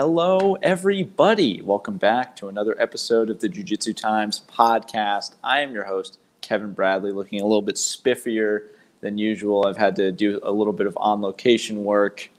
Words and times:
Hello, 0.00 0.54
everybody. 0.62 1.60
Welcome 1.60 1.96
back 1.96 2.36
to 2.36 2.46
another 2.46 2.80
episode 2.80 3.30
of 3.30 3.40
the 3.40 3.48
Jiu 3.48 3.64
Jitsu 3.64 3.94
Times 3.94 4.42
podcast. 4.48 5.34
I 5.42 5.58
am 5.62 5.74
your 5.74 5.82
host, 5.82 6.20
Kevin 6.40 6.72
Bradley, 6.72 7.10
looking 7.10 7.40
a 7.40 7.44
little 7.44 7.62
bit 7.62 7.74
spiffier 7.74 8.68
than 9.00 9.18
usual. 9.18 9.66
I've 9.66 9.76
had 9.76 9.96
to 9.96 10.12
do 10.12 10.38
a 10.44 10.52
little 10.52 10.72
bit 10.72 10.86
of 10.86 10.96
on 11.00 11.20
location 11.20 11.82
work 11.82 12.30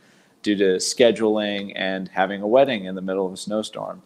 due 0.41 0.55
to 0.55 0.77
scheduling 0.77 1.73
and 1.75 2.07
having 2.07 2.41
a 2.41 2.47
wedding 2.47 2.85
in 2.85 2.95
the 2.95 3.01
middle 3.01 3.27
of 3.27 3.33
a 3.33 3.37
snowstorm. 3.37 4.03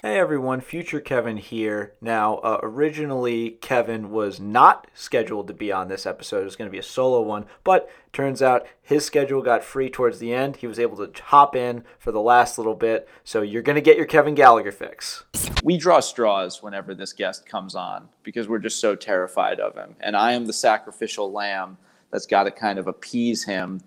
Hey 0.02 0.20
everyone, 0.20 0.60
future 0.62 1.00
Kevin 1.00 1.38
here. 1.38 1.94
Now, 2.02 2.36
uh, 2.36 2.60
originally 2.62 3.52
Kevin 3.62 4.12
was 4.12 4.40
not 4.40 4.86
scheduled 4.94 5.48
to 5.48 5.54
be 5.54 5.72
on 5.72 5.88
this 5.88 6.06
episode. 6.06 6.42
It 6.42 6.46
was 6.46 6.58
going 6.58 6.68
to 6.68 6.72
be 6.72 6.78
a 6.78 6.84
solo 6.84 7.22
one, 7.22 7.46
but 7.64 7.90
turns 8.16 8.42
out 8.42 8.66
his 8.82 9.06
schedule 9.06 9.42
got 9.42 9.64
free 9.64 9.90
towards 9.90 10.20
the 10.20 10.34
end. 10.34 10.56
He 10.56 10.68
was 10.68 10.80
able 10.80 11.06
to 11.06 11.24
hop 11.24 11.56
in 11.56 11.84
for 12.00 12.12
the 12.12 12.22
last 12.22 12.58
little 12.58 12.74
bit. 12.74 13.08
So 13.24 13.42
you're 13.42 13.62
going 13.62 13.76
to 13.76 13.82
get 13.82 13.98
your 13.98 14.06
Kevin 14.06 14.34
Gallagher 14.34 14.72
fix. 14.72 15.26
We 15.64 15.78
draw 15.78 16.00
straws 16.00 16.64
whenever 16.64 16.96
this 16.96 17.12
guest 17.12 17.46
comes 17.46 17.76
on 17.76 18.08
because 18.24 18.48
we're 18.48 18.60
just 18.60 18.80
so 18.80 18.96
terrified 18.96 19.60
of 19.60 19.76
him. 19.76 19.96
And 20.00 20.16
I 20.16 20.32
am 20.32 20.46
the 20.46 20.54
sacrificial 20.54 21.32
lamb 21.32 21.78
that's 22.10 22.26
got 22.26 22.44
to 22.44 22.52
kind 22.52 22.80
of 22.80 22.88
appease 22.88 23.44
him 23.44 23.82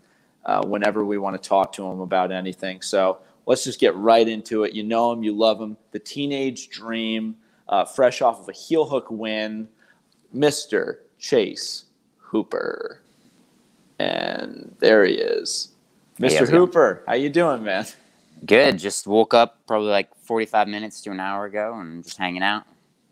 uh, 0.44 0.64
whenever 0.66 1.04
we 1.04 1.16
want 1.16 1.40
to 1.40 1.48
talk 1.48 1.72
to 1.72 1.86
him 1.86 2.00
about 2.00 2.30
anything. 2.30 2.82
So 2.82 3.20
let's 3.46 3.64
just 3.64 3.80
get 3.80 3.96
right 3.96 4.28
into 4.28 4.64
it. 4.64 4.74
You 4.74 4.84
know 4.84 5.10
him, 5.10 5.22
you 5.22 5.34
love 5.34 5.58
him. 5.58 5.78
The 5.92 5.98
teenage 5.98 6.68
dream, 6.68 7.36
uh, 7.66 7.86
fresh 7.86 8.20
off 8.20 8.40
of 8.40 8.48
a 8.48 8.52
heel 8.52 8.84
hook 8.84 9.06
win, 9.10 9.68
Mr. 10.34 10.98
Chase 11.18 11.86
Hooper. 12.18 13.00
And 13.98 14.74
there 14.78 15.04
he 15.04 15.14
is. 15.14 15.72
Mr. 16.20 16.46
Hey, 16.46 16.46
Hooper, 16.46 17.04
how 17.06 17.14
you 17.14 17.28
doing, 17.28 17.62
man? 17.62 17.86
Good. 18.44 18.78
Just 18.78 19.06
woke 19.06 19.34
up 19.34 19.58
probably 19.66 19.90
like 19.90 20.14
45 20.24 20.68
minutes 20.68 21.00
to 21.02 21.10
an 21.10 21.20
hour 21.20 21.44
ago 21.44 21.78
and 21.78 22.04
just 22.04 22.18
hanging 22.18 22.42
out. 22.42 22.64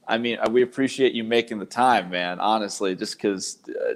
I 0.09 0.19
mean, 0.19 0.39
uh, 0.41 0.49
we 0.51 0.63
appreciate 0.63 1.13
you 1.15 1.25
making 1.25 1.59
the 1.59 1.67
time, 1.67 2.11
man. 2.11 2.39
Honestly, 2.39 2.95
just 2.95 3.17
because, 3.17 3.59
uh, 3.69 3.95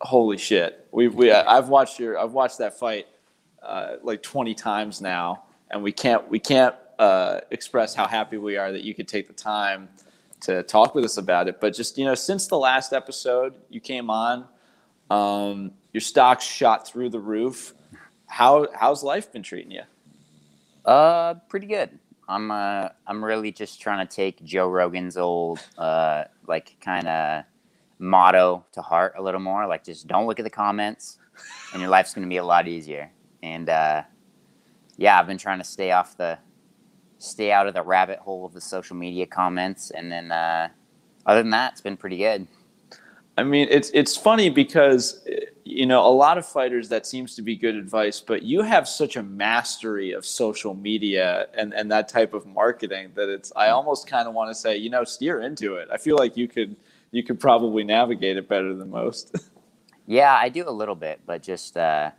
holy 0.00 0.38
shit, 0.38 0.86
we 0.92 1.08
we 1.08 1.32
I've 1.32 1.68
watched 1.68 1.98
your 1.98 2.18
I've 2.18 2.32
watched 2.32 2.58
that 2.58 2.78
fight 2.78 3.06
uh, 3.62 3.96
like 4.02 4.22
20 4.22 4.54
times 4.54 5.00
now, 5.00 5.44
and 5.70 5.82
we 5.82 5.90
can't 5.90 6.28
we 6.30 6.38
can't 6.38 6.76
uh, 6.98 7.40
express 7.50 7.94
how 7.94 8.06
happy 8.06 8.36
we 8.36 8.56
are 8.56 8.70
that 8.70 8.82
you 8.82 8.94
could 8.94 9.08
take 9.08 9.26
the 9.26 9.34
time 9.34 9.88
to 10.42 10.62
talk 10.62 10.94
with 10.94 11.04
us 11.04 11.16
about 11.16 11.48
it. 11.48 11.60
But 11.60 11.74
just 11.74 11.98
you 11.98 12.04
know, 12.04 12.14
since 12.14 12.46
the 12.46 12.58
last 12.58 12.92
episode 12.92 13.54
you 13.68 13.80
came 13.80 14.10
on, 14.10 14.46
um, 15.10 15.72
your 15.92 16.00
stocks 16.00 16.44
shot 16.44 16.86
through 16.86 17.10
the 17.10 17.20
roof. 17.20 17.74
How 18.26 18.68
how's 18.74 19.02
life 19.02 19.32
been 19.32 19.42
treating 19.42 19.70
you? 19.70 19.82
Uh, 20.84 21.34
pretty 21.48 21.66
good. 21.66 21.98
I'm 22.28 22.50
uh 22.50 22.88
I'm 23.06 23.24
really 23.24 23.52
just 23.52 23.80
trying 23.80 24.06
to 24.06 24.14
take 24.14 24.44
Joe 24.44 24.68
Rogan's 24.68 25.16
old 25.16 25.60
uh 25.78 26.24
like 26.46 26.76
kind 26.80 27.08
of 27.08 27.44
motto 27.98 28.64
to 28.72 28.82
heart 28.82 29.14
a 29.16 29.22
little 29.22 29.40
more. 29.40 29.66
Like 29.66 29.84
just 29.84 30.06
don't 30.06 30.26
look 30.26 30.38
at 30.38 30.44
the 30.44 30.50
comments, 30.50 31.18
and 31.72 31.80
your 31.80 31.90
life's 31.90 32.14
gonna 32.14 32.26
be 32.26 32.36
a 32.36 32.44
lot 32.44 32.68
easier. 32.68 33.10
And 33.42 33.68
uh, 33.68 34.02
yeah, 34.96 35.18
I've 35.18 35.26
been 35.26 35.38
trying 35.38 35.58
to 35.58 35.64
stay 35.64 35.92
off 35.92 36.16
the 36.16 36.38
stay 37.18 37.50
out 37.50 37.66
of 37.66 37.74
the 37.74 37.82
rabbit 37.82 38.18
hole 38.18 38.44
of 38.44 38.52
the 38.52 38.60
social 38.60 38.96
media 38.96 39.26
comments, 39.26 39.90
and 39.90 40.10
then 40.10 40.32
uh, 40.32 40.68
other 41.26 41.42
than 41.42 41.50
that, 41.50 41.72
it's 41.72 41.80
been 41.80 41.96
pretty 41.96 42.18
good. 42.18 42.46
I 43.36 43.44
mean, 43.44 43.68
it's 43.70 43.90
it's 43.94 44.16
funny 44.16 44.50
because 44.50 45.22
you 45.68 45.86
know 45.86 46.06
a 46.06 46.08
lot 46.08 46.38
of 46.38 46.46
fighters 46.46 46.88
that 46.88 47.06
seems 47.06 47.34
to 47.36 47.42
be 47.42 47.54
good 47.54 47.74
advice, 47.76 48.20
but 48.20 48.42
you 48.42 48.62
have 48.62 48.88
such 48.88 49.16
a 49.16 49.22
mastery 49.22 50.12
of 50.12 50.24
social 50.24 50.74
media 50.74 51.46
and 51.54 51.74
and 51.74 51.90
that 51.90 52.08
type 52.08 52.32
of 52.32 52.46
marketing 52.46 53.10
that 53.14 53.28
it's 53.28 53.52
I 53.54 53.68
almost 53.68 54.06
kind 54.06 54.26
of 54.26 54.34
want 54.34 54.50
to 54.50 54.54
say 54.54 54.76
you 54.76 54.90
know 54.90 55.04
steer 55.04 55.42
into 55.42 55.74
it. 55.74 55.88
I 55.92 55.98
feel 55.98 56.16
like 56.16 56.36
you 56.36 56.48
could 56.48 56.76
you 57.10 57.22
could 57.22 57.38
probably 57.38 57.84
navigate 57.84 58.36
it 58.36 58.48
better 58.48 58.74
than 58.74 58.90
most. 58.90 59.36
yeah, 60.06 60.34
I 60.34 60.48
do 60.48 60.64
a 60.66 60.70
little 60.70 60.96
bit, 60.96 61.20
but 61.26 61.42
just. 61.42 61.76
Uh, 61.76 62.10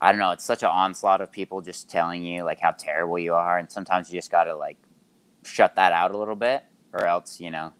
I 0.00 0.12
don't 0.12 0.18
know. 0.18 0.32
It's 0.32 0.44
such 0.44 0.62
an 0.62 0.68
onslaught 0.68 1.22
of 1.22 1.32
people 1.32 1.62
just 1.62 1.88
telling 1.88 2.24
you 2.24 2.44
like 2.44 2.60
how 2.60 2.72
terrible 2.72 3.18
you 3.18 3.32
are, 3.32 3.56
and 3.56 3.70
sometimes 3.70 4.12
you 4.12 4.18
just 4.18 4.30
gotta 4.30 4.54
like 4.54 4.76
shut 5.44 5.76
that 5.76 5.92
out 5.92 6.10
a 6.10 6.18
little 6.18 6.36
bit, 6.36 6.62
or 6.92 7.06
else 7.06 7.40
you 7.40 7.50
know, 7.50 7.72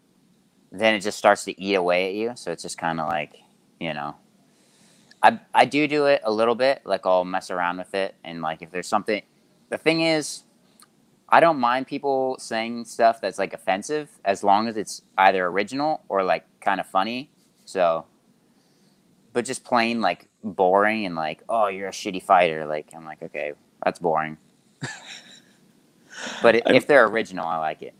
then 0.71 0.95
it 0.95 1.01
just 1.01 1.19
starts 1.19 1.43
to 1.45 1.61
eat 1.61 1.75
away 1.75 2.09
at 2.09 2.15
you. 2.15 2.31
So 2.35 2.51
it's 2.51 2.63
just 2.63 2.79
kind 2.79 2.99
of 2.99 3.09
like 3.09 3.35
you 3.79 3.93
know, 3.93 4.15
I 5.21 5.39
I 5.53 5.65
do 5.65 5.87
do 5.87 6.05
it 6.05 6.21
a 6.23 6.31
little 6.31 6.55
bit. 6.55 6.81
Like 6.85 7.05
I'll 7.05 7.25
mess 7.25 7.49
around 7.51 7.77
with 7.77 7.93
it, 7.93 8.15
and 8.23 8.41
like 8.41 8.61
if 8.61 8.71
there's 8.71 8.87
something, 8.87 9.21
the 9.69 9.77
thing 9.77 10.01
is, 10.01 10.43
I 11.29 11.39
don't 11.39 11.59
mind 11.59 11.87
people 11.87 12.37
saying 12.39 12.85
stuff 12.85 13.19
that's 13.21 13.39
like 13.39 13.53
offensive 13.53 14.09
as 14.23 14.43
long 14.43 14.67
as 14.67 14.77
it's 14.77 15.01
either 15.17 15.45
original 15.47 16.03
or 16.07 16.23
like 16.23 16.45
kind 16.61 16.79
of 16.79 16.85
funny. 16.85 17.31
So, 17.65 18.05
but 19.33 19.45
just 19.45 19.63
plain 19.63 20.01
like 20.01 20.27
boring 20.43 21.05
and 21.05 21.15
like, 21.15 21.43
oh, 21.49 21.67
you're 21.67 21.89
a 21.89 21.91
shitty 21.91 22.21
fighter. 22.21 22.65
Like, 22.65 22.89
I'm 22.95 23.05
like, 23.05 23.23
okay, 23.23 23.53
that's 23.83 23.99
boring. 23.99 24.37
but 26.41 26.55
if 26.67 26.85
they're 26.87 27.07
original, 27.07 27.45
I 27.45 27.57
like 27.57 27.81
it. 27.81 27.95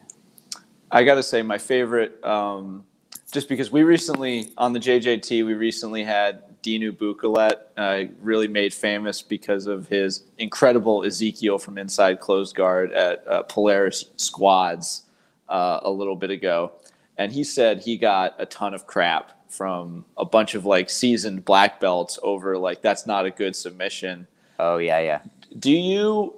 I 0.92 1.04
got 1.04 1.16
to 1.16 1.24
say, 1.24 1.42
my 1.42 1.58
favorite, 1.58 2.24
um, 2.24 2.86
just 3.36 3.50
because 3.50 3.70
we 3.70 3.84
recently, 3.84 4.54
on 4.58 4.72
the 4.72 4.80
JJT, 4.80 5.46
we 5.46 5.56
recently 5.56 6.06
had 6.06 6.42
Dinu 6.64 6.94
Bucalet, 6.94 7.56
uh, 7.76 8.10
really 8.22 8.48
made 8.48 8.74
famous 8.74 9.22
because 9.22 9.68
of 9.68 9.90
his 9.90 10.24
incredible 10.38 11.04
Ezekiel 11.04 11.60
from 11.60 11.78
inside 11.78 12.22
closed 12.22 12.56
guard 12.56 12.94
at 12.94 13.28
uh, 13.28 13.44
Polaris 13.44 14.06
Squads 14.16 15.04
uh, 15.50 15.82
a 15.84 15.92
little 15.92 16.16
bit 16.16 16.30
ago. 16.30 16.72
And 17.18 17.30
he 17.30 17.44
said 17.44 17.82
he 17.82 17.98
got 17.98 18.36
a 18.40 18.46
ton 18.46 18.74
of 18.74 18.88
crap 18.88 19.34
from 19.50 20.06
a 20.16 20.24
bunch 20.24 20.56
of 20.56 20.66
like 20.66 20.90
seasoned 20.90 21.44
black 21.44 21.82
belts 21.82 22.18
over 22.24 22.58
like 22.58 22.82
that's 22.82 23.06
not 23.06 23.26
a 23.26 23.32
good 23.32 23.54
submission. 23.54 24.28
Oh 24.60 24.78
yeah, 24.78 25.00
yeah. 25.00 25.20
Do 25.60 25.74
you 25.74 26.36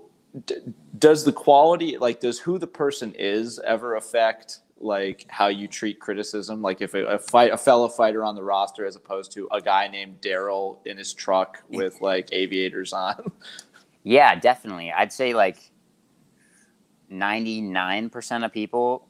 d- 0.48 0.56
does 0.98 1.26
the 1.26 1.32
quality 1.32 2.00
like 2.00 2.22
does 2.22 2.40
who 2.40 2.58
the 2.58 2.68
person 2.68 3.14
is 3.20 3.60
ever 3.60 3.96
affect 3.96 4.62
like 4.80 5.26
how 5.30 5.48
you 5.48 5.68
treat 5.68 6.00
criticism? 6.00 6.62
Like 6.62 6.82
if 6.82 6.94
a, 6.94 7.06
a 7.06 7.20
fight 7.20 7.52
a 7.52 7.58
fellow 7.58 7.88
fighter 7.88 8.24
on 8.24 8.36
the 8.36 8.44
roster 8.44 8.86
as 8.86 8.96
opposed 8.96 9.32
to 9.34 9.48
a 9.52 9.62
guy 9.62 9.88
named 9.88 10.22
Daryl 10.22 10.78
in 10.86 10.98
his 10.98 11.14
truck 11.14 11.64
with 11.70 12.02
like 12.02 12.30
aviators 12.32 12.94
on. 12.94 13.32
Yeah, 14.04 14.36
definitely. 14.36 14.90
I'd 14.90 15.12
say 15.12 15.34
like 15.34 15.58
99% 17.12 18.46
of 18.46 18.54
people 18.54 19.06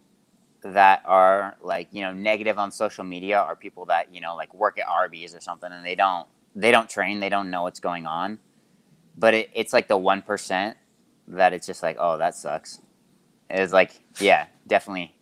that 0.63 1.03
are 1.05 1.55
like 1.61 1.87
you 1.91 2.01
know 2.01 2.11
negative 2.11 2.57
on 2.57 2.71
social 2.71 3.03
media 3.03 3.39
are 3.39 3.55
people 3.55 3.85
that 3.85 4.13
you 4.13 4.19
know 4.19 4.35
like 4.35 4.51
work 4.55 4.79
at 4.79 4.87
Arby's 4.87 5.35
or 5.35 5.39
something 5.39 5.71
and 5.71 5.85
they 5.85 5.93
don't 5.93 6.27
they 6.55 6.71
don't 6.71 6.89
train 6.89 7.19
they 7.19 7.29
don't 7.29 7.51
know 7.51 7.61
what's 7.61 7.79
going 7.79 8.07
on 8.07 8.39
but 9.17 9.35
it, 9.35 9.49
it's 9.53 9.71
like 9.71 9.87
the 9.87 9.97
1% 9.97 10.73
that 11.27 11.53
it's 11.53 11.67
just 11.67 11.83
like 11.83 11.95
oh 11.99 12.17
that 12.17 12.35
sucks 12.35 12.81
it's 13.51 13.71
like 13.71 13.91
yeah 14.19 14.47
definitely 14.65 15.13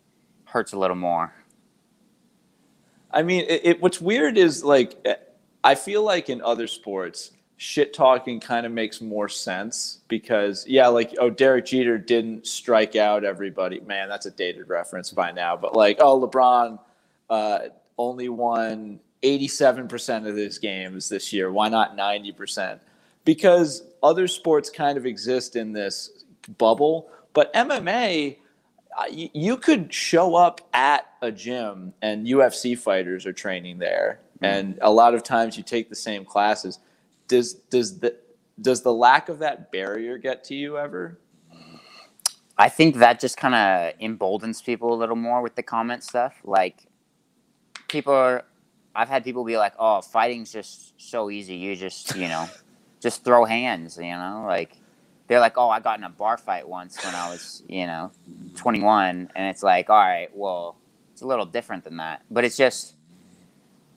hurts 0.46 0.72
a 0.72 0.78
little 0.78 0.96
more. 0.96 1.32
I 3.10 3.22
mean, 3.22 3.44
it, 3.48 3.60
it, 3.64 3.82
what's 3.82 4.00
weird 4.00 4.36
is 4.36 4.64
like 4.64 5.06
I 5.62 5.74
feel 5.74 6.02
like 6.02 6.28
in 6.28 6.42
other 6.42 6.66
sports, 6.66 7.32
shit 7.56 7.94
talking 7.94 8.38
kind 8.40 8.66
of 8.66 8.72
makes 8.72 9.00
more 9.00 9.28
sense 9.28 10.00
because 10.08 10.66
yeah, 10.66 10.88
like 10.88 11.14
oh 11.18 11.30
Derek 11.30 11.66
Jeter 11.66 11.98
didn't 11.98 12.46
strike 12.46 12.96
out 12.96 13.24
everybody. 13.24 13.80
Man, 13.80 14.08
that's 14.08 14.26
a 14.26 14.30
dated 14.30 14.68
reference 14.68 15.10
by 15.10 15.32
now. 15.32 15.56
But 15.56 15.74
like 15.74 15.98
oh 16.00 16.20
LeBron 16.20 16.78
uh, 17.30 17.58
only 17.98 18.28
won 18.28 19.00
87% 19.22 20.28
of 20.28 20.36
his 20.36 20.58
games 20.58 21.08
this 21.08 21.32
year. 21.32 21.50
Why 21.50 21.68
not 21.68 21.96
90%? 21.96 22.78
Because 23.24 23.82
other 24.02 24.28
sports 24.28 24.70
kind 24.70 24.96
of 24.96 25.06
exist 25.06 25.56
in 25.56 25.72
this 25.72 26.24
bubble, 26.58 27.08
but 27.32 27.52
MMA 27.54 28.36
you 29.10 29.56
could 29.56 29.92
show 29.92 30.34
up 30.34 30.60
at 30.72 31.06
a 31.22 31.30
gym 31.30 31.92
and 32.02 32.26
UFC 32.26 32.78
fighters 32.78 33.26
are 33.26 33.32
training 33.32 33.78
there, 33.78 34.20
mm-hmm. 34.36 34.44
and 34.44 34.78
a 34.80 34.90
lot 34.90 35.14
of 35.14 35.22
times 35.22 35.56
you 35.56 35.62
take 35.62 35.88
the 35.88 35.96
same 35.96 36.24
classes. 36.24 36.78
Does 37.28 37.54
does 37.54 37.98
the 37.98 38.16
does 38.60 38.82
the 38.82 38.92
lack 38.92 39.28
of 39.28 39.40
that 39.40 39.70
barrier 39.70 40.18
get 40.18 40.44
to 40.44 40.54
you 40.54 40.78
ever? 40.78 41.18
I 42.58 42.68
think 42.70 42.96
that 42.96 43.20
just 43.20 43.36
kind 43.36 43.54
of 43.54 44.00
emboldens 44.00 44.62
people 44.62 44.94
a 44.94 44.96
little 44.96 45.16
more 45.16 45.42
with 45.42 45.56
the 45.56 45.62
comment 45.62 46.02
stuff. 46.02 46.40
Like 46.42 46.86
people 47.88 48.14
are, 48.14 48.44
I've 48.94 49.08
had 49.08 49.24
people 49.24 49.44
be 49.44 49.58
like, 49.58 49.74
"Oh, 49.78 50.00
fighting's 50.00 50.52
just 50.52 50.94
so 50.96 51.30
easy. 51.30 51.56
You 51.56 51.76
just 51.76 52.16
you 52.16 52.28
know, 52.28 52.48
just 53.00 53.24
throw 53.24 53.44
hands." 53.44 53.98
You 53.98 54.12
know, 54.12 54.44
like 54.46 54.76
they're 55.26 55.40
like, 55.40 55.58
oh, 55.58 55.68
I 55.68 55.80
got 55.80 55.98
in 55.98 56.04
a 56.04 56.10
bar 56.10 56.36
fight 56.36 56.68
once 56.68 57.02
when 57.04 57.14
I 57.14 57.30
was, 57.30 57.62
you 57.68 57.86
know, 57.86 58.12
21. 58.56 59.30
And 59.34 59.48
it's 59.48 59.62
like, 59.62 59.90
all 59.90 59.96
right, 59.96 60.28
well, 60.34 60.76
it's 61.12 61.22
a 61.22 61.26
little 61.26 61.46
different 61.46 61.84
than 61.84 61.96
that. 61.96 62.22
But 62.30 62.44
it's 62.44 62.56
just 62.56 62.94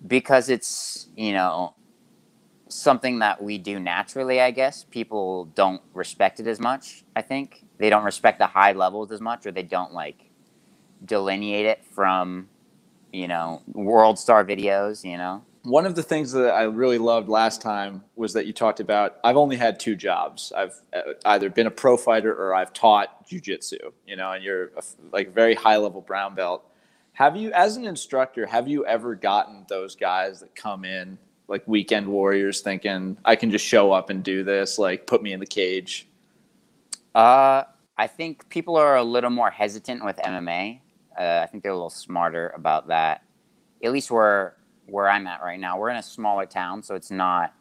because 0.06 0.50
it's, 0.50 1.08
you 1.16 1.34
know, 1.34 1.76
something 2.68 3.20
that 3.20 3.42
we 3.42 3.58
do 3.58 3.80
naturally, 3.80 4.42
I 4.42 4.52
guess, 4.52 4.86
people 4.86 5.46
don't 5.56 5.82
respect 5.94 6.40
it 6.40 6.48
as 6.48 6.60
much, 6.60 7.04
I 7.16 7.22
think. 7.22 7.66
They 7.78 7.90
don't 7.90 8.04
respect 8.04 8.40
the 8.40 8.48
high 8.48 8.74
levels 8.74 9.12
as 9.12 9.22
much, 9.22 9.46
or 9.46 9.52
they 9.52 9.64
don't 9.64 9.94
like 9.94 10.30
delineate 11.06 11.66
it 11.66 11.84
from, 11.92 12.50
you 13.12 13.28
know, 13.28 13.62
world 13.74 14.20
star 14.20 14.46
videos, 14.46 15.04
you 15.04 15.18
know? 15.18 15.44
One 15.70 15.86
of 15.86 15.96
the 15.96 16.04
things 16.04 16.32
that 16.32 16.52
I 16.52 16.64
really 16.64 16.98
loved 16.98 17.30
last 17.30 17.62
time 17.62 18.04
was 18.16 18.34
that 18.34 18.46
you 18.48 18.54
talked 18.54 18.80
about 18.80 19.18
I've 19.24 19.38
only 19.38 19.56
had 19.56 19.80
two 19.80 19.96
jobs. 19.96 20.52
I've 20.56 20.74
uh, 20.94 21.14
either 21.26 21.50
been 21.50 21.68
a 21.68 21.72
pro 21.72 21.96
fighter 21.96 22.34
or 22.34 22.56
I've 22.56 22.74
taught 22.74 23.28
jujitsu, 23.28 23.78
you 24.08 24.16
know, 24.16 24.32
and 24.32 24.44
you're 24.44 24.72
a, 24.76 24.84
like 25.12 25.34
very 25.34 25.54
high 25.54 25.78
level 25.78 26.02
brown 26.02 26.34
belt. 26.34 26.66
Have 27.14 27.36
you, 27.36 27.52
as 27.52 27.78
an 27.78 27.86
instructor, 27.86 28.46
have 28.46 28.68
you 28.68 28.86
ever 28.86 29.14
gotten 29.14 29.66
those 29.70 29.96
guys 29.96 30.40
that 30.40 30.56
come 30.56 30.86
in 30.86 31.18
like 31.48 31.68
weekend 31.68 32.08
warriors 32.08 32.62
thinking 32.62 33.18
I 33.26 33.36
can 33.36 33.52
just 33.52 33.66
show 33.66 33.92
up 33.92 34.10
and 34.10 34.24
do 34.24 34.44
this, 34.44 34.80
like 34.80 35.06
put 35.06 35.22
me 35.22 35.34
in 35.34 35.40
the 35.40 35.46
cage? 35.46 36.08
Uh, 37.14 37.64
I 37.98 38.08
think 38.08 38.50
people 38.50 38.76
are 38.78 38.96
a 38.96 39.04
little 39.04 39.30
more 39.30 39.52
hesitant 39.52 40.04
with 40.06 40.18
MMA. 40.18 40.80
Uh, 41.20 41.42
I 41.44 41.48
think 41.48 41.64
they're 41.64 41.72
a 41.72 41.76
little 41.76 41.90
smarter 41.90 42.54
about 42.56 42.88
that. 42.88 43.24
At 43.84 43.92
least 43.92 44.10
where 44.12 44.56
where 44.92 45.10
I'm 45.10 45.28
at 45.28 45.42
right 45.42 45.60
now. 45.60 45.78
We're 45.78 45.90
in 45.90 45.98
a 45.98 46.04
smaller 46.04 46.46
town, 46.46 46.84
so 46.84 46.96
it's 46.96 47.12
not 47.12 47.54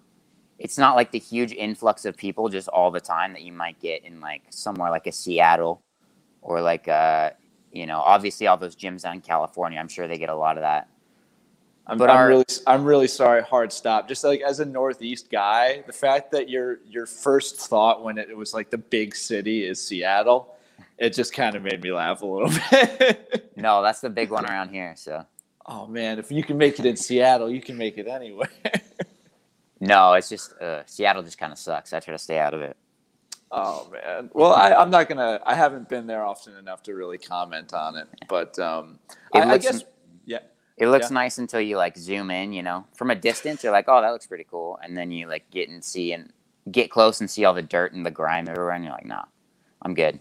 it's 0.59 0.77
not 0.77 0.97
like 0.97 1.13
the 1.13 1.19
huge 1.19 1.53
influx 1.53 2.05
of 2.05 2.17
people 2.17 2.49
just 2.49 2.69
all 2.69 2.91
the 2.91 3.01
time 3.01 3.33
that 3.33 3.43
you 3.43 3.53
might 3.53 3.79
get 3.79 4.05
in 4.05 4.21
like 4.21 4.43
somewhere 4.51 4.91
like 4.91 5.07
a 5.07 5.13
Seattle 5.13 5.83
or 6.43 6.61
like 6.61 6.89
uh 6.89 7.31
you 7.73 7.87
know 7.87 7.99
obviously 7.99 8.47
all 8.47 8.57
those 8.57 8.77
gyms 8.77 9.05
out 9.05 9.15
in 9.15 9.21
California. 9.21 9.79
I'm 9.79 9.89
sure 9.89 10.09
they 10.09 10.19
get 10.19 10.31
a 10.31 10.37
lot 10.37 10.57
of 10.57 10.63
that. 10.63 10.89
I'm, 11.87 11.97
but 11.97 12.11
I'm 12.11 12.17
our, 12.17 12.29
really 12.29 12.45
I'm 12.67 12.85
really 12.85 13.09
sorry. 13.09 13.43
Hard 13.43 13.73
stop. 13.73 14.09
Just 14.09 14.23
like 14.23 14.43
as 14.43 14.61
a 14.61 14.65
Northeast 14.65 15.31
guy, 15.31 15.83
the 15.87 15.93
fact 15.93 16.31
that 16.33 16.49
your 16.49 16.81
your 16.87 17.07
first 17.07 17.57
thought 17.57 18.05
when 18.05 18.19
it, 18.19 18.29
it 18.29 18.37
was 18.37 18.53
like 18.53 18.71
the 18.71 18.79
big 18.79 19.17
city 19.17 19.65
is 19.65 19.83
Seattle, 19.83 20.55
it 20.99 21.15
just 21.15 21.33
kind 21.33 21.57
of 21.57 21.63
made 21.63 21.83
me 21.83 21.93
laugh 21.93 22.21
a 22.21 22.27
little 22.27 22.51
bit. 22.71 23.53
no, 23.57 23.83
that's 23.83 24.01
the 24.01 24.11
big 24.11 24.31
one 24.31 24.45
around 24.45 24.69
here. 24.69 24.95
So 24.97 25.25
oh 25.69 25.87
man, 25.87 26.19
if 26.19 26.33
you 26.33 26.43
can 26.43 26.59
make 26.59 26.79
it 26.81 26.87
in 26.87 26.97
Seattle, 26.97 27.51
you 27.51 27.61
can 27.61 27.77
make 27.77 27.99
it 27.99 28.09
anywhere. 28.09 28.51
no, 29.81 30.15
it's 30.15 30.29
just 30.29 30.53
uh, 30.61 30.85
Seattle 30.87 31.23
just 31.23 31.39
kind 31.39 31.53
of 31.53 31.59
sucks. 31.59 31.93
I 31.93 32.01
try 32.01 32.13
to 32.13 32.19
stay 32.19 32.39
out 32.39 32.55
of 32.55 32.63
it. 32.63 32.77
Oh 33.51 33.89
man. 33.93 34.31
Well, 34.33 34.53
I, 34.53 34.71
am 34.83 34.91
not 34.91 35.09
gonna. 35.09 35.41
I 35.47 35.55
haven't 35.55 35.89
been 35.89 36.07
there 36.07 36.25
often 36.25 36.57
enough 36.57 36.83
to 36.85 36.95
really 36.95 37.19
comment 37.19 37.73
on 37.73 37.97
it, 37.97 38.09
but 38.29 38.59
um, 38.59 38.99
it 39.35 39.41
I, 39.41 39.53
looks, 39.53 39.67
I 39.67 39.71
guess 39.71 39.85
yeah. 40.25 40.39
It 40.77 40.89
looks 40.89 41.11
yeah. 41.11 41.15
nice 41.15 41.39
until 41.39 41.61
you 41.61 41.77
like 41.77 41.97
zoom 41.97 42.31
in. 42.31 42.53
You 42.53 42.63
know, 42.63 42.87
from 42.95 43.11
a 43.11 43.15
distance, 43.15 43.63
you're 43.63 43.73
like, 43.73 43.87
oh, 43.89 44.01
that 44.01 44.11
looks 44.11 44.27
pretty 44.27 44.47
cool, 44.51 44.79
and 44.83 44.97
then 44.97 45.11
you 45.11 45.29
like 45.29 45.51
get 45.51 45.69
and 45.69 45.85
see 45.85 46.13
and 46.13 46.33
get 46.71 46.91
close 46.91 47.21
and 47.21 47.31
see 47.31 47.45
all 47.45 47.55
the 47.55 47.63
dirt 47.63 47.93
and 47.93 48.05
the 48.05 48.11
grime 48.11 48.49
everywhere, 48.49 48.73
and 48.73 48.85
you're 48.85 48.93
like, 48.93 49.07
nah, 49.07 49.25
I'm 49.83 49.95
good. 49.95 50.21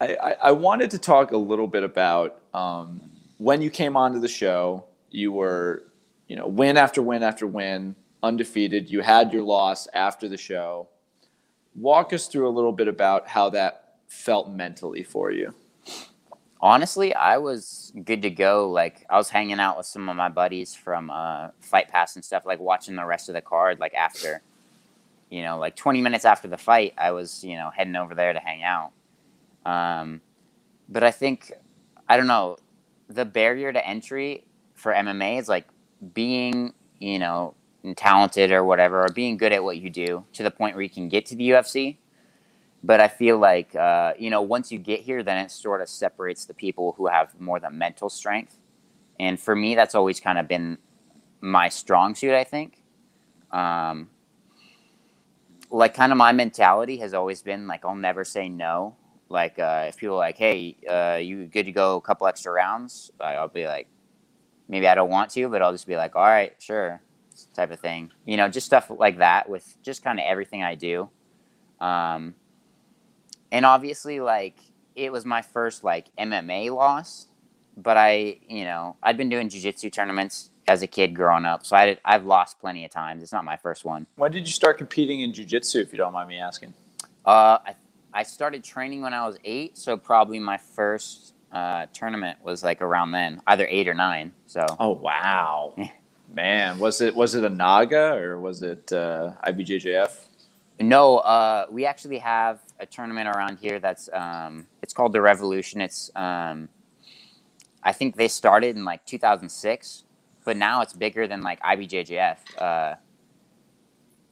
I, 0.00 0.14
I, 0.14 0.36
I 0.44 0.52
wanted 0.52 0.90
to 0.92 0.98
talk 0.98 1.32
a 1.32 1.36
little 1.36 1.66
bit 1.66 1.82
about 1.82 2.40
um, 2.54 3.00
when 3.38 3.62
you 3.62 3.70
came 3.70 3.96
onto 3.96 4.20
the 4.20 4.28
show, 4.28 4.84
you 5.10 5.32
were, 5.32 5.84
you 6.26 6.36
know, 6.36 6.46
win 6.46 6.76
after 6.76 7.00
win 7.00 7.22
after 7.22 7.46
win, 7.46 7.96
undefeated. 8.22 8.90
You 8.90 9.00
had 9.00 9.32
your 9.32 9.42
loss 9.42 9.88
after 9.94 10.28
the 10.28 10.36
show. 10.36 10.88
Walk 11.74 12.12
us 12.12 12.26
through 12.26 12.48
a 12.48 12.50
little 12.50 12.72
bit 12.72 12.88
about 12.88 13.28
how 13.28 13.50
that 13.50 13.96
felt 14.08 14.50
mentally 14.50 15.04
for 15.04 15.30
you. 15.30 15.54
Honestly, 16.60 17.14
I 17.14 17.38
was 17.38 17.92
good 18.04 18.22
to 18.22 18.30
go. 18.30 18.68
Like 18.68 19.06
I 19.08 19.16
was 19.16 19.30
hanging 19.30 19.60
out 19.60 19.76
with 19.76 19.86
some 19.86 20.08
of 20.08 20.16
my 20.16 20.28
buddies 20.28 20.74
from 20.74 21.08
uh, 21.08 21.50
Fight 21.60 21.88
Pass 21.88 22.16
and 22.16 22.24
stuff, 22.24 22.44
like 22.44 22.58
watching 22.58 22.96
the 22.96 23.04
rest 23.04 23.28
of 23.28 23.34
the 23.34 23.40
card. 23.40 23.78
Like 23.78 23.94
after, 23.94 24.42
you 25.30 25.42
know, 25.42 25.58
like 25.58 25.76
20 25.76 26.02
minutes 26.02 26.24
after 26.24 26.48
the 26.48 26.58
fight, 26.58 26.94
I 26.98 27.12
was, 27.12 27.44
you 27.44 27.54
know, 27.54 27.70
heading 27.70 27.94
over 27.94 28.16
there 28.16 28.32
to 28.32 28.40
hang 28.40 28.64
out. 28.64 28.90
Um, 29.64 30.20
but 30.88 31.04
I 31.04 31.12
think, 31.12 31.52
I 32.08 32.16
don't 32.16 32.26
know, 32.26 32.56
the 33.08 33.24
barrier 33.24 33.72
to 33.72 33.86
entry 33.86 34.44
for 34.74 34.92
MMA 34.92 35.38
is 35.38 35.48
like 35.48 35.66
being, 36.14 36.74
you 36.98 37.18
know, 37.18 37.54
talented 37.96 38.52
or 38.52 38.64
whatever, 38.64 39.02
or 39.02 39.08
being 39.08 39.36
good 39.36 39.52
at 39.52 39.62
what 39.62 39.78
you 39.78 39.90
do 39.90 40.24
to 40.34 40.42
the 40.42 40.50
point 40.50 40.74
where 40.74 40.82
you 40.82 40.90
can 40.90 41.08
get 41.08 41.26
to 41.26 41.36
the 41.36 41.50
UFC. 41.50 41.96
But 42.84 43.00
I 43.00 43.08
feel 43.08 43.38
like, 43.38 43.74
uh, 43.74 44.12
you 44.18 44.30
know, 44.30 44.42
once 44.42 44.70
you 44.70 44.78
get 44.78 45.00
here, 45.00 45.22
then 45.22 45.38
it 45.38 45.50
sort 45.50 45.80
of 45.80 45.88
separates 45.88 46.44
the 46.44 46.54
people 46.54 46.94
who 46.96 47.08
have 47.08 47.38
more 47.40 47.58
the 47.58 47.70
mental 47.70 48.08
strength. 48.08 48.56
And 49.18 49.40
for 49.40 49.56
me, 49.56 49.74
that's 49.74 49.96
always 49.96 50.20
kind 50.20 50.38
of 50.38 50.46
been 50.46 50.78
my 51.40 51.68
strong 51.68 52.14
suit, 52.14 52.34
I 52.34 52.44
think. 52.44 52.80
Um, 53.50 54.10
like, 55.70 55.94
kind 55.94 56.12
of 56.12 56.18
my 56.18 56.30
mentality 56.32 56.98
has 56.98 57.14
always 57.14 57.42
been 57.42 57.66
like, 57.66 57.84
I'll 57.84 57.96
never 57.96 58.24
say 58.24 58.48
no 58.48 58.94
like 59.28 59.58
uh, 59.58 59.86
if 59.88 59.96
people 59.96 60.16
are 60.16 60.18
like, 60.18 60.38
hey, 60.38 60.76
uh, 60.88 61.18
you 61.20 61.46
good 61.46 61.64
to 61.64 61.72
go 61.72 61.96
a 61.96 62.00
couple 62.00 62.26
extra 62.26 62.52
rounds? 62.52 63.10
I'll 63.20 63.48
be 63.48 63.66
like, 63.66 63.88
maybe 64.68 64.86
I 64.86 64.94
don't 64.94 65.10
want 65.10 65.30
to, 65.32 65.48
but 65.48 65.62
I'll 65.62 65.72
just 65.72 65.86
be 65.86 65.96
like, 65.96 66.16
all 66.16 66.24
right, 66.24 66.54
sure, 66.58 67.00
type 67.54 67.70
of 67.70 67.80
thing. 67.80 68.10
You 68.24 68.36
know, 68.36 68.48
just 68.48 68.66
stuff 68.66 68.90
like 68.90 69.18
that 69.18 69.48
with 69.48 69.76
just 69.82 70.02
kind 70.02 70.18
of 70.18 70.24
everything 70.26 70.62
I 70.62 70.74
do. 70.74 71.10
Um, 71.80 72.34
and 73.52 73.64
obviously, 73.64 74.20
like 74.20 74.56
it 74.96 75.12
was 75.12 75.24
my 75.24 75.42
first 75.42 75.84
like 75.84 76.06
MMA 76.18 76.74
loss, 76.74 77.28
but 77.76 77.96
I, 77.96 78.38
you 78.48 78.64
know, 78.64 78.96
I'd 79.02 79.16
been 79.16 79.28
doing 79.28 79.48
jujitsu 79.48 79.92
tournaments 79.92 80.50
as 80.66 80.82
a 80.82 80.86
kid 80.86 81.14
growing 81.14 81.44
up, 81.44 81.64
so 81.64 81.76
I 81.76 81.96
I've 82.04 82.26
lost 82.26 82.60
plenty 82.60 82.84
of 82.84 82.90
times. 82.90 83.22
It's 83.22 83.32
not 83.32 83.44
my 83.44 83.56
first 83.56 83.84
one. 83.84 84.06
When 84.16 84.32
did 84.32 84.46
you 84.46 84.52
start 84.52 84.78
competing 84.78 85.20
in 85.20 85.32
jujitsu, 85.32 85.82
if 85.82 85.92
you 85.92 85.98
don't 85.98 86.12
mind 86.12 86.28
me 86.28 86.38
asking? 86.38 86.74
Uh, 87.24 87.58
I 87.64 87.74
I 88.18 88.24
started 88.24 88.64
training 88.64 89.02
when 89.02 89.14
I 89.14 89.24
was 89.28 89.36
eight, 89.44 89.78
so 89.78 89.96
probably 89.96 90.40
my 90.40 90.56
first 90.56 91.34
uh, 91.52 91.86
tournament 91.92 92.36
was 92.42 92.64
like 92.64 92.82
around 92.82 93.12
then, 93.12 93.40
either 93.46 93.64
eight 93.70 93.86
or 93.86 93.94
nine. 93.94 94.32
So. 94.46 94.66
Oh 94.80 94.90
wow, 94.90 95.72
man! 96.34 96.80
Was 96.80 97.00
it 97.00 97.14
was 97.14 97.36
it 97.36 97.44
a 97.44 97.48
Naga 97.48 98.14
or 98.14 98.40
was 98.40 98.64
it 98.64 98.92
uh, 98.92 99.34
IBJJF? 99.46 100.10
No, 100.80 101.18
uh, 101.18 101.66
we 101.70 101.86
actually 101.86 102.18
have 102.18 102.58
a 102.80 102.86
tournament 102.86 103.28
around 103.28 103.58
here 103.60 103.78
that's 103.78 104.10
um, 104.12 104.66
it's 104.82 104.92
called 104.92 105.12
the 105.12 105.20
Revolution. 105.20 105.80
It's 105.80 106.10
um, 106.16 106.68
I 107.84 107.92
think 107.92 108.16
they 108.16 108.26
started 108.26 108.74
in 108.74 108.84
like 108.84 109.06
2006, 109.06 110.02
but 110.44 110.56
now 110.56 110.80
it's 110.80 110.92
bigger 110.92 111.28
than 111.28 111.42
like 111.42 111.62
IBJJF. 111.62 112.38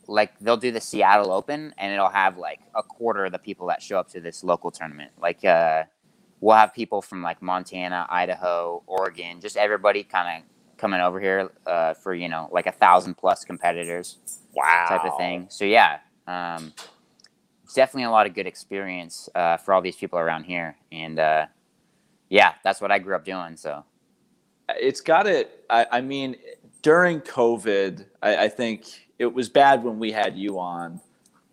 Like 0.08 0.38
they'll 0.40 0.56
do 0.56 0.70
the 0.72 0.80
Seattle 0.80 1.32
Open 1.32 1.74
and 1.78 1.92
it'll 1.92 2.08
have 2.08 2.38
like 2.38 2.60
a 2.74 2.82
quarter 2.82 3.24
of 3.26 3.32
the 3.32 3.38
people 3.38 3.66
that 3.68 3.82
show 3.82 3.98
up 3.98 4.08
to 4.10 4.20
this 4.20 4.44
local 4.44 4.70
tournament. 4.70 5.12
Like 5.20 5.44
uh, 5.44 5.84
we'll 6.40 6.56
have 6.56 6.74
people 6.74 7.02
from 7.02 7.22
like 7.22 7.42
Montana, 7.42 8.06
Idaho, 8.08 8.82
Oregon, 8.86 9.40
just 9.40 9.56
everybody 9.56 10.04
kind 10.04 10.42
of 10.42 10.78
coming 10.78 11.00
over 11.00 11.20
here 11.20 11.50
uh, 11.66 11.94
for 11.94 12.14
you 12.14 12.28
know 12.28 12.48
like 12.52 12.66
a 12.66 12.72
thousand 12.72 13.14
plus 13.14 13.44
competitors. 13.44 14.18
Wow. 14.54 14.86
Type 14.88 15.04
of 15.04 15.18
thing. 15.18 15.46
So 15.50 15.64
yeah, 15.64 15.98
um, 16.26 16.72
it's 17.64 17.74
definitely 17.74 18.04
a 18.04 18.10
lot 18.10 18.26
of 18.26 18.34
good 18.34 18.46
experience 18.46 19.28
uh, 19.34 19.56
for 19.56 19.74
all 19.74 19.82
these 19.82 19.96
people 19.96 20.18
around 20.18 20.44
here, 20.44 20.76
and 20.92 21.18
uh, 21.18 21.46
Yeah, 22.28 22.54
that's 22.64 22.80
what 22.80 22.90
I 22.90 22.98
grew 22.98 23.14
up 23.14 23.24
doing. 23.24 23.56
So 23.56 23.84
it's 24.68 25.00
got 25.00 25.26
it. 25.26 25.64
I, 25.70 25.86
I 25.92 26.00
mean, 26.00 26.36
during 26.82 27.20
COVID, 27.20 28.04
I, 28.22 28.44
I, 28.44 28.48
think 28.48 29.05
it 29.18 29.32
was 29.32 29.48
bad 29.48 29.84
when 29.84 29.98
we 29.98 30.12
had 30.12 30.36
you 30.36 30.58
on 30.58 31.00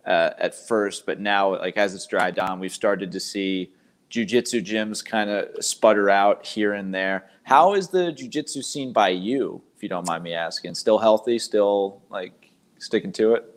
uh, 0.06 0.32
at 0.38 0.54
first, 0.54 1.06
but 1.06 1.20
now, 1.20 1.58
like 1.58 1.78
as 1.78 1.96
it's 1.96 2.08
dried 2.08 2.36
down, 2.36 2.60
we've 2.60 2.74
started 2.74 3.12
to 3.12 3.20
see 3.20 3.72
jujitsu 4.10 4.64
gyms 4.64 5.04
kind 5.04 5.30
of 5.30 5.64
sputter 5.64 6.10
out 6.10 6.46
here 6.46 6.74
and 6.74 6.94
there. 6.94 7.30
How 7.44 7.74
is 7.74 7.90
the 7.90 8.12
jujitsu 8.12 8.64
scene 8.64 8.94
by 8.94 9.10
you, 9.10 9.62
if 9.76 9.84
you 9.84 9.90
don't 9.90 10.08
mind 10.08 10.24
me 10.24 10.34
asking? 10.34 10.76
Still 10.76 10.98
healthy? 10.98 11.40
Still 11.40 12.02
like 12.10 12.52
sticking 12.80 13.12
to 13.14 13.36
it? 13.36 13.50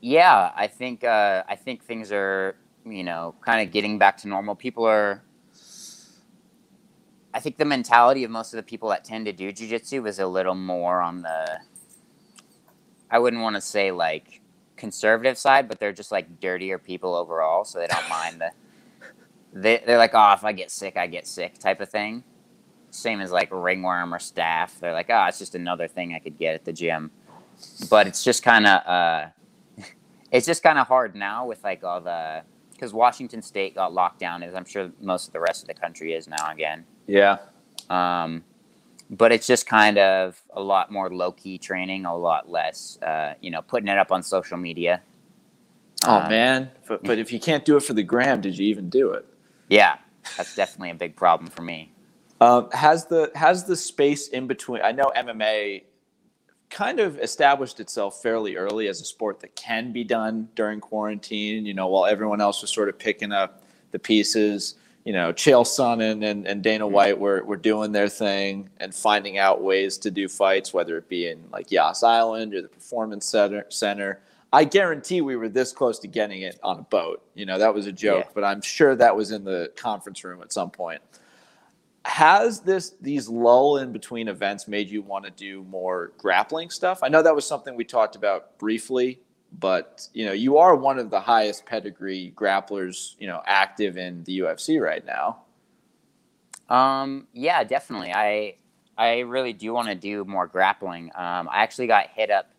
Yeah, 0.00 0.52
I 0.54 0.66
think 0.66 1.02
uh, 1.02 1.42
I 1.48 1.56
think 1.56 1.84
things 1.84 2.12
are 2.12 2.56
you 2.84 3.04
know 3.04 3.34
kind 3.40 3.66
of 3.66 3.72
getting 3.72 3.98
back 3.98 4.18
to 4.18 4.28
normal. 4.28 4.54
People 4.54 4.84
are 4.84 5.22
I 7.36 7.40
think 7.40 7.58
the 7.58 7.66
mentality 7.66 8.24
of 8.24 8.30
most 8.30 8.54
of 8.54 8.56
the 8.56 8.62
people 8.62 8.88
that 8.88 9.04
tend 9.04 9.26
to 9.26 9.32
do 9.32 9.52
jujitsu 9.52 10.08
is 10.08 10.18
a 10.18 10.26
little 10.26 10.54
more 10.54 11.02
on 11.02 11.20
the, 11.20 11.60
I 13.10 13.18
wouldn't 13.18 13.42
want 13.42 13.56
to 13.56 13.60
say 13.60 13.90
like 13.90 14.40
conservative 14.76 15.38
side, 15.38 15.68
but 15.68 15.78
they're 15.78 15.92
just 15.92 16.12
like 16.12 16.40
dirtier 16.40 16.78
people 16.78 17.14
overall, 17.14 17.64
so 17.64 17.78
they 17.78 17.86
don't 17.86 18.08
mind 18.08 18.40
the. 18.40 18.50
They 19.52 19.82
they're 19.86 19.98
like, 19.98 20.14
oh, 20.14 20.32
if 20.32 20.44
I 20.44 20.52
get 20.52 20.70
sick, 20.70 20.96
I 20.96 21.06
get 21.06 21.26
sick 21.26 21.58
type 21.58 21.80
of 21.80 21.88
thing. 21.88 22.24
Same 22.90 23.20
as 23.20 23.30
like 23.30 23.48
ringworm 23.50 24.14
or 24.14 24.18
staph. 24.18 24.78
They're 24.78 24.92
like, 24.92 25.10
oh, 25.10 25.24
it's 25.26 25.38
just 25.38 25.54
another 25.54 25.88
thing 25.88 26.14
I 26.14 26.18
could 26.18 26.38
get 26.38 26.54
at 26.54 26.64
the 26.64 26.72
gym, 26.72 27.10
but 27.90 28.06
it's 28.06 28.22
just 28.22 28.42
kind 28.42 28.66
of 28.66 28.86
uh, 28.86 29.26
it's 30.30 30.46
just 30.46 30.62
kind 30.62 30.78
of 30.78 30.86
hard 30.86 31.14
now 31.14 31.46
with 31.46 31.62
like 31.64 31.84
all 31.84 32.00
the 32.00 32.42
because 32.72 32.92
Washington 32.92 33.40
State 33.40 33.74
got 33.74 33.94
locked 33.94 34.20
down, 34.20 34.42
as 34.42 34.54
I'm 34.54 34.66
sure 34.66 34.90
most 35.00 35.26
of 35.26 35.32
the 35.32 35.40
rest 35.40 35.62
of 35.62 35.68
the 35.68 35.74
country 35.74 36.12
is 36.12 36.28
now 36.28 36.50
again. 36.50 36.84
Yeah. 37.06 37.38
Um, 37.88 38.44
but 39.10 39.32
it's 39.32 39.46
just 39.46 39.66
kind 39.66 39.98
of 39.98 40.40
a 40.52 40.60
lot 40.60 40.90
more 40.90 41.10
low 41.10 41.32
key 41.32 41.58
training, 41.58 42.04
a 42.04 42.16
lot 42.16 42.50
less, 42.50 42.98
uh, 43.02 43.34
you 43.40 43.50
know, 43.50 43.62
putting 43.62 43.88
it 43.88 43.98
up 43.98 44.10
on 44.10 44.22
social 44.22 44.56
media. 44.56 45.02
Oh 46.04 46.16
um, 46.16 46.28
man! 46.28 46.70
But, 46.88 47.04
but 47.04 47.18
if 47.18 47.32
you 47.32 47.40
can't 47.40 47.64
do 47.64 47.76
it 47.76 47.82
for 47.82 47.94
the 47.94 48.02
gram, 48.02 48.40
did 48.40 48.58
you 48.58 48.66
even 48.66 48.90
do 48.90 49.12
it? 49.12 49.26
Yeah, 49.68 49.96
that's 50.36 50.54
definitely 50.54 50.90
a 50.90 50.94
big 50.94 51.16
problem 51.16 51.50
for 51.50 51.62
me. 51.62 51.92
Um, 52.40 52.70
has 52.72 53.06
the 53.06 53.30
has 53.34 53.64
the 53.64 53.76
space 53.76 54.28
in 54.28 54.46
between? 54.46 54.82
I 54.82 54.92
know 54.92 55.10
MMA 55.16 55.84
kind 56.68 57.00
of 57.00 57.18
established 57.20 57.80
itself 57.80 58.20
fairly 58.20 58.56
early 58.56 58.88
as 58.88 59.00
a 59.00 59.04
sport 59.04 59.40
that 59.40 59.54
can 59.54 59.92
be 59.92 60.04
done 60.04 60.48
during 60.54 60.80
quarantine. 60.80 61.64
You 61.64 61.74
know, 61.74 61.86
while 61.86 62.06
everyone 62.06 62.40
else 62.40 62.60
was 62.60 62.70
sort 62.70 62.88
of 62.88 62.98
picking 62.98 63.32
up 63.32 63.62
the 63.92 63.98
pieces 63.98 64.74
you 65.06 65.12
know, 65.12 65.32
Chael 65.32 65.64
Sonnen 65.64 66.28
and, 66.28 66.48
and 66.48 66.62
Dana 66.64 66.84
mm-hmm. 66.84 66.92
White 66.92 67.18
were, 67.18 67.44
were 67.44 67.56
doing 67.56 67.92
their 67.92 68.08
thing 68.08 68.68
and 68.78 68.92
finding 68.92 69.38
out 69.38 69.62
ways 69.62 69.98
to 69.98 70.10
do 70.10 70.26
fights, 70.26 70.74
whether 70.74 70.98
it 70.98 71.08
be 71.08 71.28
in 71.28 71.44
like 71.52 71.70
Yas 71.70 72.02
Island 72.02 72.52
or 72.52 72.60
the 72.60 72.68
Performance 72.68 73.24
Center. 73.24 73.64
Center. 73.68 74.20
I 74.52 74.64
guarantee 74.64 75.20
we 75.20 75.36
were 75.36 75.48
this 75.48 75.70
close 75.70 76.00
to 76.00 76.08
getting 76.08 76.42
it 76.42 76.58
on 76.60 76.80
a 76.80 76.82
boat. 76.82 77.22
You 77.34 77.46
know, 77.46 77.56
that 77.56 77.72
was 77.72 77.86
a 77.86 77.92
joke, 77.92 78.24
yeah. 78.26 78.32
but 78.34 78.42
I'm 78.42 78.60
sure 78.60 78.96
that 78.96 79.14
was 79.14 79.30
in 79.30 79.44
the 79.44 79.70
conference 79.76 80.24
room 80.24 80.42
at 80.42 80.52
some 80.52 80.70
point. 80.70 81.00
Has 82.04 82.60
this 82.60 82.94
these 83.00 83.28
lull 83.28 83.78
in 83.78 83.92
between 83.92 84.26
events 84.26 84.66
made 84.66 84.88
you 84.90 85.02
want 85.02 85.24
to 85.24 85.30
do 85.30 85.62
more 85.64 86.12
grappling 86.18 86.70
stuff? 86.70 87.00
I 87.02 87.08
know 87.08 87.22
that 87.22 87.34
was 87.34 87.46
something 87.46 87.76
we 87.76 87.84
talked 87.84 88.16
about 88.16 88.58
briefly 88.58 89.20
but 89.58 90.08
you 90.12 90.26
know 90.26 90.32
you 90.32 90.58
are 90.58 90.74
one 90.74 90.98
of 90.98 91.10
the 91.10 91.20
highest 91.20 91.66
pedigree 91.66 92.32
grapplers 92.36 93.14
you 93.18 93.26
know 93.26 93.42
active 93.46 93.96
in 93.96 94.24
the 94.24 94.40
UFC 94.40 94.80
right 94.80 95.04
now. 95.04 95.42
Um, 96.68 97.28
yeah, 97.32 97.64
definitely. 97.64 98.12
I 98.12 98.56
I 98.98 99.20
really 99.20 99.52
do 99.52 99.72
want 99.72 99.88
to 99.88 99.94
do 99.94 100.24
more 100.24 100.46
grappling. 100.46 101.10
Um, 101.14 101.48
I 101.50 101.62
actually 101.62 101.86
got 101.86 102.08
hit 102.08 102.30
up 102.30 102.50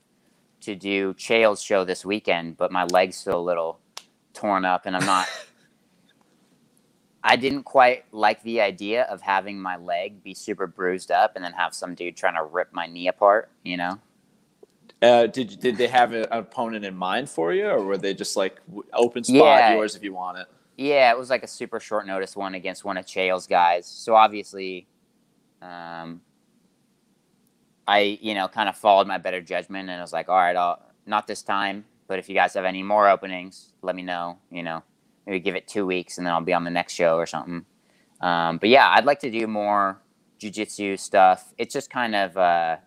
to 0.62 0.76
do 0.76 1.14
Chael's 1.16 1.62
show 1.62 1.84
this 1.84 2.06
weekend, 2.06 2.58
but 2.58 2.72
my 2.72 2.86
leg's 2.86 3.18
still 3.18 3.40
a 3.40 3.42
little 3.42 3.80
torn 4.34 4.66
up, 4.66 4.86
and 4.86 4.96
I'm 4.96 5.06
not. 5.06 5.28
I 7.24 7.36
didn't 7.36 7.64
quite 7.64 8.06
like 8.14 8.42
the 8.44 8.62
idea 8.62 9.04
of 9.04 9.22
having 9.22 9.60
my 9.60 9.76
leg 9.76 10.24
be 10.24 10.34
super 10.34 10.66
bruised 10.66 11.12
up 11.12 11.34
and 11.36 11.44
then 11.44 11.52
have 11.54 11.74
some 11.74 11.94
dude 11.94 12.16
trying 12.16 12.36
to 12.36 12.44
rip 12.44 12.72
my 12.72 12.88
knee 12.88 13.08
apart. 13.08 13.50
You 13.64 13.78
know. 13.78 14.00
Uh, 15.02 15.28
did 15.28 15.60
did 15.60 15.78
they 15.78 15.88
have 15.88 16.14
an 16.14 16.26
opponent 16.32 16.84
in 16.84 16.96
mind 16.96 17.30
for 17.30 17.54
you, 17.54 17.68
or 17.68 17.84
were 17.84 17.98
they 17.98 18.16
just 18.16 18.36
like 18.36 18.60
open 18.94 19.24
spot 19.24 19.38
yeah. 19.38 19.74
yours 19.76 19.96
if 19.96 20.04
you 20.04 20.14
want 20.14 20.40
it? 20.40 20.48
Yeah, 20.76 21.12
it 21.12 21.18
was 21.18 21.30
like 21.30 21.44
a 21.44 21.48
super 21.48 21.80
short 21.80 22.08
notice 22.08 22.36
one 22.36 22.56
against 22.56 22.84
one 22.84 22.98
of 22.98 23.06
Chael's 23.06 23.46
guys. 23.46 23.86
So 23.86 24.16
obviously, 24.16 24.88
um, 25.62 26.22
I 27.88 28.18
you 28.22 28.34
know 28.34 28.48
kind 28.48 28.68
of 28.68 28.76
followed 28.76 29.06
my 29.06 29.20
better 29.20 29.40
judgment 29.40 29.88
and 29.88 30.00
I 30.00 30.02
was 30.02 30.14
like, 30.14 30.30
all 30.30 30.36
right, 30.36 30.56
I'll 30.56 30.82
not 31.06 31.28
this 31.28 31.44
time, 31.44 31.86
but 32.08 32.18
if 32.18 32.28
you 32.28 32.34
guys 32.34 32.56
have 32.56 32.66
any 32.66 32.82
more 32.82 33.08
openings, 33.08 33.74
let 33.84 33.96
me 33.96 34.02
know. 34.02 34.40
You 34.50 34.64
know, 34.64 34.84
maybe 35.28 35.40
give 35.40 35.56
it 35.56 35.68
two 35.68 35.86
weeks 35.86 36.18
and 36.18 36.26
then 36.26 36.34
I'll 36.34 36.42
be 36.42 36.54
on 36.54 36.64
the 36.64 36.72
next 36.72 36.94
show 36.94 37.18
or 37.18 37.28
something. 37.28 37.66
Um, 38.20 38.58
but 38.58 38.70
yeah, 38.70 38.90
I'd 38.90 39.06
like 39.06 39.20
to 39.20 39.30
do 39.30 39.46
more 39.46 40.02
jujitsu 40.40 41.00
stuff. 41.00 41.54
It's 41.60 41.72
just 41.72 41.92
kind 41.92 42.16
of. 42.16 42.36
Uh, 42.36 42.78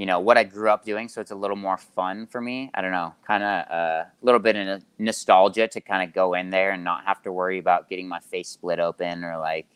you 0.00 0.06
know 0.06 0.18
what 0.18 0.38
I 0.38 0.44
grew 0.44 0.70
up 0.70 0.82
doing, 0.82 1.10
so 1.10 1.20
it's 1.20 1.30
a 1.30 1.34
little 1.34 1.58
more 1.58 1.76
fun 1.76 2.26
for 2.26 2.40
me. 2.40 2.70
I 2.72 2.80
don't 2.80 2.90
know, 2.90 3.14
kind 3.26 3.42
of 3.42 3.70
uh, 3.70 4.04
a 4.04 4.22
little 4.22 4.40
bit 4.40 4.56
of 4.56 4.82
nostalgia 4.98 5.68
to 5.68 5.80
kind 5.82 6.08
of 6.08 6.14
go 6.14 6.32
in 6.32 6.48
there 6.48 6.70
and 6.70 6.82
not 6.82 7.04
have 7.04 7.20
to 7.24 7.32
worry 7.32 7.58
about 7.58 7.90
getting 7.90 8.08
my 8.08 8.18
face 8.18 8.48
split 8.48 8.80
open 8.80 9.24
or 9.24 9.36
like, 9.36 9.66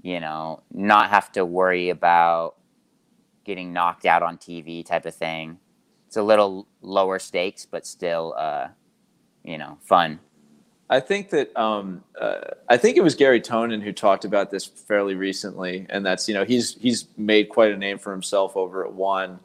you 0.00 0.18
know, 0.18 0.62
not 0.72 1.10
have 1.10 1.30
to 1.32 1.44
worry 1.44 1.90
about 1.90 2.54
getting 3.44 3.74
knocked 3.74 4.06
out 4.06 4.22
on 4.22 4.38
TV 4.38 4.82
type 4.82 5.04
of 5.04 5.14
thing. 5.14 5.58
It's 6.06 6.16
a 6.16 6.22
little 6.22 6.66
lower 6.80 7.18
stakes, 7.18 7.66
but 7.66 7.86
still, 7.86 8.34
uh, 8.38 8.68
you 9.42 9.58
know, 9.58 9.76
fun. 9.82 10.20
I 10.90 11.00
think 11.00 11.30
that 11.30 11.56
um, 11.56 12.04
uh, 12.20 12.40
I 12.68 12.76
think 12.76 12.96
it 12.96 13.02
was 13.02 13.14
Garry 13.14 13.40
Tonon 13.40 13.82
who 13.82 13.92
talked 13.92 14.24
about 14.24 14.50
this 14.50 14.66
fairly 14.66 15.14
recently, 15.14 15.86
and 15.88 16.04
that's 16.04 16.28
you 16.28 16.34
know 16.34 16.44
he's 16.44 16.74
he's 16.74 17.08
made 17.16 17.48
quite 17.48 17.72
a 17.72 17.76
name 17.76 17.98
for 17.98 18.12
himself 18.12 18.56
over 18.56 18.84
at 18.84 18.92
one, 18.92 19.40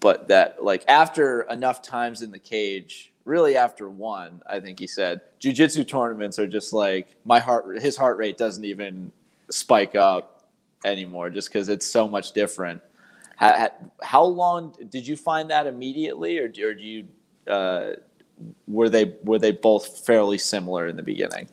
but 0.00 0.28
that 0.28 0.64
like 0.64 0.84
after 0.88 1.42
enough 1.42 1.82
times 1.82 2.22
in 2.22 2.30
the 2.30 2.38
cage, 2.38 3.12
really 3.24 3.56
after 3.56 3.90
one, 3.90 4.42
I 4.48 4.58
think 4.58 4.78
he 4.78 4.86
said 4.86 5.20
jujitsu 5.38 5.86
tournaments 5.86 6.38
are 6.38 6.48
just 6.48 6.72
like 6.72 7.08
my 7.24 7.38
heart 7.38 7.80
his 7.80 7.96
heart 7.96 8.16
rate 8.16 8.38
doesn't 8.38 8.64
even 8.64 9.12
spike 9.50 9.94
up 9.94 10.44
anymore 10.84 11.28
just 11.28 11.48
because 11.48 11.68
it's 11.68 11.86
so 11.86 12.08
much 12.08 12.32
different. 12.32 12.80
How, 13.36 13.70
how, 14.02 14.24
long 14.24 14.74
did 14.90 15.06
you 15.06 15.16
find 15.16 15.48
that 15.50 15.66
immediately, 15.66 16.38
or, 16.38 16.44
or 16.44 16.74
do 16.74 16.82
you? 16.82 17.06
Uh, 17.46 17.92
were 18.66 18.88
they 18.88 19.14
were 19.22 19.38
they 19.38 19.52
both 19.52 20.04
fairly 20.06 20.38
similar 20.38 20.86
in 20.86 20.96
the 20.96 21.02
beginning? 21.02 21.48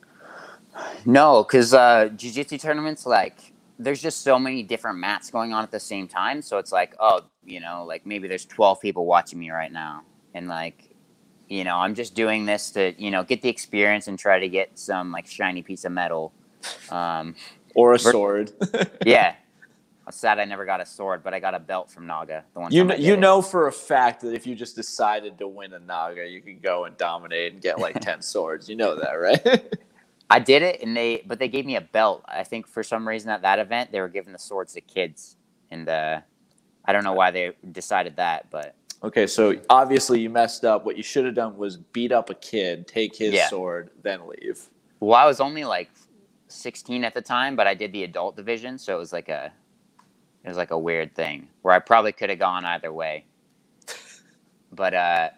No, 1.06 1.44
because 1.44 1.74
uh, 1.74 2.10
jiu-jitsu 2.15 2.58
tournaments 2.60 3.06
like 3.06 3.53
there's 3.79 4.01
just 4.01 4.22
so 4.22 4.39
many 4.39 4.63
different 4.63 5.00
mats 5.00 5.29
going 5.29 5.53
on 5.53 5.63
at 5.63 5.72
the 5.72 5.79
same 5.79 6.08
time. 6.08 6.41
So 6.41 6.58
it's 6.58 6.72
like, 6.72 6.96
oh, 7.00 7.22
you 7.46 7.60
know, 7.60 7.86
like 7.86 8.06
maybe 8.06 8.27
there's 8.27 8.46
12 8.46 8.82
people 8.82 9.06
watching 9.06 9.39
me 9.39 9.51
right 9.51 9.72
now, 9.72 10.03
and 10.34 10.48
like, 10.48 10.84
you 11.48 11.63
know, 11.63 11.77
I'm 11.77 11.96
just 11.96 12.15
doing 12.15 12.46
this 12.46 12.72
to 12.72 12.94
you 13.01 13.12
know 13.12 13.24
get 13.24 13.41
the 13.41 13.50
experience 13.50 14.08
and 14.08 14.17
try 14.17 14.39
to 14.39 14.50
get 14.50 14.77
some 14.77 15.12
like 15.12 15.27
shiny 15.27 15.62
piece 15.62 15.86
of 15.86 15.91
metal, 15.91 16.34
um, 16.89 17.36
or 17.75 17.94
a 17.94 18.00
sword. 18.00 18.51
yeah, 19.06 19.36
I'm 20.07 20.13
sad 20.13 20.39
I 20.39 20.45
never 20.45 20.63
got 20.63 20.79
a 20.79 20.85
sword, 20.85 21.21
but 21.21 21.33
I 21.33 21.41
got 21.41 21.53
a 21.53 21.59
belt 21.59 21.91
from 21.91 22.07
Naga. 22.07 22.45
The 22.53 22.59
one 22.61 22.71
you 22.71 22.85
know, 22.85 22.95
you 22.95 23.17
know 23.17 23.41
for 23.41 23.67
a 23.67 23.73
fact 23.73 24.21
that 24.21 24.33
if 24.33 24.47
you 24.47 24.55
just 24.55 24.73
decided 24.73 25.37
to 25.39 25.49
win 25.49 25.73
a 25.73 25.79
Naga, 25.79 26.25
you 26.25 26.39
could 26.39 26.61
go 26.61 26.85
and 26.85 26.95
dominate 26.95 27.51
and 27.51 27.61
get 27.61 27.77
like 27.77 27.99
ten 27.99 28.21
swords. 28.21 28.69
You 28.69 28.77
know 28.77 28.95
that, 28.95 29.11
right? 29.11 29.75
I 30.29 30.39
did 30.39 30.61
it, 30.61 30.81
and 30.81 30.95
they 30.95 31.23
but 31.27 31.39
they 31.39 31.49
gave 31.49 31.65
me 31.65 31.75
a 31.75 31.81
belt. 31.81 32.23
I 32.25 32.45
think 32.45 32.69
for 32.69 32.83
some 32.83 33.05
reason 33.05 33.29
at 33.31 33.41
that 33.41 33.59
event 33.59 33.91
they 33.91 33.99
were 33.99 34.07
giving 34.07 34.31
the 34.31 34.39
swords 34.39 34.73
to 34.75 34.81
kids, 34.81 35.35
and 35.71 35.89
uh, 35.89 36.21
I 36.85 36.93
don't 36.93 37.03
know 37.03 37.11
why 37.11 37.31
they 37.31 37.51
decided 37.73 38.15
that, 38.15 38.49
but 38.49 38.75
okay. 39.03 39.27
So 39.27 39.55
obviously 39.69 40.21
you 40.21 40.29
messed 40.29 40.63
up. 40.63 40.85
What 40.85 40.95
you 40.95 41.03
should 41.03 41.25
have 41.25 41.35
done 41.35 41.57
was 41.57 41.75
beat 41.75 42.13
up 42.13 42.29
a 42.29 42.35
kid, 42.35 42.87
take 42.87 43.13
his 43.13 43.33
yeah. 43.33 43.49
sword, 43.49 43.89
then 44.03 44.21
leave. 44.25 44.69
Well, 45.01 45.19
I 45.19 45.25
was 45.25 45.41
only 45.41 45.65
like 45.65 45.89
16 46.47 47.03
at 47.03 47.13
the 47.13 47.21
time, 47.21 47.57
but 47.57 47.67
I 47.67 47.73
did 47.73 47.91
the 47.91 48.05
adult 48.05 48.37
division, 48.37 48.77
so 48.77 48.95
it 48.95 48.99
was 48.99 49.11
like 49.11 49.27
a 49.27 49.51
it 50.44 50.48
was 50.48 50.58
like 50.58 50.72
a 50.72 50.79
weird 50.79 51.15
thing 51.15 51.48
where 51.62 51.74
I 51.74 51.79
probably 51.79 52.12
could 52.12 52.29
have 52.29 52.39
gone 52.39 52.65
either 52.65 52.91
way. 52.91 53.25
but 54.72 54.94
uh 54.94 55.29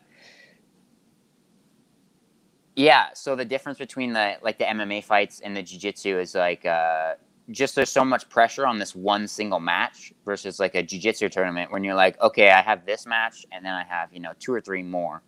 yeah, 2.75 3.07
so 3.13 3.35
the 3.35 3.43
difference 3.43 3.77
between 3.77 4.13
the 4.13 4.37
like 4.41 4.57
the 4.57 4.65
MMA 4.65 5.03
fights 5.03 5.41
and 5.41 5.55
the 5.55 5.63
jiu-jitsu 5.63 6.19
is 6.19 6.35
like 6.35 6.65
uh 6.65 7.15
just 7.51 7.75
there's 7.75 7.91
so 7.91 8.05
much 8.05 8.29
pressure 8.29 8.65
on 8.65 8.77
this 8.77 8.93
one 8.93 9.27
single 9.27 9.59
match 9.59 10.13
versus 10.23 10.59
like 10.59 10.75
a 10.75 10.83
jiu-jitsu 10.83 11.29
tournament 11.29 11.71
when 11.71 11.83
you're 11.83 11.95
like, 11.95 12.19
okay, 12.21 12.51
I 12.51 12.61
have 12.61 12.85
this 12.85 13.07
match 13.07 13.45
and 13.51 13.65
then 13.65 13.73
I 13.73 13.83
have, 13.83 14.13
you 14.13 14.19
know, 14.19 14.33
two 14.39 14.53
or 14.53 14.61
three 14.61 14.83
more. 14.83 15.23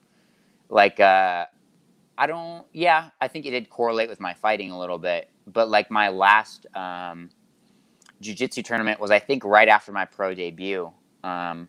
Like 0.70 1.00
uh 1.00 1.46
I 2.18 2.28
don't 2.28 2.66
yeah, 2.74 3.10
I 3.20 3.28
think 3.28 3.46
it 3.46 3.52
did 3.52 3.70
correlate 3.70 4.10
with 4.10 4.20
my 4.20 4.34
fighting 4.34 4.72
a 4.72 4.80
little 4.80 5.00
bit 5.00 5.32
but 5.48 5.70
like 5.70 5.90
my 5.92 6.10
last 6.10 6.66
um, 6.76 7.30
jiu-jitsu 8.22 8.64
tournament 8.64 9.00
was 9.00 9.12
I 9.12 9.20
think 9.20 9.44
right 9.44 9.68
after 9.68 9.92
my 9.92 10.06
pro 10.06 10.34
debut. 10.34 10.92
Um, 11.24 11.68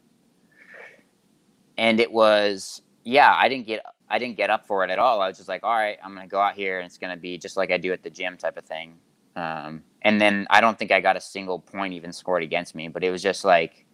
and 1.77 1.99
it 2.01 2.13
was 2.13 2.83
yeah, 3.05 3.35
I 3.37 3.49
didn't 3.49 3.67
get 3.67 3.85
I 4.09 4.19
didn't 4.19 4.37
get 4.37 4.51
up 4.51 4.67
for 4.67 4.85
it 4.85 4.91
at 4.91 4.99
all. 4.99 5.21
I 5.21 5.29
was 5.29 5.39
just 5.39 5.49
like, 5.49 5.65
all 5.65 5.75
right, 5.75 5.99
I'm 6.05 6.15
gonna 6.15 6.29
go 6.29 6.41
out 6.41 6.55
here 6.55 6.79
and 6.79 6.87
it's 6.87 6.99
gonna 6.99 7.17
be 7.17 7.39
just 7.39 7.57
like 7.57 7.71
I 7.71 7.79
do 7.79 7.93
at 7.93 8.03
the 8.03 8.11
gym 8.11 8.37
type 8.37 8.57
of 8.57 8.65
thing. 8.65 8.99
Um, 9.35 9.83
and 10.03 10.21
then 10.21 10.47
I 10.51 10.61
don't 10.61 10.79
think 10.79 10.93
I 10.93 11.01
got 11.01 11.17
a 11.17 11.21
single 11.21 11.59
point 11.59 11.95
even 11.95 12.13
scored 12.13 12.43
against 12.43 12.75
me, 12.75 12.89
but 12.89 13.03
it 13.03 13.11
was 13.11 13.23
just 13.23 13.45
like 13.45 13.87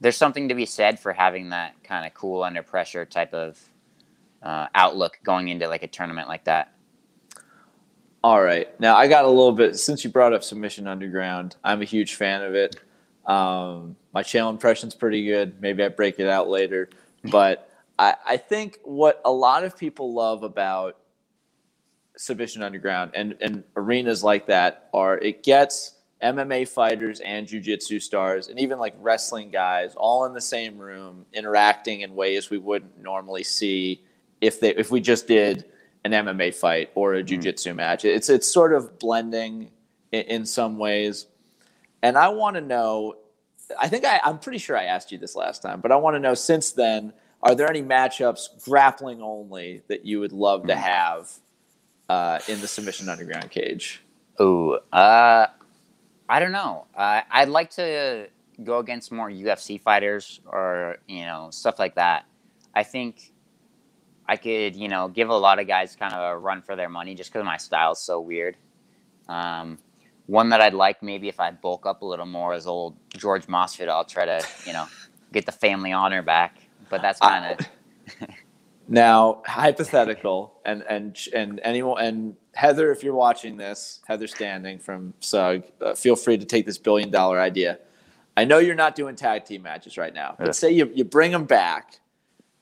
there's 0.00 0.16
something 0.16 0.48
to 0.48 0.54
be 0.54 0.66
said 0.66 0.98
for 0.98 1.12
having 1.12 1.50
that 1.50 1.82
kind 1.84 2.06
of 2.06 2.14
cool 2.14 2.42
under 2.42 2.62
pressure 2.62 3.04
type 3.04 3.32
of 3.34 3.58
uh, 4.42 4.66
outlook 4.74 5.18
going 5.22 5.48
into 5.48 5.68
like 5.68 5.82
a 5.82 5.88
tournament 5.88 6.28
like 6.28 6.44
that. 6.44 6.72
All 8.24 8.42
right. 8.42 8.68
Now 8.80 8.96
I 8.96 9.06
got 9.06 9.26
a 9.26 9.28
little 9.28 9.52
bit 9.52 9.78
since 9.78 10.02
you 10.02 10.08
brought 10.08 10.32
up 10.32 10.42
Submission 10.42 10.86
Underground. 10.86 11.56
I'm 11.62 11.82
a 11.82 11.84
huge 11.84 12.14
fan 12.14 12.40
of 12.40 12.54
it. 12.54 12.74
Um, 13.26 13.96
my 14.14 14.22
Chael 14.22 14.48
impression's 14.48 14.94
pretty 14.94 15.26
good. 15.26 15.60
Maybe 15.60 15.84
I 15.84 15.88
break 15.90 16.18
it 16.18 16.26
out 16.26 16.48
later, 16.48 16.88
but 17.24 17.70
I, 17.98 18.14
I 18.26 18.36
think 18.38 18.78
what 18.82 19.20
a 19.26 19.30
lot 19.30 19.62
of 19.62 19.76
people 19.76 20.14
love 20.14 20.42
about 20.42 20.96
Submission 22.16 22.62
Underground 22.62 23.10
and, 23.12 23.36
and 23.42 23.62
arenas 23.76 24.24
like 24.24 24.46
that 24.46 24.88
are 24.94 25.18
it 25.18 25.42
gets 25.42 25.96
MMA 26.22 26.66
fighters 26.66 27.20
and 27.20 27.46
jujitsu 27.46 28.00
stars 28.00 28.48
and 28.48 28.58
even 28.58 28.78
like 28.78 28.94
wrestling 29.00 29.50
guys 29.50 29.92
all 29.96 30.24
in 30.24 30.32
the 30.32 30.40
same 30.40 30.78
room 30.78 31.26
interacting 31.34 32.00
in 32.00 32.14
ways 32.14 32.48
we 32.48 32.56
wouldn't 32.56 32.98
normally 32.98 33.44
see 33.44 34.02
if 34.40 34.60
they 34.60 34.74
if 34.76 34.90
we 34.90 35.02
just 35.02 35.26
did 35.28 35.66
an 36.04 36.12
MMA 36.12 36.54
fight 36.54 36.90
or 36.94 37.14
a 37.14 37.22
Mm-hmm. 37.22 37.40
jujitsu 37.40 37.74
match. 37.74 38.04
It's 38.04 38.28
it's 38.28 38.50
sort 38.50 38.72
of 38.74 38.98
blending 38.98 39.70
in, 40.12 40.22
in 40.22 40.46
some 40.46 40.78
ways, 40.78 41.26
and 42.02 42.16
I 42.18 42.28
want 42.28 42.56
to 42.56 42.60
know. 42.60 43.16
I 43.80 43.88
think 43.88 44.04
I, 44.04 44.20
I'm 44.22 44.38
pretty 44.38 44.58
sure 44.58 44.76
I 44.76 44.84
asked 44.84 45.10
you 45.10 45.18
this 45.18 45.34
last 45.34 45.62
time, 45.62 45.80
but 45.80 45.90
I 45.92 45.96
want 45.96 46.14
to 46.16 46.20
know 46.20 46.34
since 46.34 46.72
then. 46.72 47.12
Are 47.42 47.54
there 47.54 47.68
any 47.68 47.82
matchups 47.82 48.64
grappling 48.64 49.20
only 49.20 49.82
that 49.88 50.06
you 50.06 50.18
would 50.20 50.32
love 50.32 50.62
Mm. 50.62 50.68
to 50.68 50.76
have 50.76 51.30
uh, 52.08 52.38
in 52.48 52.58
the 52.62 52.66
submission 52.66 53.10
underground 53.10 53.50
cage? 53.50 54.02
Ooh, 54.40 54.78
uh, 54.90 55.46
I 56.26 56.40
don't 56.40 56.52
know. 56.52 56.86
Uh, 56.96 57.20
I'd 57.30 57.50
like 57.50 57.68
to 57.72 58.28
go 58.62 58.78
against 58.78 59.12
more 59.12 59.28
UFC 59.30 59.78
fighters 59.78 60.40
or 60.46 60.96
you 61.06 61.24
know 61.26 61.48
stuff 61.50 61.78
like 61.78 61.96
that. 61.96 62.24
I 62.74 62.82
think 62.82 63.30
I 64.28 64.36
could 64.36 64.76
you 64.76 64.88
know 64.88 65.08
give 65.08 65.30
a 65.30 65.36
lot 65.36 65.58
of 65.58 65.68
guys 65.68 65.96
kind 65.96 66.14
of 66.14 66.20
a 66.20 66.38
run 66.38 66.62
for 66.62 66.76
their 66.76 66.88
money 66.90 67.14
just 67.14 67.32
because 67.32 67.44
my 67.44 67.58
style's 67.58 68.02
so 68.04 68.20
weird. 68.20 68.56
Um, 69.28 69.78
one 70.26 70.50
that 70.50 70.60
I'd 70.60 70.74
like 70.74 71.02
maybe 71.02 71.28
if 71.28 71.40
I 71.40 71.52
bulk 71.52 71.86
up 71.86 72.02
a 72.02 72.06
little 72.06 72.26
more 72.26 72.54
is 72.54 72.66
old 72.66 72.98
George 73.16 73.46
Masvidal. 73.46 73.90
I'll 73.90 74.04
try 74.04 74.26
to 74.26 74.48
you 74.66 74.72
know 74.74 74.88
get 75.32 75.46
the 75.46 75.52
family 75.52 75.92
honor 75.92 76.22
back, 76.22 76.56
but 76.90 77.02
that's 77.02 77.20
kind 77.20 77.46
of 77.46 77.58
Now, 78.88 79.42
hypothetical, 79.46 80.60
and 80.64 80.82
and 80.88 81.18
and 81.34 81.60
anyone 81.64 82.04
and 82.04 82.36
Heather, 82.54 82.92
if 82.92 83.02
you're 83.02 83.14
watching 83.14 83.56
this, 83.56 84.00
Heather 84.06 84.26
Standing 84.26 84.78
from 84.78 85.14
Sug, 85.20 85.64
uh, 85.80 85.94
feel 85.94 86.16
free 86.16 86.38
to 86.38 86.44
take 86.44 86.66
this 86.66 86.78
billion 86.78 87.10
dollar 87.10 87.40
idea. 87.40 87.78
I 88.36 88.44
know 88.44 88.58
you're 88.58 88.74
not 88.74 88.94
doing 88.94 89.16
tag 89.16 89.44
team 89.46 89.62
matches 89.62 89.96
right 89.96 90.14
now, 90.14 90.38
but 90.42 90.48
Yeah. 90.48 90.52
say 90.52 90.70
you, 90.72 90.90
you 90.94 91.04
bring 91.04 91.32
them 91.32 91.44
back, 91.46 92.00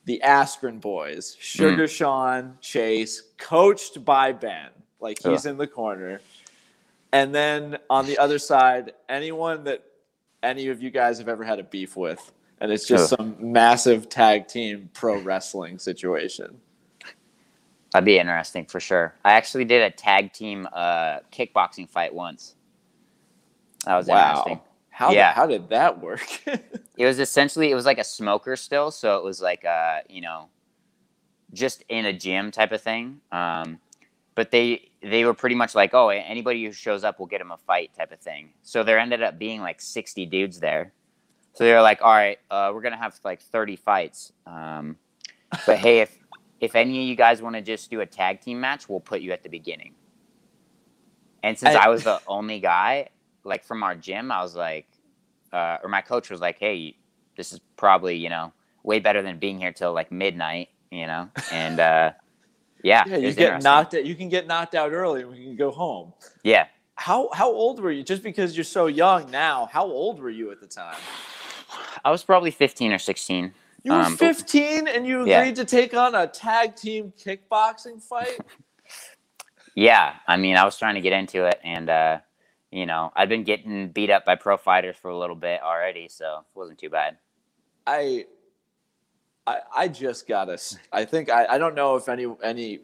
the 0.05 0.21
Askren 0.25 0.81
boys, 0.81 1.37
Sugar 1.39 1.87
Sean, 1.87 2.57
Chase, 2.61 3.23
coached 3.39 4.05
by 4.05 4.33
Ben, 4.33 4.71
like 5.01 5.19
he's 5.23 5.47
in 5.47 5.57
the 5.57 5.67
corner, 5.67 6.21
and 7.13 7.35
then 7.35 7.79
on 7.91 8.07
the 8.07 8.19
other 8.19 8.39
side, 8.39 8.93
anyone 9.09 9.65
that 9.65 9.85
any 10.43 10.69
of 10.69 10.83
you 10.83 10.91
guys 10.91 11.19
have 11.19 11.29
ever 11.29 11.45
had 11.45 11.59
a 11.59 11.63
beef 11.65 11.97
with, 11.97 12.33
and 12.61 12.73
it's 12.73 12.87
just 12.87 13.11
some 13.11 13.37
massive 13.39 14.09
tag 14.09 14.49
team 14.49 14.91
pro 14.93 15.21
wrestling 15.21 15.79
situation. 15.79 16.61
that'd 17.93 18.05
be 18.05 18.19
interesting 18.19 18.65
for 18.65 18.81
sure. 18.81 19.15
I 19.25 19.33
actually 19.33 19.65
did 19.67 19.83
a 19.83 19.91
tag 19.91 20.33
team 20.33 20.67
uh, 20.73 21.19
kickboxing 21.31 21.89
fight 21.89 22.13
once. 22.15 22.55
That 23.85 23.97
was 23.97 24.09
interesting. 24.09 24.61
How 24.93 25.11
Yeah. 25.13 25.33
how 25.33 25.47
did 25.47 25.69
that 25.71 26.01
work? 26.01 26.23
It 26.99 27.07
was 27.07 27.19
essentially 27.19 27.71
it 27.71 27.75
was 27.75 27.87
like 27.87 27.99
a 27.99 28.05
smoker 28.05 28.55
still, 28.55 28.91
so 28.91 29.17
it 29.17 29.25
was 29.25 29.41
like 29.41 29.65
uh, 29.65 30.01
you 30.11 30.21
know, 30.21 30.51
just 31.55 31.83
in 31.89 32.05
a 32.05 32.13
gym 32.13 32.51
type 32.51 32.71
of 32.71 32.83
thing. 32.83 33.21
Um, 33.33 33.79
but 34.35 34.51
they 34.51 34.91
they 35.03 35.25
were 35.25 35.33
pretty 35.35 35.57
much 35.57 35.75
like, 35.75 35.95
oh, 35.95 36.11
anybody 36.11 36.63
who 36.65 36.71
shows 36.71 37.03
up 37.03 37.19
we'll 37.19 37.27
get 37.27 37.41
him 37.41 37.51
a 37.51 37.57
fight 37.57 37.91
type 37.97 38.13
of 38.13 38.21
thing. 38.21 38.51
So 38.63 38.83
there 38.85 38.99
ended 38.99 39.23
up 39.23 39.39
being 39.39 39.63
like 39.63 39.81
sixty 39.81 40.27
dudes 40.27 40.61
there. 40.61 40.93
So 41.55 41.65
they 41.65 41.73
were 41.73 41.81
like, 41.83 42.03
all 42.03 42.13
right, 42.13 42.39
uh, 42.51 42.71
we're 42.75 42.83
gonna 42.83 42.99
have 42.99 43.19
like 43.25 43.41
thirty 43.41 43.77
fights. 43.77 44.33
Um, 44.47 44.97
but 45.67 45.79
hey, 45.79 46.01
if 46.01 46.17
if 46.61 46.77
any 46.77 47.01
of 47.03 47.09
you 47.09 47.17
guys 47.17 47.41
want 47.41 47.57
to 47.57 47.63
just 47.63 47.91
do 47.91 48.03
a 48.03 48.07
tag 48.07 48.43
team 48.43 48.61
match, 48.61 48.87
we'll 48.89 49.01
put 49.01 49.23
you 49.23 49.33
at 49.33 49.43
the 49.43 49.49
beginning. 49.49 49.95
And 51.43 51.59
since 51.59 51.75
I- 51.75 51.87
I 51.87 51.89
was 51.89 52.05
the 52.05 52.21
only 52.29 52.61
guy, 52.61 53.09
like 53.45 53.65
from 53.65 53.83
our 53.83 53.95
gym, 53.95 54.31
I 54.31 54.43
was 54.43 54.55
like, 54.57 54.87
uh, 55.53 55.79
or 55.83 55.89
my 55.89 56.01
coach 56.01 56.31
was 56.31 56.41
like, 56.41 56.59
"Hey, 56.59 56.97
this 57.37 57.53
is 57.53 57.61
probably 57.77 58.17
you 58.17 58.29
know 58.29 58.53
way 58.83 58.99
better 58.99 59.23
than 59.23 59.39
being 59.39 59.59
here 59.61 59.73
till 59.73 59.93
like 59.93 60.11
midnight, 60.13 60.69
you 60.91 61.07
know." 61.07 61.29
And 61.51 61.81
uh, 61.81 62.13
yeah, 62.83 63.05
yeah, 63.07 63.17
you 63.17 63.33
get 63.33 63.63
knocked 63.63 63.95
out. 63.95 64.05
You 64.05 64.15
can 64.15 64.29
get 64.29 64.47
knocked 64.47 64.75
out 64.75 64.93
early, 64.93 65.23
and 65.23 65.31
we 65.31 65.43
can 65.43 65.57
go 65.57 65.71
home. 65.71 66.13
Yeah, 66.43 66.67
How 66.97 67.29
how 67.33 67.51
old 67.51 67.81
were 67.81 67.91
you? 67.93 68.03
Just 68.03 68.23
because 68.23 68.57
you're 68.57 68.65
so 68.65 68.87
young 68.87 69.31
now, 69.31 69.67
how 69.73 69.85
old 69.85 70.21
were 70.21 70.31
you 70.31 70.51
at 70.53 70.61
the 70.61 70.67
time? 70.67 70.97
I 72.05 72.11
was 72.11 72.23
probably 72.25 72.51
fifteen 72.51 72.93
or 72.93 72.99
sixteen. 72.99 73.53
You 73.85 73.93
were 73.93 73.99
Um, 73.99 74.13
but- 74.13 74.37
15 74.37 74.87
and 74.87 75.05
you 75.05 75.23
agreed 75.23 75.29
Yeah. 75.31 75.51
to 75.55 75.65
take 75.65 75.93
on 75.93 76.15
a 76.15 76.29
tag 76.29 76.77
team 76.77 77.13
kickboxing 77.19 78.01
fight? 78.01 78.39
Yeah, 79.75 80.17
I 80.29 80.37
mean, 80.37 80.57
I 80.57 80.65
was 80.65 80.77
trying 80.79 80.97
to 80.97 81.01
get 81.01 81.13
into 81.15 81.47
it, 81.47 81.59
and 81.65 81.89
uh, 81.89 82.19
you 82.73 82.87
know, 82.87 83.13
I'd 83.15 83.29
been 83.29 83.45
getting 83.45 83.91
beat 83.91 84.11
up 84.11 84.25
by 84.25 84.37
pro 84.37 84.57
fighters 84.57 84.97
for 84.97 85.11
a 85.11 85.19
little 85.19 85.37
bit 85.37 85.63
already, 85.63 86.09
so 86.09 86.39
it 86.39 86.59
wasn't 86.59 86.79
too 86.81 86.91
bad. 86.91 87.19
I 87.87 88.27
I 89.47 89.59
I 89.77 89.89
just 89.89 90.27
gotta 90.29 90.55
s- 90.55 90.79
I 90.93 91.05
think 91.05 91.31
I, 91.31 91.47
I 91.47 91.59
don't 91.59 91.75
know 91.75 91.97
if 91.97 92.09
any 92.09 92.27
any 92.43 92.81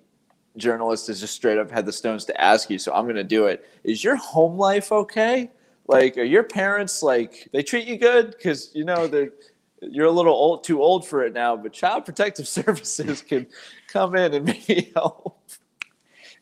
journalist 0.56 1.06
has 1.08 1.20
just 1.20 1.34
straight 1.34 1.58
up 1.58 1.70
had 1.70 1.86
the 1.86 1.92
stones 1.92 2.24
to 2.26 2.40
ask 2.40 2.70
you, 2.70 2.78
so 2.78 2.92
I'm 2.92 3.06
gonna 3.06 3.24
do 3.24 3.46
it. 3.46 3.66
Is 3.84 4.04
your 4.04 4.16
home 4.16 4.58
life 4.58 4.92
okay? 4.92 5.50
Like 5.88 6.18
are 6.18 6.24
your 6.24 6.44
parents 6.44 7.02
like 7.02 7.48
they 7.52 7.62
treat 7.62 7.88
you 7.88 7.96
good? 7.98 8.32
Because 8.32 8.70
you 8.74 8.84
know 8.84 9.06
they're 9.06 9.30
you're 9.82 10.06
a 10.06 10.10
little 10.12 10.34
old 10.34 10.64
too 10.64 10.82
old 10.82 11.06
for 11.06 11.24
it 11.24 11.32
now, 11.32 11.56
but 11.56 11.72
child 11.72 12.04
protective 12.04 12.48
services 12.58 13.22
can 13.22 13.46
come 13.88 14.16
in 14.16 14.34
and 14.34 14.44
maybe 14.68 14.92
help. 14.94 15.40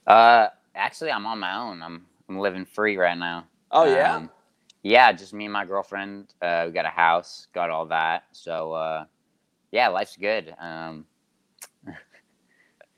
Uh, 0.07 0.49
actually, 0.75 1.11
I'm 1.11 1.27
on 1.27 1.39
my 1.39 1.57
own. 1.57 1.83
I'm 1.83 2.07
I'm 2.29 2.39
living 2.39 2.65
free 2.65 2.97
right 2.97 3.17
now. 3.19 3.47
Oh 3.71 3.85
yeah? 3.85 4.17
Um, 4.17 4.31
yeah, 4.83 5.13
just 5.13 5.35
me 5.35 5.45
and 5.47 5.53
my 5.53 5.65
girlfriend. 5.65 6.35
Uh, 6.43 6.65
we 6.67 6.73
got 6.73 6.85
a 6.87 6.91
house, 6.91 7.49
got 7.55 7.71
all 7.71 7.87
that. 7.87 8.25
So 8.33 8.73
uh, 8.73 9.05
yeah, 9.73 9.89
life's 9.89 10.17
good. 10.17 10.55
Um, 10.61 11.07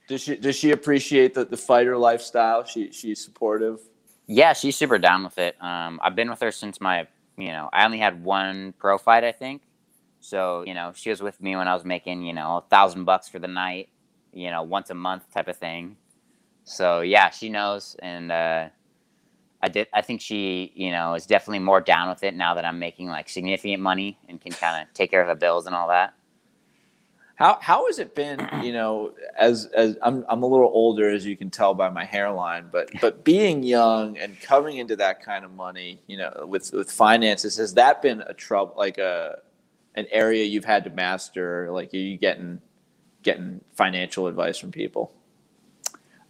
Does 0.09 0.23
she 0.23 0.37
does 0.37 0.57
she 0.57 0.71
appreciate 0.73 1.35
the, 1.35 1.45
the 1.45 1.57
fighter 1.57 1.97
lifestyle? 1.97 2.65
She 2.65 2.91
she's 2.93 3.23
supportive. 3.25 3.81
yeah, 4.27 4.53
she's 4.55 4.77
super 4.77 4.99
down 4.99 5.25
with 5.25 5.39
it. 5.39 5.57
Um, 5.63 6.01
I've 6.03 6.15
been 6.17 6.31
with 6.31 6.41
her 6.41 6.51
since 6.51 6.81
my, 6.81 7.07
you 7.37 7.49
know, 7.49 7.69
I 7.73 7.85
only 7.85 7.99
had 7.99 8.23
one 8.25 8.75
pro 8.79 8.99
fight, 8.99 9.25
I 9.25 9.33
think. 9.33 9.63
So 10.21 10.65
you 10.67 10.75
know, 10.75 10.93
she 10.95 11.11
was 11.11 11.23
with 11.23 11.41
me 11.43 11.57
when 11.57 11.69
I 11.69 11.75
was 11.75 11.85
making, 11.85 12.23
you 12.25 12.33
know, 12.33 12.59
a 12.59 12.63
thousand 12.71 13.05
bucks 13.05 13.29
for 13.29 13.39
the 13.39 13.49
night, 13.49 13.91
you 14.33 14.51
know, 14.51 14.63
once 14.63 14.91
a 14.91 14.95
month 14.95 15.31
type 15.33 15.49
of 15.49 15.59
thing. 15.59 15.97
So 16.65 17.03
yeah, 17.03 17.31
she 17.31 17.49
knows, 17.51 17.97
and 18.01 18.33
uh, 18.33 18.69
I 19.61 19.69
did. 19.69 19.89
I 19.93 20.03
think 20.03 20.21
she, 20.21 20.73
you 20.75 20.91
know, 20.91 21.15
is 21.15 21.27
definitely 21.27 21.59
more 21.61 21.81
down 21.81 22.09
with 22.09 22.23
it 22.23 22.35
now 22.35 22.55
that 22.55 22.65
I'm 22.65 22.79
making 22.79 23.09
like 23.09 23.29
significant 23.29 23.83
money 23.83 24.19
and 24.29 24.41
can 24.41 24.53
kind 24.53 24.83
of 24.83 24.93
take 24.95 25.11
care 25.11 25.23
of 25.23 25.29
the 25.29 25.35
bills 25.35 25.67
and 25.67 25.75
all 25.75 25.89
that. 25.89 26.15
How 27.35 27.59
how 27.61 27.87
has 27.87 28.01
it 28.01 28.15
been? 28.17 28.49
You 28.63 28.73
know, 28.73 29.13
as 29.39 29.67
as 29.67 29.97
I'm 30.03 30.25
I'm 30.29 30.43
a 30.43 30.47
little 30.47 30.71
older, 30.73 31.09
as 31.09 31.25
you 31.25 31.37
can 31.37 31.51
tell 31.51 31.73
by 31.73 31.89
my 31.89 32.05
hairline, 32.05 32.69
but 32.73 32.89
but 33.01 33.25
being 33.25 33.63
young 33.63 34.19
and 34.19 34.41
coming 34.41 34.79
into 34.79 34.97
that 34.97 35.23
kind 35.25 35.45
of 35.45 35.53
money, 35.53 36.03
you 36.09 36.17
know, 36.17 36.47
with 36.49 36.73
with 36.73 36.91
finances, 36.91 37.57
has 37.57 37.75
that 37.75 38.03
been 38.03 38.23
a 38.23 38.35
trouble? 38.35 38.75
Like 38.77 38.99
a 38.99 39.39
an 39.95 40.07
area 40.11 40.45
you've 40.45 40.65
had 40.65 40.85
to 40.85 40.91
master? 40.91 41.71
Like, 41.71 41.95
are 41.95 41.99
you 41.99 42.17
getting 42.17 42.61
getting 43.23 43.61
financial 43.73 44.27
advice 44.27 44.59
from 44.59 44.73
people? 44.73 45.13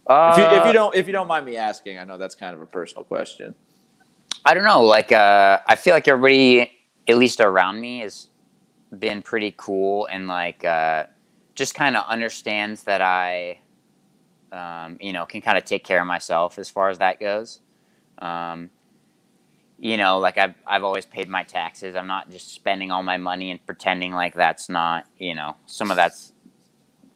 Uh, 0.09 0.33
If 0.35 0.37
you, 0.39 0.57
if 0.59 0.65
you 0.67 0.73
don't 0.73 0.95
if 0.95 1.07
you 1.07 1.13
don't 1.13 1.27
mind 1.27 1.45
me 1.45 1.55
asking, 1.55 1.99
I 1.99 2.03
know 2.03 2.17
that's 2.17 2.35
kind 2.35 2.55
of 2.55 2.61
a 2.61 2.65
personal 2.65 3.03
question. 3.03 3.53
I 4.45 4.53
don't 4.53 4.63
know. 4.63 4.83
Like, 4.83 5.11
uh, 5.11 5.59
I 5.67 5.75
feel 5.75 5.93
like 5.93 6.07
everybody, 6.07 6.71
at 7.07 7.17
least 7.17 7.39
around 7.41 7.79
me, 7.79 7.99
has 7.99 8.29
been 8.97 9.21
pretty 9.21 9.53
cool 9.57 10.07
and 10.07 10.27
like 10.27 10.65
uh, 10.65 11.05
just 11.55 11.75
kind 11.75 11.95
of 11.95 12.05
understands 12.07 12.83
that 12.85 13.01
I, 13.01 13.59
um, 14.51 14.97
you 14.99 15.13
know, 15.13 15.25
can 15.25 15.41
kind 15.41 15.57
of 15.57 15.65
take 15.65 15.83
care 15.83 16.01
of 16.01 16.07
myself 16.07 16.57
as 16.57 16.69
far 16.69 16.89
as 16.89 16.97
that 16.97 17.19
goes. 17.19 17.59
Um, 18.19 18.71
you 19.77 19.95
know, 19.97 20.19
like 20.19 20.37
I've 20.37 20.55
I've 20.65 20.83
always 20.83 21.05
paid 21.05 21.29
my 21.29 21.43
taxes. 21.43 21.95
I'm 21.95 22.07
not 22.07 22.31
just 22.31 22.53
spending 22.53 22.91
all 22.91 23.03
my 23.03 23.17
money 23.17 23.51
and 23.51 23.63
pretending 23.65 24.13
like 24.13 24.33
that's 24.33 24.69
not, 24.69 25.05
you 25.17 25.35
know, 25.35 25.55
some 25.67 25.91
of 25.91 25.97
that's 25.97 26.33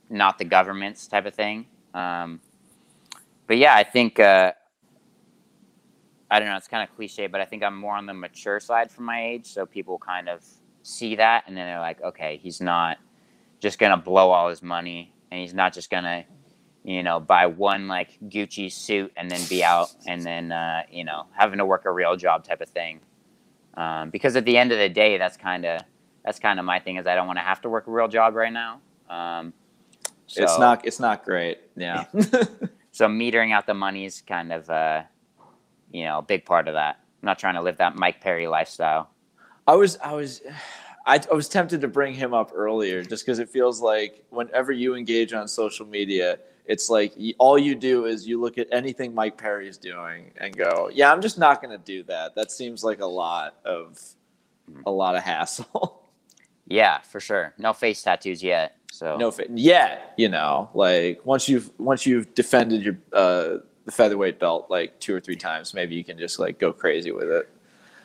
not 0.09 0.37
the 0.37 0.45
government's 0.45 1.07
type 1.07 1.25
of 1.25 1.33
thing. 1.33 1.65
Um, 1.93 2.39
but 3.47 3.57
yeah, 3.57 3.75
I 3.75 3.83
think 3.83 4.19
uh, 4.19 4.53
I 6.29 6.39
don't 6.39 6.47
know. 6.47 6.57
It's 6.57 6.67
kind 6.67 6.87
of 6.87 6.95
cliche, 6.95 7.27
but 7.27 7.41
I 7.41 7.45
think 7.45 7.63
I'm 7.63 7.77
more 7.77 7.95
on 7.95 8.05
the 8.05 8.13
mature 8.13 8.59
side 8.59 8.91
for 8.91 9.01
my 9.01 9.25
age, 9.25 9.47
so 9.47 9.65
people 9.65 9.97
kind 9.97 10.29
of 10.29 10.43
see 10.83 11.15
that 11.15 11.45
and 11.47 11.55
then 11.55 11.65
they're 11.65 11.79
like, 11.79 12.01
okay, 12.01 12.39
he's 12.41 12.59
not 12.59 12.97
just 13.59 13.79
gonna 13.79 13.97
blow 13.97 14.31
all 14.31 14.49
his 14.49 14.61
money, 14.61 15.13
and 15.31 15.39
he's 15.39 15.53
not 15.53 15.73
just 15.73 15.89
gonna 15.89 16.25
you 16.83 17.01
know, 17.01 17.19
buy 17.19 17.45
one 17.45 17.87
like 17.87 18.19
Gucci 18.27 18.71
suit 18.71 19.11
and 19.15 19.31
then 19.31 19.41
be 19.47 19.63
out 19.63 19.89
and 20.05 20.21
then, 20.21 20.51
uh, 20.51 20.83
you 20.91 21.05
know, 21.05 21.25
having 21.31 21.57
to 21.57 21.65
work 21.65 21.85
a 21.85 21.91
real 21.91 22.15
job 22.15 22.43
type 22.43 22.61
of 22.61 22.69
thing. 22.69 22.99
Um, 23.75 24.09
because 24.09 24.35
at 24.35 24.45
the 24.45 24.57
end 24.57 24.71
of 24.71 24.77
the 24.77 24.89
day, 24.89 25.17
that's 25.17 25.37
kind 25.37 25.65
of, 25.65 25.81
that's 26.25 26.39
kind 26.39 26.59
of 26.59 26.65
my 26.65 26.79
thing 26.79 26.97
is 26.97 27.07
I 27.07 27.15
don't 27.15 27.25
want 27.25 27.37
to 27.37 27.43
have 27.43 27.61
to 27.61 27.69
work 27.69 27.87
a 27.87 27.91
real 27.91 28.07
job 28.07 28.35
right 28.35 28.51
now. 28.51 28.81
Um, 29.09 29.53
so, 30.27 30.43
it's 30.43 30.59
not, 30.59 30.85
it's 30.85 30.99
not 30.99 31.23
great. 31.23 31.59
Yeah. 31.75 32.05
so 32.93 33.07
metering 33.07 33.51
out 33.51 33.65
the 33.65 33.73
money 33.73 34.05
is 34.05 34.21
kind 34.21 34.53
of, 34.53 34.69
uh, 34.69 35.01
you 35.91 36.05
know, 36.05 36.19
a 36.19 36.21
big 36.21 36.45
part 36.45 36.67
of 36.67 36.75
that. 36.75 36.99
I'm 37.21 37.25
not 37.25 37.39
trying 37.39 37.55
to 37.55 37.61
live 37.61 37.77
that 37.77 37.95
Mike 37.95 38.21
Perry 38.21 38.45
lifestyle. 38.47 39.09
I 39.67 39.75
was, 39.75 39.97
I 39.97 40.13
was, 40.13 40.41
I, 41.05 41.19
I 41.29 41.33
was 41.33 41.49
tempted 41.49 41.81
to 41.81 41.87
bring 41.87 42.13
him 42.13 42.35
up 42.35 42.51
earlier 42.53 43.03
just 43.03 43.25
because 43.25 43.39
it 43.39 43.49
feels 43.49 43.81
like 43.81 44.23
whenever 44.29 44.71
you 44.71 44.95
engage 44.95 45.33
on 45.33 45.47
social 45.47 45.87
media, 45.87 46.37
it's 46.65 46.87
like 46.87 47.13
all 47.39 47.57
you 47.57 47.73
do 47.73 48.05
is 48.05 48.27
you 48.27 48.39
look 48.39 48.59
at 48.59 48.67
anything 48.71 49.13
Mike 49.13 49.37
Perry 49.37 49.67
is 49.67 49.77
doing 49.77 50.31
and 50.37 50.55
go, 50.55 50.89
"Yeah, 50.93 51.11
I'm 51.11 51.21
just 51.21 51.37
not 51.37 51.61
going 51.61 51.77
to 51.77 51.83
do 51.83 52.03
that." 52.03 52.35
That 52.35 52.51
seems 52.51 52.85
like 52.85 53.01
a 53.01 53.05
lot 53.05 53.55
of 53.65 53.99
a 54.85 54.91
lot 54.91 55.15
of 55.15 55.23
hassle. 55.23 55.99
Yeah, 56.65 56.99
for 57.01 57.19
sure. 57.19 57.53
No 57.57 57.73
face 57.73 58.01
tattoos 58.01 58.41
yet. 58.41 58.77
So 58.93 59.17
no, 59.17 59.31
fa- 59.31 59.47
yeah, 59.51 59.97
you 60.17 60.29
know, 60.29 60.69
like 60.75 61.25
once 61.25 61.49
you've 61.49 61.71
once 61.79 62.05
you've 62.05 62.35
defended 62.35 62.83
your 62.83 62.95
uh, 63.11 63.57
the 63.85 63.91
featherweight 63.91 64.39
belt 64.39 64.67
like 64.69 64.99
two 64.99 65.15
or 65.15 65.19
three 65.19 65.35
times, 65.35 65.73
maybe 65.73 65.95
you 65.95 66.03
can 66.03 66.15
just 66.15 66.37
like 66.37 66.59
go 66.59 66.71
crazy 66.71 67.11
with 67.11 67.27
it. 67.27 67.49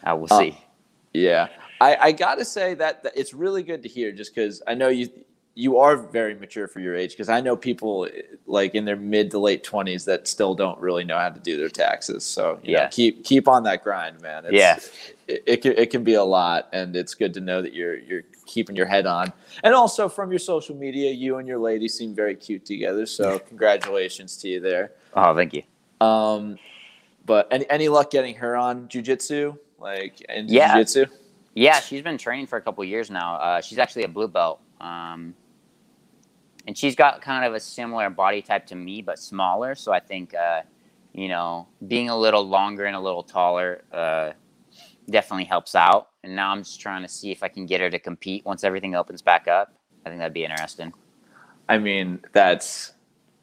I 0.03 0.15
will 0.15 0.29
see. 0.29 0.53
Uh, 0.53 0.65
yeah, 1.13 1.49
I, 1.83 1.97
I 1.97 2.13
gotta 2.13 2.43
say 2.43 2.73
that, 2.73 3.03
that 3.03 3.13
it's 3.15 3.35
really 3.35 3.63
good 3.63 3.83
to 3.83 3.89
hear, 3.89 4.13
just 4.13 4.35
because 4.35 4.63
I 4.67 4.73
know 4.73 4.89
you 4.89 5.11
you 5.55 5.77
are 5.77 5.95
very 5.95 6.35
mature 6.35 6.67
for 6.67 6.81
your 6.81 6.97
age 6.97 7.11
because 7.11 7.29
I 7.29 7.43
know 7.43 7.55
people 7.55 8.09
like 8.47 8.75
in 8.75 8.87
their 8.87 8.97
mid 8.97 9.31
to 9.33 9.39
late 9.39 9.65
twenties 9.65 10.07
that 10.07 10.27
still 10.27 10.55
don't 10.55 10.81
really 10.81 11.05
know 11.05 11.19
how 11.19 11.29
to 11.29 11.41
do 11.41 11.59
their 11.59 11.69
taxes. 11.69 12.25
So 12.25 12.61
yeah, 12.63 12.85
know, 12.85 12.89
keep 12.91 13.25
keep 13.25 13.47
on 13.47 13.65
that 13.65 13.85
grind, 13.85 14.23
man. 14.23 14.47
It's, 14.47 14.55
yeah, 14.55 14.79
it, 15.27 15.43
it 15.47 15.57
can 15.59 15.73
it 15.73 15.91
can 15.91 16.03
be 16.03 16.15
a 16.15 16.25
lot, 16.25 16.71
and 16.73 16.97
it's 16.97 17.13
good 17.13 17.35
to 17.35 17.41
know 17.41 17.61
that 17.61 17.75
you're 17.75 17.99
you're 17.99 18.23
keeping 18.49 18.75
your 18.75 18.87
head 18.87 19.07
on. 19.07 19.33
And 19.63 19.75
also 19.75 20.09
from 20.09 20.33
your 20.33 20.41
social 20.41 20.75
media, 20.75 21.13
you 21.13 21.37
and 21.37 21.47
your 21.47 21.59
lady 21.59 21.87
seem 21.87 22.15
very 22.15 22.35
cute 22.35 22.65
together. 22.65 23.07
So 23.07 23.39
congratulations 23.39 24.37
to 24.39 24.49
you 24.49 24.59
there. 24.59 24.93
Oh, 25.15 25.35
thank 25.37 25.55
you. 25.55 25.63
Um, 26.01 26.59
but 27.25 27.47
any 27.53 27.69
any 27.71 27.89
luck 27.89 28.11
getting 28.11 28.35
her 28.37 28.57
on 28.57 28.89
jujitsu? 28.89 29.57
Like 29.79 30.21
in 30.23 30.49
yeah. 30.49 30.77
jujitsu? 30.77 31.09
Yeah, 31.55 31.81
she's 31.81 32.03
been 32.03 32.19
training 32.19 32.47
for 32.47 32.57
a 32.57 32.63
couple 32.63 32.85
years 32.85 33.11
now. 33.11 33.35
Uh, 33.37 33.61
she's 33.61 33.79
actually 33.79 34.05
a 34.05 34.09
blue 34.09 34.29
belt. 34.29 34.61
Um, 34.81 35.35
and 36.67 36.77
she's 36.77 36.95
got 36.95 37.21
kind 37.21 37.45
of 37.45 37.55
a 37.55 37.61
similar 37.61 38.11
body 38.11 38.43
type 38.43 38.67
to 38.67 38.75
me, 38.75 39.03
but 39.03 39.19
smaller. 39.19 39.75
So 39.75 39.93
I 39.93 40.01
think, 40.01 40.35
uh, 40.35 40.63
you 41.15 41.29
know, 41.29 41.67
being 41.87 42.11
a 42.11 42.17
little 42.17 42.47
longer 42.47 42.85
and 42.85 42.95
a 42.95 43.01
little 43.01 43.23
taller 43.23 43.83
uh, 43.93 44.33
definitely 45.11 45.45
helps 45.45 45.75
out. 45.75 46.09
And 46.23 46.37
now 46.37 46.51
I'm 46.51 46.63
just 46.63 46.81
trying 46.81 47.03
to 47.03 47.09
see 47.09 47.31
if 47.31 47.43
I 47.43 47.49
can 47.49 47.67
get 47.67 47.81
her 47.81 47.91
to 47.91 47.99
compete 47.99 48.45
once 48.45 48.65
everything 48.65 48.95
opens 48.95 49.23
back 49.23 49.49
up. 49.49 49.73
I 50.05 50.11
think 50.11 50.21
that'd 50.21 50.33
be 50.33 50.45
interesting. 50.45 50.93
I 51.69 51.79
mean, 51.79 52.21
that's 52.33 52.93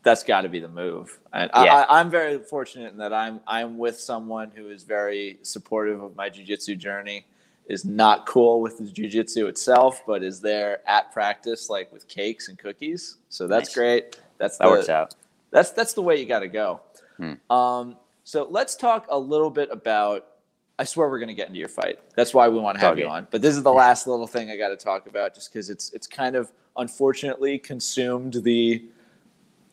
that's 0.04 0.24
got 0.24 0.42
to 0.42 0.50
be 0.50 0.60
the 0.60 0.70
move. 0.70 1.20
And 1.34 1.50
yeah. 1.54 1.86
I, 1.90 2.00
am 2.00 2.10
very 2.12 2.38
fortunate 2.38 2.94
in 2.94 2.98
that 3.00 3.14
I'm 3.14 3.40
I'm 3.48 3.78
with 3.78 4.00
someone 4.00 4.52
who 4.56 4.70
is 4.70 4.84
very 4.84 5.40
supportive 5.42 6.02
of 6.02 6.16
my 6.16 6.30
jujitsu 6.30 6.78
journey 6.78 7.26
is 7.68 7.84
not 7.84 8.28
cool 8.28 8.62
with 8.62 8.78
the 8.78 8.84
jujitsu 8.84 9.50
itself, 9.50 10.04
but 10.06 10.24
is 10.24 10.40
there 10.40 10.88
at 10.88 11.12
practice, 11.12 11.70
like 11.70 11.92
with 11.92 12.08
cakes 12.08 12.48
and 12.48 12.58
cookies. 12.58 13.18
So 13.30 13.48
that's 13.48 13.70
nice. 13.70 13.76
great. 13.76 14.22
That's 14.38 14.58
that 14.58 14.66
the, 14.66 14.70
works 14.70 14.90
out. 14.90 15.16
That's 15.52 15.72
that's 15.72 15.94
the 15.94 16.02
way 16.02 16.20
you 16.20 16.26
got 16.26 16.40
to 16.40 16.48
go. 16.48 16.82
Hmm. 17.18 17.52
Um, 17.52 17.98
so 18.24 18.48
let's 18.50 18.76
talk 18.76 19.08
a 19.10 19.18
little 19.18 19.50
bit 19.50 19.70
about. 19.72 20.28
I 20.78 20.84
swear 20.84 21.10
we're 21.10 21.20
going 21.20 21.30
to 21.30 21.34
get 21.36 21.48
into 21.48 21.60
your 21.60 21.70
fight. 21.70 22.00
That's 22.16 22.34
why 22.34 22.50
we 22.50 22.60
want 22.60 22.76
to 22.76 22.82
have 22.82 22.94
okay. 22.94 23.02
you 23.02 23.08
on. 23.08 23.28
But 23.32 23.42
this 23.42 23.56
is 23.56 23.64
the 23.64 23.72
last 23.72 24.08
little 24.08 24.28
thing 24.28 24.52
I 24.52 24.58
got 24.58 24.70
to 24.70 24.76
talk 24.76 25.08
about, 25.08 25.34
just 25.34 25.52
because 25.52 25.70
it's 25.70 25.94
it's 25.94 26.08
kind 26.08 26.36
of 26.36 26.52
unfortunately 26.78 27.58
consumed 27.60 28.34
the 28.44 28.84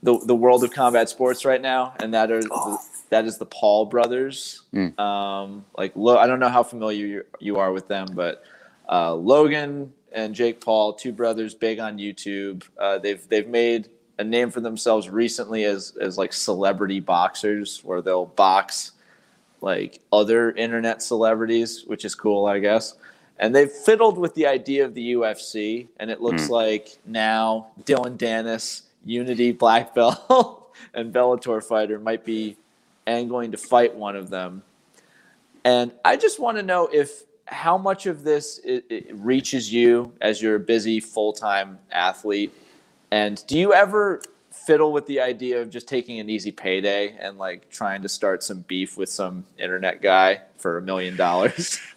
the 0.02 0.18
the 0.26 0.34
world 0.34 0.62
of 0.62 0.70
combat 0.70 1.08
sports 1.08 1.44
right 1.44 1.60
now, 1.60 1.94
and 1.98 2.14
that 2.14 2.30
are 2.30 2.42
oh. 2.50 2.70
the, 2.70 2.78
that 3.10 3.24
is 3.24 3.38
the 3.38 3.46
Paul 3.46 3.86
brothers. 3.86 4.62
Mm. 4.72 4.98
Um, 4.98 5.64
like 5.76 5.92
Lo- 5.96 6.18
I 6.18 6.26
don't 6.26 6.40
know 6.40 6.48
how 6.48 6.62
familiar 6.62 7.06
you, 7.06 7.24
you 7.40 7.56
are 7.56 7.72
with 7.72 7.88
them, 7.88 8.08
but 8.14 8.44
uh, 8.88 9.14
Logan 9.14 9.92
and 10.12 10.34
Jake 10.34 10.60
Paul, 10.60 10.92
two 10.92 11.12
brothers, 11.12 11.54
big 11.54 11.80
on 11.80 11.98
YouTube. 11.98 12.64
Uh, 12.78 12.98
they've 12.98 13.26
they've 13.28 13.48
made 13.48 13.88
a 14.18 14.24
name 14.24 14.50
for 14.50 14.60
themselves 14.60 15.08
recently 15.08 15.64
as 15.64 15.96
as 16.00 16.16
like 16.16 16.32
celebrity 16.32 17.00
boxers, 17.00 17.80
where 17.82 18.00
they'll 18.02 18.26
box 18.26 18.92
like 19.62 20.00
other 20.12 20.50
internet 20.52 21.02
celebrities, 21.02 21.84
which 21.86 22.04
is 22.04 22.14
cool, 22.14 22.46
I 22.46 22.58
guess. 22.58 22.94
And 23.38 23.54
they've 23.54 23.70
fiddled 23.70 24.18
with 24.18 24.34
the 24.34 24.46
idea 24.46 24.84
of 24.84 24.94
the 24.94 25.14
UFC, 25.14 25.88
and 25.98 26.10
it 26.10 26.20
looks 26.20 26.44
mm. 26.44 26.50
like 26.50 26.98
now 27.06 27.68
Dillon 27.84 28.18
Danis, 28.18 28.82
Unity 29.04 29.52
black 29.52 29.94
belt, 29.96 30.74
and 30.94 31.12
Bellator 31.12 31.62
fighter 31.62 31.98
might 31.98 32.24
be 32.24 32.56
and 33.06 33.28
going 33.28 33.50
to 33.52 33.58
fight 33.58 33.94
one 33.94 34.16
of 34.16 34.30
them. 34.30 34.62
And 35.64 35.92
I 36.04 36.16
just 36.16 36.38
want 36.38 36.56
to 36.58 36.62
know 36.62 36.88
if 36.92 37.22
how 37.46 37.76
much 37.76 38.06
of 38.06 38.22
this 38.22 38.60
it, 38.64 38.84
it 38.88 39.06
reaches 39.14 39.72
you 39.72 40.12
as 40.20 40.40
you're 40.40 40.56
a 40.56 40.60
busy 40.60 41.00
full 41.00 41.32
time 41.32 41.78
athlete, 41.90 42.52
and 43.10 43.44
do 43.46 43.58
you 43.58 43.74
ever 43.74 44.22
fiddle 44.52 44.92
with 44.92 45.06
the 45.06 45.20
idea 45.20 45.60
of 45.60 45.70
just 45.70 45.88
taking 45.88 46.20
an 46.20 46.28
easy 46.30 46.52
payday 46.52 47.16
and 47.18 47.38
like 47.38 47.70
trying 47.70 48.02
to 48.02 48.08
start 48.08 48.42
some 48.42 48.60
beef 48.60 48.96
with 48.96 49.08
some 49.08 49.44
internet 49.58 50.02
guy 50.02 50.40
for 50.58 50.78
a 50.78 50.82
million 50.82 51.16
dollars? 51.16 51.78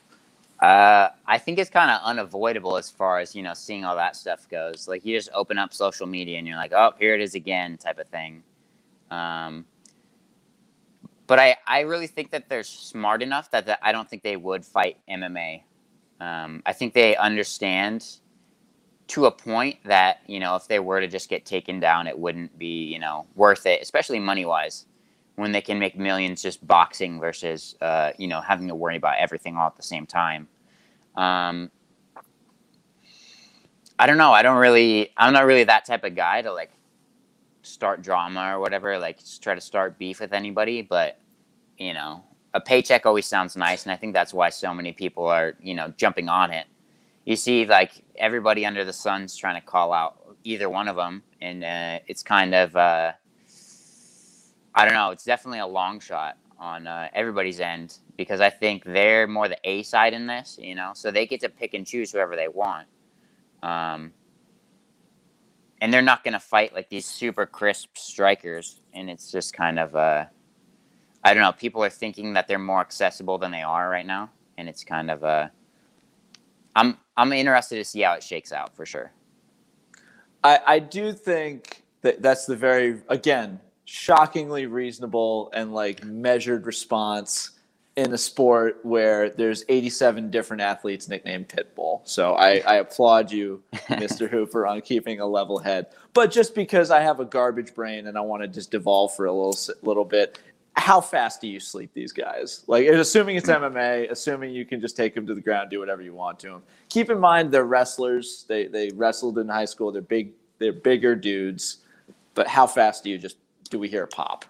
Uh, 0.62 1.10
I 1.28 1.38
think 1.38 1.60
it's 1.60 1.70
kind 1.70 1.92
of 1.92 2.00
unavoidable 2.04 2.78
as 2.78 2.90
far 2.90 3.20
as 3.20 3.36
you 3.36 3.44
know 3.44 3.54
seeing 3.54 3.84
all 3.84 3.98
that 3.98 4.16
stuff 4.16 4.48
goes. 4.50 4.88
Like 4.88 5.06
you 5.06 5.16
just 5.16 5.30
open 5.34 5.58
up 5.58 5.74
social 5.74 6.08
media 6.08 6.38
and 6.38 6.48
you're 6.48 6.56
like, 6.56 6.72
oh, 6.72 6.94
here 6.98 7.14
it 7.14 7.22
is 7.22 7.36
again, 7.36 7.78
type 7.78 8.00
of 8.00 8.08
thing. 8.08 8.42
Um, 9.12 9.66
but 11.28 11.40
I, 11.40 11.58
I 11.68 11.82
really 11.82 12.08
think 12.08 12.32
that 12.32 12.50
they're 12.50 12.64
smart 12.64 13.22
enough 13.22 13.52
that, 13.52 13.66
that 13.66 13.80
I 13.82 13.92
don't 13.92 14.10
think 14.10 14.24
they 14.24 14.38
would 14.38 14.66
fight 14.66 14.98
MMA. 15.10 15.64
Um, 16.20 16.64
I 16.66 16.74
think 16.74 16.94
they 16.94 17.16
understand 17.16 18.08
to 19.08 19.26
a 19.26 19.32
point 19.32 19.78
that 19.86 20.22
you 20.28 20.40
know 20.40 20.56
if 20.56 20.68
they 20.68 20.80
were 20.80 21.00
to 21.00 21.08
just 21.08 21.30
get 21.30 21.46
taken 21.46 21.80
down, 21.80 22.08
it 22.08 22.18
wouldn't 22.18 22.58
be 22.58 22.86
you 22.86 23.00
know 23.00 23.26
worth 23.36 23.66
it, 23.66 23.82
especially 23.82 24.20
money 24.20 24.46
wise, 24.46 24.86
when 25.36 25.52
they 25.52 25.62
can 25.62 25.80
make 25.80 25.98
millions 25.98 26.42
just 26.42 26.66
boxing 26.66 27.20
versus 27.20 27.76
uh, 27.82 28.12
you 28.18 28.28
know 28.28 28.42
having 28.42 28.68
to 28.68 28.76
worry 28.76 28.98
about 28.98 29.18
everything 29.18 29.58
all 29.58 29.68
at 29.68 29.76
the 29.76 29.84
same 29.84 30.06
time. 30.06 30.48
Um, 31.16 31.72
I 33.98 34.08
don't 34.08 34.18
know. 34.18 34.32
I 34.32 34.42
don't 34.42 34.58
really. 34.58 35.12
I'm 35.18 35.34
not 35.34 35.46
really 35.46 35.64
that 35.66 35.86
type 35.86 36.04
of 36.04 36.16
guy 36.16 36.42
to 36.42 36.52
like 36.52 36.72
start 37.62 38.02
drama 38.02 38.56
or 38.56 38.60
whatever, 38.60 38.98
like 39.00 39.20
try 39.42 39.56
to 39.56 39.62
start 39.62 39.98
beef 39.98 40.20
with 40.20 40.34
anybody. 40.34 40.82
But 40.82 41.20
you 41.78 41.94
know, 41.94 42.24
a 42.54 42.60
paycheck 42.62 43.06
always 43.06 43.26
sounds 43.26 43.56
nice, 43.56 43.84
and 43.84 43.92
I 43.92 43.96
think 43.96 44.14
that's 44.14 44.34
why 44.34 44.50
so 44.50 44.74
many 44.74 44.92
people 44.94 45.26
are 45.28 45.56
you 45.62 45.76
know 45.76 45.94
jumping 45.98 46.28
on 46.28 46.52
it. 46.52 46.66
You 47.26 47.36
see, 47.36 47.66
like 47.66 48.04
everybody 48.18 48.66
under 48.66 48.86
the 48.86 48.94
sun's 48.94 49.36
trying 49.36 49.60
to 49.60 49.66
call 49.66 49.92
out 49.94 50.38
either 50.44 50.70
one 50.70 50.88
of 50.88 50.96
them, 50.96 51.24
and 51.42 51.64
uh, 51.64 52.00
it's 52.08 52.24
kind 52.24 52.54
of 52.56 52.76
uh, 52.76 53.14
I 54.76 54.86
don't 54.86 54.94
know. 54.94 55.12
It's 55.12 55.24
definitely 55.24 55.60
a 55.60 55.68
long 55.68 56.00
shot 56.00 56.38
on 56.60 56.88
uh, 56.88 57.08
everybody's 57.14 57.60
end 57.60 57.98
because 58.18 58.42
I 58.42 58.50
think 58.50 58.84
they're 58.84 59.28
more 59.28 59.48
the 59.48 59.58
A 59.64 59.84
side 59.84 60.14
in 60.14 60.28
this, 60.28 60.58
you 60.62 60.76
know, 60.76 60.92
so 60.94 61.12
they 61.12 61.26
get 61.26 61.42
to 61.42 61.50
pick 61.50 61.74
and 61.74 61.86
choose 61.86 62.12
whoever 62.12 62.36
they 62.36 62.48
want. 62.48 62.88
Um, 63.64 64.14
and 65.82 65.94
they're 65.94 66.02
not 66.02 66.24
going 66.24 66.34
to 66.34 66.40
fight 66.40 66.74
like 66.74 66.90
these 66.90 67.06
super 67.06 67.46
crisp 67.46 67.98
strikers. 67.98 68.82
And 68.94 69.10
it's 69.10 69.32
just 69.32 69.54
kind 69.54 69.80
of, 69.80 69.96
uh, 69.96 70.26
I 71.24 71.34
don't 71.34 71.44
know, 71.44 71.52
people 71.52 71.84
are 71.84 71.90
thinking 71.90 72.34
that 72.34 72.48
they're 72.48 72.60
more 72.60 72.82
accessible 72.82 73.38
than 73.38 73.52
they 73.52 73.64
are 73.64 73.90
right 73.90 74.06
now. 74.06 74.30
And 74.58 74.70
it's 74.70 74.84
kind 74.84 75.12
of, 75.12 75.24
uh, 75.24 75.48
I'm, 76.76 76.98
I'm 77.18 77.32
interested 77.34 77.78
to 77.78 77.86
see 77.86 78.02
how 78.02 78.14
it 78.14 78.24
shakes 78.24 78.52
out 78.52 78.76
for 78.76 78.86
sure. 78.86 79.12
I, 80.44 80.60
I 80.66 80.80
do 80.80 81.14
think 81.14 81.84
that 82.02 82.22
that's 82.22 82.46
the 82.46 82.56
very, 82.56 83.02
again, 83.10 83.60
shockingly 83.86 84.66
reasonable 84.66 85.50
and 85.54 85.74
like 85.74 86.04
measured 86.04 86.66
response 86.66 87.52
in 87.96 88.12
a 88.12 88.18
sport 88.18 88.80
where 88.84 89.30
there's 89.30 89.64
87 89.70 90.30
different 90.30 90.62
athletes 90.62 91.08
nicknamed 91.08 91.48
Pitbull. 91.48 92.02
So 92.04 92.34
I, 92.34 92.62
I 92.68 92.76
applaud 92.76 93.32
you, 93.32 93.64
Mr. 93.74 94.30
Hooper, 94.30 94.68
on 94.68 94.82
keeping 94.82 95.22
a 95.22 95.26
level 95.26 95.60
head. 95.60 95.88
But 96.14 96.30
just 96.30 96.56
because 96.56 96.92
I 96.92 97.02
have 97.02 97.22
a 97.22 97.26
garbage 97.26 97.74
brain 97.74 98.08
and 98.08 98.18
I 98.18 98.22
want 98.22 98.42
to 98.44 98.48
just 98.48 98.70
devolve 98.70 99.16
for 99.16 99.26
a 99.26 99.32
little 99.32 99.58
little 99.82 100.04
bit, 100.04 100.40
how 100.78 101.00
fast 101.00 101.42
do 101.42 101.48
you 101.48 101.60
sleep 101.60 101.92
these 101.94 102.12
guys? 102.12 102.64
Like, 102.68 102.86
assuming 102.88 103.38
it's 103.38 103.50
MMA, 103.50 104.12
assuming 104.12 104.54
you 104.54 104.66
can 104.66 104.82
just 104.82 104.98
take 104.98 105.16
them 105.16 105.26
to 105.28 105.34
the 105.34 105.42
ground, 105.42 105.70
do 105.70 105.80
whatever 105.80 106.02
you 106.02 106.14
want 106.14 106.40
to 106.40 106.48
them. 106.48 106.64
Keep 106.90 107.10
in 107.10 107.20
mind 107.20 107.52
they're 107.52 107.66
wrestlers. 107.66 108.46
They 108.48 108.68
they 108.68 108.92
wrestled 108.96 109.38
in 109.40 109.48
high 109.48 109.66
school. 109.66 109.92
They're 109.92 110.02
big. 110.02 110.34
They're 110.60 110.74
bigger 110.74 111.16
dudes. 111.16 111.78
But 112.34 112.48
how 112.48 112.68
fast 112.68 113.04
do 113.04 113.10
you 113.10 113.18
just 113.18 113.38
do 113.70 113.80
we 113.80 113.88
hear 113.88 114.04
a 114.04 114.08
pop? 114.08 114.46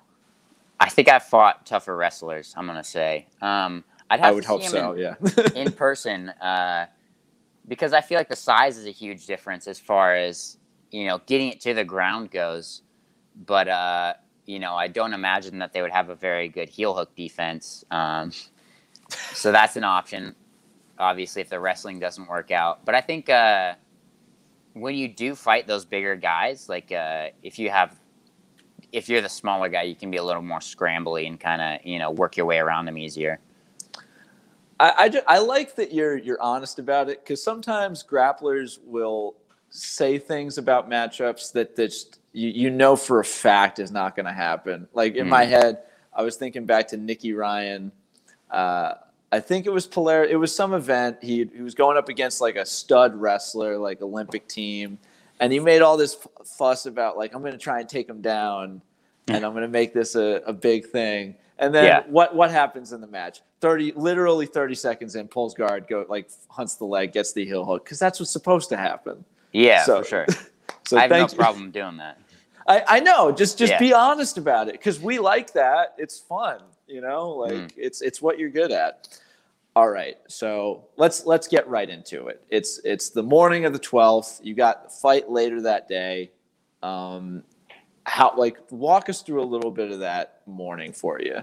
I 0.79 0.89
think 0.89 1.07
I 1.07 1.19
fought 1.19 1.65
tougher 1.65 1.95
wrestlers. 1.95 2.53
I'm 2.57 2.65
gonna 2.65 2.83
say. 2.83 3.27
Um, 3.41 3.83
I'd 4.09 4.19
have 4.19 4.29
I 4.29 4.31
would 4.33 4.43
to 4.43 4.47
hope 4.47 4.63
so. 4.63 4.93
in, 4.93 4.99
yeah. 4.99 5.15
in 5.55 5.71
person 5.71 6.29
uh, 6.29 6.87
because 7.67 7.93
I 7.93 8.01
feel 8.01 8.17
like 8.17 8.29
the 8.29 8.35
size 8.35 8.77
is 8.77 8.85
a 8.85 8.91
huge 8.91 9.25
difference 9.25 9.67
as 9.67 9.79
far 9.79 10.15
as 10.15 10.57
you 10.91 11.05
know 11.05 11.21
getting 11.27 11.49
it 11.49 11.61
to 11.61 11.73
the 11.73 11.83
ground 11.83 12.31
goes. 12.31 12.81
But 13.45 13.67
uh, 13.67 14.13
you 14.45 14.59
know, 14.59 14.75
I 14.75 14.87
don't 14.87 15.13
imagine 15.13 15.59
that 15.59 15.73
they 15.73 15.81
would 15.81 15.91
have 15.91 16.09
a 16.09 16.15
very 16.15 16.47
good 16.47 16.69
heel 16.69 16.93
hook 16.93 17.15
defense. 17.15 17.83
Um, 17.91 18.31
so 19.33 19.51
that's 19.51 19.75
an 19.75 19.83
option. 19.83 20.35
Obviously, 20.97 21.41
if 21.41 21.49
the 21.49 21.59
wrestling 21.59 21.99
doesn't 21.99 22.27
work 22.27 22.51
out, 22.51 22.85
but 22.85 22.95
I 22.95 23.01
think 23.01 23.29
uh, 23.29 23.75
when 24.73 24.95
you 24.95 25.07
do 25.07 25.35
fight 25.35 25.67
those 25.67 25.85
bigger 25.85 26.15
guys, 26.15 26.69
like 26.69 26.91
uh, 26.91 27.29
if 27.43 27.59
you 27.59 27.69
have 27.69 27.97
if 28.91 29.09
you're 29.09 29.21
the 29.21 29.29
smaller 29.29 29.67
guy, 29.67 29.83
you 29.83 29.95
can 29.95 30.09
be 30.09 30.17
a 30.17 30.23
little 30.23 30.41
more 30.41 30.59
scrambly 30.59 31.27
and 31.27 31.39
kind 31.39 31.61
of 31.61 31.85
you 31.85 31.99
know 31.99 32.11
work 32.11 32.37
your 32.37 32.45
way 32.45 32.59
around 32.59 32.85
them 32.85 32.97
easier. 32.97 33.39
I, 34.79 35.11
I, 35.27 35.35
I 35.35 35.39
like 35.39 35.75
that 35.75 35.93
you're 35.93 36.17
you're 36.17 36.41
honest 36.41 36.79
about 36.79 37.09
it 37.09 37.23
because 37.23 37.43
sometimes 37.43 38.03
grapplers 38.03 38.79
will 38.85 39.35
say 39.75 40.17
things 40.17 40.57
about 40.57 40.89
matchups 40.89 41.51
that 41.53 41.75
that 41.75 41.93
you, 42.31 42.49
you 42.49 42.69
know 42.69 42.95
for 42.95 43.19
a 43.19 43.25
fact 43.25 43.79
is 43.79 43.91
not 43.91 44.15
going 44.15 44.25
to 44.25 44.31
happen. 44.33 44.87
Like 44.93 45.15
in 45.15 45.27
my 45.27 45.45
Mm. 45.45 45.49
head, 45.49 45.77
I 46.13 46.23
was 46.23 46.37
thinking 46.37 46.65
back 46.65 46.87
to 46.89 46.97
Nicky 46.97 47.33
Ryan. 47.33 47.91
Uh, 48.49 48.93
I 49.31 49.39
think 49.41 49.65
it 49.65 49.73
was 49.73 49.85
Polar. 49.85 50.23
It 50.23 50.37
was 50.39 50.55
some 50.55 50.73
event. 50.73 51.17
He 51.21 51.49
he 51.53 51.61
was 51.61 51.75
going 51.75 51.97
up 51.97 52.07
against 52.09 52.39
like 52.39 52.55
a 52.55 52.65
stud 52.65 53.15
wrestler, 53.15 53.77
like 53.77 54.01
Olympic 54.01 54.47
team, 54.47 54.97
and 55.39 55.51
he 55.51 55.59
made 55.59 55.81
all 55.81 55.97
this 55.97 56.15
f- 56.15 56.47
fuss 56.47 56.85
about 56.85 57.17
like 57.17 57.33
I'm 57.33 57.41
going 57.41 57.51
to 57.51 57.57
try 57.57 57.79
and 57.81 57.89
take 57.89 58.07
him 58.07 58.21
down, 58.21 58.81
and 59.27 59.43
I'm 59.45 59.51
going 59.51 59.63
to 59.63 59.67
make 59.67 59.93
this 59.93 60.15
a, 60.15 60.41
a 60.47 60.53
big 60.53 60.85
thing. 60.87 61.35
And 61.57 61.73
then 61.75 61.85
Yeah. 61.85 62.03
what 62.07 62.33
what 62.35 62.49
happens 62.51 62.93
in 62.93 63.01
the 63.01 63.07
match? 63.07 63.41
Thirty, 63.59 63.91
literally 63.93 64.45
thirty 64.45 64.75
seconds 64.75 65.15
in, 65.15 65.27
pulls 65.27 65.53
guard, 65.53 65.87
go 65.89 66.05
like 66.07 66.29
hunts 66.49 66.75
the 66.75 66.85
leg, 66.85 67.11
gets 67.11 67.33
the 67.33 67.43
heel 67.45 67.65
hook, 67.65 67.83
because 67.83 67.99
that's 67.99 68.19
what's 68.21 68.31
supposed 68.31 68.69
to 68.69 68.77
happen. 68.77 69.25
Yeah, 69.55 69.83
So- 69.83 70.01
for 70.03 70.07
sure. 70.07 70.25
So 70.87 70.97
I 70.97 71.01
have 71.01 71.09
no 71.09 71.17
you. 71.21 71.27
problem 71.29 71.71
doing 71.71 71.97
that. 71.97 72.19
I, 72.67 72.83
I 72.87 72.99
know. 72.99 73.31
Just 73.31 73.57
just 73.57 73.71
Yeah. 73.71 73.79
be 73.79 73.91
honest 73.91 74.37
about 74.37 74.67
it 74.67 74.73
because 74.73 74.99
we 74.99 75.17
like 75.17 75.51
that. 75.53 75.95
It's 75.97 76.19
fun, 76.19 76.59
you 76.85 77.01
know. 77.01 77.29
Like 77.31 77.53
Mm. 77.53 77.71
it's 77.75 78.01
it's 78.03 78.21
what 78.21 78.37
you're 78.37 78.51
good 78.51 78.71
at. 78.71 79.07
All 79.75 79.89
right, 79.89 80.17
so 80.27 80.85
let's 80.95 81.25
let's 81.25 81.47
get 81.47 81.67
right 81.67 81.89
into 81.89 82.27
it. 82.27 82.39
It's 82.49 82.79
it's 82.83 83.09
the 83.09 83.23
morning 83.23 83.65
of 83.65 83.73
the 83.73 83.79
twelfth. 83.79 84.41
You 84.43 84.53
got 84.53 84.83
the 84.83 84.89
fight 84.91 85.27
later 85.31 85.59
that 85.63 85.87
day. 85.89 86.29
Um, 86.83 87.43
how 88.05 88.33
like 88.37 88.57
walk 88.69 89.09
us 89.09 89.23
through 89.23 89.41
a 89.41 89.49
little 89.55 89.71
bit 89.71 89.91
of 89.91 89.99
that 90.01 90.41
morning 90.45 90.93
for 90.93 91.19
you. 91.19 91.39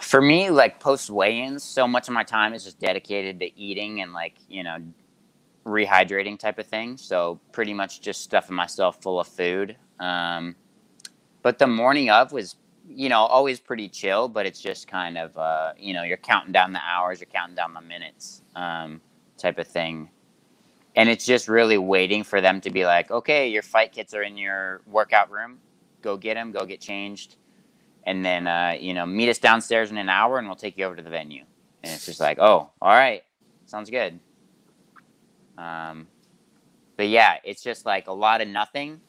For 0.00 0.20
me, 0.20 0.50
like 0.50 0.80
post 0.80 1.10
weigh-ins, 1.10 1.62
so 1.62 1.86
much 1.86 2.08
of 2.08 2.14
my 2.14 2.24
time 2.24 2.54
is 2.54 2.64
just 2.64 2.80
dedicated 2.80 3.38
to 3.38 3.56
eating 3.58 4.00
and 4.00 4.12
like 4.12 4.34
you 4.48 4.64
know 4.64 4.78
rehydrating 5.66 6.38
type 6.38 6.58
of 6.58 6.66
thing. 6.66 6.96
So 6.96 7.40
pretty 7.52 7.74
much 7.74 8.00
just 8.00 8.22
stuffing 8.22 8.56
myself 8.56 9.02
full 9.02 9.20
of 9.20 9.28
food. 9.28 9.76
Um, 9.98 10.56
but 11.42 11.58
the 11.58 11.66
morning 11.66 12.10
of 12.10 12.32
was 12.32 12.56
you 12.88 13.08
know 13.08 13.20
always 13.20 13.60
pretty 13.60 13.88
chill, 13.88 14.28
but 14.28 14.46
it's 14.46 14.60
just 14.60 14.88
kind 14.88 15.18
of 15.18 15.36
uh, 15.38 15.72
you 15.78 15.94
know 15.94 16.02
you're 16.02 16.16
counting 16.18 16.52
down 16.52 16.72
the 16.72 16.80
hours, 16.80 17.20
you're 17.20 17.28
counting 17.32 17.56
down 17.56 17.74
the 17.74 17.80
minutes, 17.80 18.42
um, 18.56 19.00
type 19.38 19.58
of 19.58 19.68
thing. 19.68 20.10
And 20.96 21.08
it's 21.08 21.26
just 21.26 21.48
really 21.48 21.78
waiting 21.78 22.24
for 22.24 22.40
them 22.40 22.60
to 22.62 22.70
be 22.70 22.86
like, 22.86 23.10
okay, 23.10 23.48
your 23.48 23.62
fight 23.62 23.92
kits 23.92 24.14
are 24.14 24.22
in 24.22 24.36
your 24.38 24.82
workout 24.86 25.30
room. 25.30 25.58
Go 26.02 26.16
get 26.16 26.34
them. 26.34 26.52
Go 26.52 26.66
get 26.66 26.80
changed 26.80 27.36
and 28.04 28.24
then 28.24 28.46
uh, 28.46 28.76
you 28.78 28.94
know 28.94 29.06
meet 29.06 29.28
us 29.28 29.38
downstairs 29.38 29.90
in 29.90 29.98
an 29.98 30.08
hour 30.08 30.38
and 30.38 30.46
we'll 30.46 30.56
take 30.56 30.78
you 30.78 30.84
over 30.84 30.96
to 30.96 31.02
the 31.02 31.10
venue 31.10 31.44
and 31.82 31.92
it's 31.94 32.06
just 32.06 32.20
like 32.20 32.38
oh 32.38 32.70
all 32.80 32.90
right 32.90 33.22
sounds 33.66 33.90
good 33.90 34.18
um, 35.58 36.06
but 36.96 37.08
yeah 37.08 37.36
it's 37.44 37.62
just 37.62 37.86
like 37.86 38.08
a 38.08 38.12
lot 38.12 38.40
of 38.40 38.48
nothing 38.48 39.00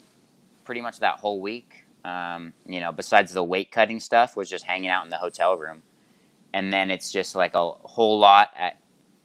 pretty 0.63 0.81
much 0.81 0.99
that 0.99 1.19
whole 1.19 1.41
week. 1.41 1.85
Um, 2.03 2.53
you 2.65 2.79
know 2.79 2.91
besides 2.91 3.33
the 3.33 3.43
weight 3.43 3.71
cutting 3.71 3.99
stuff 3.99 4.35
was 4.35 4.49
just 4.49 4.65
hanging 4.65 4.89
out 4.89 5.03
in 5.03 5.09
the 5.09 5.17
hotel 5.17 5.57
room. 5.57 5.83
And 6.53 6.73
then 6.73 6.91
it's 6.91 7.11
just 7.11 7.35
like 7.35 7.53
a 7.53 7.71
whole 7.71 8.19
lot 8.19 8.49
at 8.57 8.77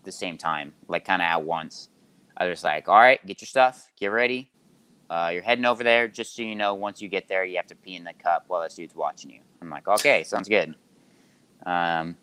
the 0.04 0.12
same 0.12 0.38
time 0.38 0.72
like 0.88 1.04
kind 1.04 1.22
of 1.22 1.26
at 1.26 1.42
once. 1.42 1.88
I 2.36 2.46
was 2.46 2.64
like 2.64 2.88
all 2.88 2.96
right 2.98 3.24
get 3.26 3.40
your 3.40 3.46
stuff 3.46 3.90
get 3.98 4.08
ready. 4.08 4.50
Uh, 5.08 5.30
you're 5.32 5.42
heading 5.42 5.64
over 5.64 5.84
there. 5.84 6.08
Just 6.08 6.34
so 6.34 6.42
you 6.42 6.56
know 6.56 6.74
once 6.74 7.00
you 7.00 7.08
get 7.08 7.28
there 7.28 7.44
you 7.44 7.56
have 7.56 7.68
to 7.68 7.76
pee 7.76 7.96
in 7.96 8.04
the 8.04 8.12
cup 8.12 8.44
while 8.48 8.62
this 8.62 8.74
dude's 8.74 8.94
watching 8.94 9.30
you. 9.30 9.40
I'm 9.62 9.70
like 9.70 9.88
okay 9.88 10.22
sounds 10.24 10.48
good. 10.48 10.74
Um, 11.64 12.16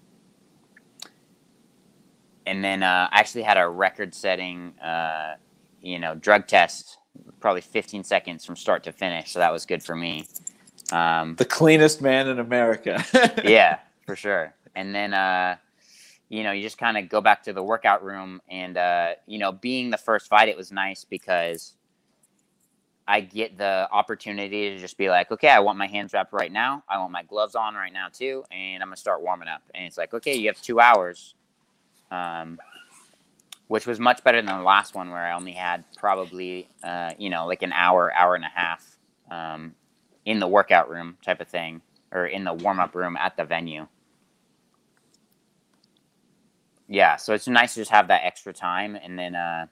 and 2.45 2.63
then 2.63 2.83
uh, 2.83 3.07
i 3.11 3.19
actually 3.19 3.43
had 3.43 3.57
a 3.57 3.67
record 3.67 4.13
setting 4.13 4.73
uh, 4.79 5.35
you 5.81 5.99
know 5.99 6.15
drug 6.15 6.47
test 6.47 6.97
probably 7.39 7.61
15 7.61 8.03
seconds 8.03 8.45
from 8.45 8.55
start 8.55 8.83
to 8.83 8.91
finish 8.91 9.31
so 9.31 9.39
that 9.39 9.51
was 9.51 9.65
good 9.65 9.83
for 9.83 9.95
me 9.95 10.25
um, 10.91 11.35
The 11.35 11.45
cleanest 11.45 12.01
man 12.01 12.27
in 12.27 12.39
America. 12.39 13.03
yeah, 13.43 13.79
for 14.05 14.15
sure. 14.15 14.53
And 14.75 14.93
then, 14.93 15.13
uh, 15.13 15.55
you 16.29 16.43
know, 16.43 16.51
you 16.51 16.61
just 16.61 16.77
kind 16.77 16.97
of 16.97 17.09
go 17.09 17.21
back 17.21 17.43
to 17.43 17.53
the 17.53 17.63
workout 17.63 18.03
room, 18.03 18.41
and 18.49 18.77
uh, 18.77 19.13
you 19.27 19.39
know, 19.39 19.51
being 19.51 19.89
the 19.89 19.97
first 19.97 20.27
fight, 20.27 20.49
it 20.49 20.57
was 20.57 20.71
nice 20.71 21.03
because 21.03 21.73
I 23.07 23.21
get 23.21 23.57
the 23.57 23.87
opportunity 23.91 24.71
to 24.71 24.79
just 24.79 24.97
be 24.97 25.09
like, 25.09 25.31
okay, 25.31 25.49
I 25.49 25.59
want 25.59 25.77
my 25.77 25.87
hands 25.87 26.13
wrapped 26.13 26.33
right 26.33 26.51
now. 26.51 26.83
I 26.89 26.97
want 26.97 27.11
my 27.11 27.23
gloves 27.23 27.55
on 27.55 27.75
right 27.75 27.93
now 27.93 28.07
too, 28.11 28.43
and 28.51 28.81
I'm 28.81 28.89
gonna 28.89 28.97
start 28.97 29.21
warming 29.21 29.47
up. 29.47 29.61
And 29.75 29.85
it's 29.85 29.97
like, 29.97 30.13
okay, 30.13 30.35
you 30.35 30.47
have 30.47 30.61
two 30.61 30.79
hours, 30.79 31.35
um, 32.13 32.59
which 33.67 33.87
was 33.87 33.99
much 33.99 34.23
better 34.23 34.41
than 34.41 34.55
the 34.55 34.63
last 34.63 34.93
one 34.93 35.09
where 35.09 35.25
I 35.25 35.33
only 35.33 35.53
had 35.53 35.83
probably, 35.97 36.69
uh, 36.83 37.11
you 37.17 37.29
know, 37.29 37.47
like 37.47 37.63
an 37.63 37.73
hour, 37.73 38.13
hour 38.13 38.35
and 38.35 38.45
a 38.45 38.51
half 38.53 38.99
um, 39.31 39.73
in 40.25 40.39
the 40.39 40.47
workout 40.47 40.89
room 40.89 41.17
type 41.25 41.41
of 41.41 41.47
thing, 41.47 41.81
or 42.11 42.27
in 42.27 42.43
the 42.43 42.53
warm 42.53 42.79
up 42.79 42.93
room 42.93 43.17
at 43.17 43.35
the 43.35 43.43
venue. 43.43 43.87
Yeah, 46.87 47.15
so 47.15 47.33
it's 47.33 47.47
nice 47.47 47.73
to 47.73 47.81
just 47.81 47.91
have 47.91 48.09
that 48.09 48.21
extra 48.23 48.53
time, 48.53 48.95
and 48.95 49.17
then 49.17 49.33
uh, 49.35 49.65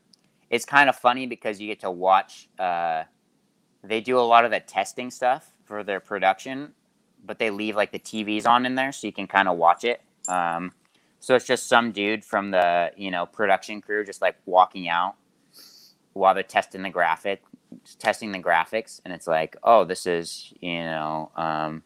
it's 0.49 0.65
kind 0.65 0.89
of 0.89 0.95
funny 0.95 1.27
because 1.27 1.61
you 1.61 1.67
get 1.67 1.81
to 1.81 1.91
watch. 1.91 2.49
Uh, 2.57 3.03
they 3.83 4.01
do 4.01 4.17
a 4.17 4.21
lot 4.21 4.45
of 4.45 4.51
the 4.51 4.59
testing 4.59 5.11
stuff 5.11 5.53
for 5.65 5.83
their 5.83 5.99
production, 5.99 6.73
but 7.23 7.37
they 7.37 7.51
leave 7.51 7.75
like 7.75 7.91
the 7.91 7.99
TVs 7.99 8.47
on 8.47 8.65
in 8.65 8.73
there 8.73 8.91
so 8.91 9.05
you 9.05 9.13
can 9.13 9.27
kind 9.27 9.47
of 9.47 9.57
watch 9.57 9.83
it. 9.83 10.01
Um, 10.27 10.71
so 11.21 11.35
it's 11.35 11.45
just 11.45 11.69
some 11.69 11.91
dude 11.91 12.25
from 12.25 12.51
the 12.51 12.91
you 12.97 13.11
know 13.11 13.25
production 13.25 13.79
crew 13.79 14.03
just 14.03 14.21
like 14.21 14.35
walking 14.45 14.89
out 14.89 15.15
while 16.13 16.33
they're 16.33 16.43
testing 16.43 16.81
the 16.81 16.89
graphic, 16.89 17.41
testing 17.99 18.33
the 18.33 18.39
graphics, 18.39 18.99
and 19.05 19.13
it's 19.13 19.27
like, 19.27 19.55
oh, 19.63 19.85
this 19.85 20.05
is 20.05 20.51
you 20.59 20.79
know, 20.79 21.31
um, 21.37 21.83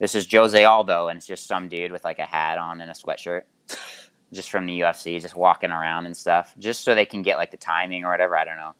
this 0.00 0.14
is 0.14 0.26
Jose 0.32 0.64
Aldo, 0.64 1.08
and 1.08 1.18
it's 1.18 1.26
just 1.26 1.46
some 1.46 1.68
dude 1.68 1.92
with 1.92 2.02
like 2.02 2.18
a 2.18 2.24
hat 2.24 2.58
on 2.58 2.80
and 2.80 2.90
a 2.90 2.94
sweatshirt, 2.94 3.42
just 4.32 4.50
from 4.50 4.64
the 4.66 4.80
UFC, 4.80 5.20
just 5.20 5.36
walking 5.36 5.70
around 5.70 6.06
and 6.06 6.16
stuff, 6.16 6.54
just 6.58 6.82
so 6.82 6.94
they 6.94 7.06
can 7.06 7.20
get 7.20 7.36
like 7.36 7.50
the 7.50 7.58
timing 7.58 8.04
or 8.04 8.10
whatever. 8.10 8.36
I 8.38 8.44
don't 8.44 8.56
know, 8.56 8.74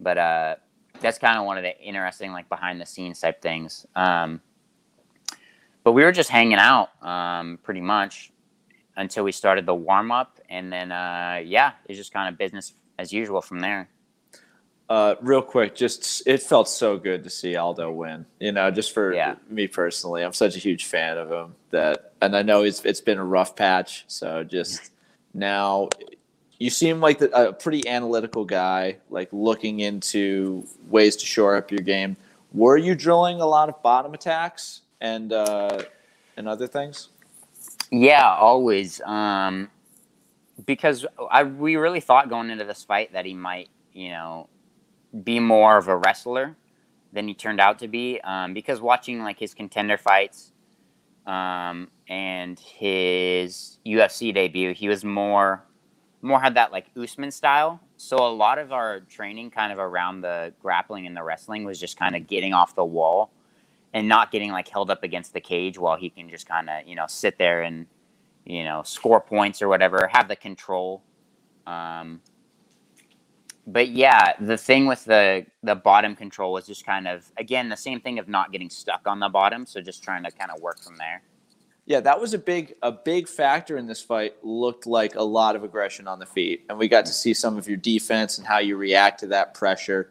but 0.00 0.18
uh, 0.18 0.54
that's 1.00 1.18
kind 1.18 1.36
of 1.36 1.44
one 1.44 1.58
of 1.58 1.64
the 1.64 1.76
interesting 1.80 2.30
like 2.30 2.48
behind 2.48 2.80
the 2.80 2.86
scenes 2.86 3.18
type 3.20 3.42
things. 3.42 3.86
Um, 3.96 4.40
but 5.82 5.92
we 5.92 6.04
were 6.04 6.12
just 6.12 6.30
hanging 6.30 6.58
out, 6.58 6.90
um, 7.04 7.58
pretty 7.64 7.80
much 7.80 8.32
until 8.96 9.24
we 9.24 9.32
started 9.32 9.66
the 9.66 9.74
warm 9.74 10.10
up, 10.12 10.38
and 10.48 10.72
then 10.72 10.92
uh, 10.92 11.40
yeah, 11.44 11.72
it's 11.88 11.98
just 11.98 12.12
kind 12.12 12.28
of 12.28 12.38
business 12.38 12.74
as 12.98 13.12
usual 13.12 13.40
from 13.40 13.60
there. 13.60 13.88
Uh, 14.88 15.14
real 15.22 15.40
quick, 15.40 15.74
just 15.74 16.22
it 16.26 16.42
felt 16.42 16.68
so 16.68 16.98
good 16.98 17.24
to 17.24 17.30
see 17.30 17.56
Aldo 17.56 17.90
win. 17.92 18.26
You 18.40 18.52
know, 18.52 18.70
just 18.70 18.92
for 18.92 19.14
Yeah. 19.14 19.36
me 19.48 19.66
personally, 19.66 20.22
I'm 20.22 20.34
such 20.34 20.54
a 20.56 20.58
huge 20.58 20.84
fan 20.84 21.16
of 21.16 21.30
him 21.32 21.54
that, 21.70 22.12
and 22.20 22.36
I 22.36 22.42
know 22.42 22.62
it's 22.62 22.84
it's 22.84 23.00
been 23.00 23.18
a 23.18 23.24
rough 23.24 23.56
patch. 23.56 24.04
So 24.08 24.44
just 24.44 24.90
now, 25.34 25.88
you 26.58 26.68
seem 26.68 27.00
like 27.00 27.18
the, 27.20 27.30
a 27.48 27.52
pretty 27.54 27.88
analytical 27.88 28.44
guy, 28.44 28.98
like 29.08 29.30
looking 29.32 29.80
into 29.80 30.66
ways 30.88 31.16
to 31.16 31.26
shore 31.26 31.56
up 31.56 31.70
your 31.70 31.80
game. 31.80 32.16
Were 32.52 32.76
you 32.76 32.94
drilling 32.94 33.40
a 33.40 33.46
lot 33.46 33.70
of 33.70 33.82
bottom 33.82 34.12
attacks 34.12 34.82
and 35.00 35.32
uh, 35.32 35.84
and 36.36 36.46
other 36.46 36.66
things? 36.66 37.08
Yeah, 37.92 38.36
always. 38.36 39.02
Um, 39.02 39.70
because 40.66 41.06
I 41.30 41.44
we 41.44 41.76
really 41.76 42.00
thought 42.00 42.30
going 42.30 42.50
into 42.50 42.64
this 42.64 42.84
fight 42.84 43.12
that 43.14 43.26
he 43.26 43.34
might, 43.34 43.70
you 43.92 44.10
know, 44.10 44.48
be 45.24 45.40
more 45.40 45.78
of 45.78 45.88
a 45.88 45.96
wrestler 45.96 46.56
than 47.12 47.28
he 47.28 47.34
turned 47.34 47.60
out 47.60 47.80
to 47.80 47.88
be. 47.88 48.20
Um, 48.22 48.54
because 48.54 48.80
watching 48.80 49.22
like 49.22 49.38
his 49.38 49.54
contender 49.54 49.98
fights, 49.98 50.52
um, 51.26 51.90
and 52.08 52.58
his 52.60 53.78
UFC 53.86 54.34
debut, 54.34 54.74
he 54.74 54.88
was 54.88 55.04
more 55.04 55.64
more 56.22 56.40
had 56.40 56.54
that 56.56 56.72
like 56.72 56.86
Usman 56.96 57.30
style. 57.32 57.80
So 57.98 58.16
a 58.16 58.32
lot 58.32 58.58
of 58.58 58.72
our 58.72 59.00
training 59.00 59.50
kind 59.50 59.72
of 59.72 59.78
around 59.78 60.22
the 60.22 60.54
grappling 60.62 61.06
and 61.06 61.16
the 61.16 61.22
wrestling 61.22 61.64
was 61.64 61.80
just 61.80 61.98
kind 61.98 62.16
of 62.16 62.26
getting 62.28 62.52
off 62.54 62.74
the 62.74 62.84
wall 62.84 63.30
and 63.94 64.08
not 64.08 64.30
getting 64.30 64.50
like 64.50 64.68
held 64.68 64.90
up 64.90 65.02
against 65.02 65.32
the 65.32 65.40
cage 65.40 65.78
while 65.78 65.96
he 65.96 66.10
can 66.10 66.28
just 66.28 66.48
kind 66.48 66.70
of, 66.70 66.86
you 66.86 66.94
know, 66.94 67.06
sit 67.08 67.38
there 67.38 67.62
and, 67.62 67.86
you 68.44 68.64
know, 68.64 68.82
score 68.82 69.20
points 69.20 69.60
or 69.62 69.68
whatever, 69.68 70.08
have 70.12 70.28
the 70.28 70.36
control. 70.36 71.02
Um, 71.66 72.20
but 73.66 73.88
yeah, 73.90 74.32
the 74.40 74.56
thing 74.56 74.86
with 74.86 75.04
the 75.04 75.46
the 75.62 75.74
bottom 75.74 76.16
control 76.16 76.52
was 76.52 76.66
just 76.66 76.84
kind 76.84 77.06
of 77.06 77.30
again 77.36 77.68
the 77.68 77.76
same 77.76 78.00
thing 78.00 78.18
of 78.18 78.28
not 78.28 78.50
getting 78.50 78.70
stuck 78.70 79.02
on 79.06 79.20
the 79.20 79.28
bottom, 79.28 79.66
so 79.66 79.80
just 79.80 80.02
trying 80.02 80.24
to 80.24 80.30
kind 80.32 80.50
of 80.50 80.60
work 80.60 80.80
from 80.82 80.96
there. 80.96 81.22
Yeah, 81.86 82.00
that 82.00 82.20
was 82.20 82.34
a 82.34 82.38
big 82.38 82.74
a 82.82 82.90
big 82.90 83.28
factor 83.28 83.76
in 83.76 83.86
this 83.86 84.02
fight. 84.02 84.34
Looked 84.42 84.86
like 84.86 85.14
a 85.14 85.22
lot 85.22 85.54
of 85.54 85.62
aggression 85.62 86.08
on 86.08 86.18
the 86.18 86.26
feet, 86.26 86.64
and 86.68 86.78
we 86.78 86.88
got 86.88 87.06
to 87.06 87.12
see 87.12 87.34
some 87.34 87.56
of 87.56 87.68
your 87.68 87.76
defense 87.76 88.38
and 88.38 88.46
how 88.46 88.58
you 88.58 88.76
react 88.76 89.20
to 89.20 89.28
that 89.28 89.54
pressure. 89.54 90.10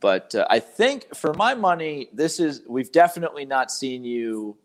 But 0.00 0.34
uh, 0.34 0.46
I 0.48 0.60
think, 0.60 1.14
for 1.14 1.34
my 1.34 1.54
money, 1.54 2.08
this 2.12 2.40
is 2.40 2.62
we've 2.66 2.90
definitely 2.90 3.44
not 3.44 3.70
seen 3.70 4.04
you 4.04 4.56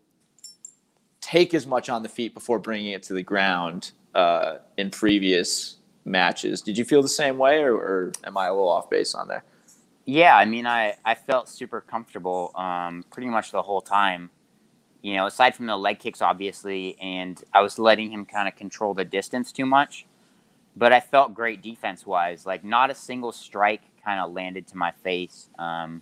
take 1.20 1.54
as 1.54 1.66
much 1.66 1.88
on 1.88 2.02
the 2.02 2.08
feet 2.08 2.32
before 2.32 2.58
bringing 2.58 2.92
it 2.92 3.02
to 3.04 3.12
the 3.12 3.22
ground 3.22 3.92
uh, 4.14 4.58
in 4.78 4.90
previous 4.90 5.76
matches. 6.04 6.62
Did 6.62 6.78
you 6.78 6.84
feel 6.84 7.02
the 7.02 7.08
same 7.08 7.36
way, 7.36 7.58
or, 7.62 7.74
or, 7.74 8.12
am 8.24 8.36
I 8.38 8.46
a 8.46 8.52
little 8.52 8.68
off 8.68 8.88
base 8.88 9.14
on 9.14 9.28
there? 9.28 9.44
Yeah, 10.06 10.36
I 10.36 10.44
mean, 10.44 10.66
I 10.66 10.94
I 11.04 11.14
felt 11.14 11.48
super 11.48 11.80
comfortable 11.80 12.52
um, 12.54 13.04
pretty 13.10 13.28
much 13.28 13.52
the 13.52 13.62
whole 13.62 13.80
time 13.80 14.30
you 15.06 15.14
know, 15.14 15.26
aside 15.26 15.54
from 15.54 15.66
the 15.66 15.76
leg 15.76 16.00
kicks, 16.00 16.20
obviously, 16.20 16.96
and 17.00 17.40
I 17.52 17.62
was 17.62 17.78
letting 17.78 18.10
him 18.10 18.24
kind 18.24 18.48
of 18.48 18.56
control 18.56 18.92
the 18.92 19.04
distance 19.04 19.52
too 19.52 19.64
much. 19.64 20.04
But 20.74 20.92
I 20.92 20.98
felt 20.98 21.32
great 21.32 21.62
defense 21.62 22.04
wise. 22.04 22.44
Like, 22.44 22.64
not 22.64 22.90
a 22.90 22.94
single 22.94 23.30
strike 23.30 23.82
kind 24.06 24.20
of 24.20 24.32
landed 24.32 24.68
to 24.68 24.76
my 24.76 24.92
face. 24.92 25.50
Um, 25.58 26.00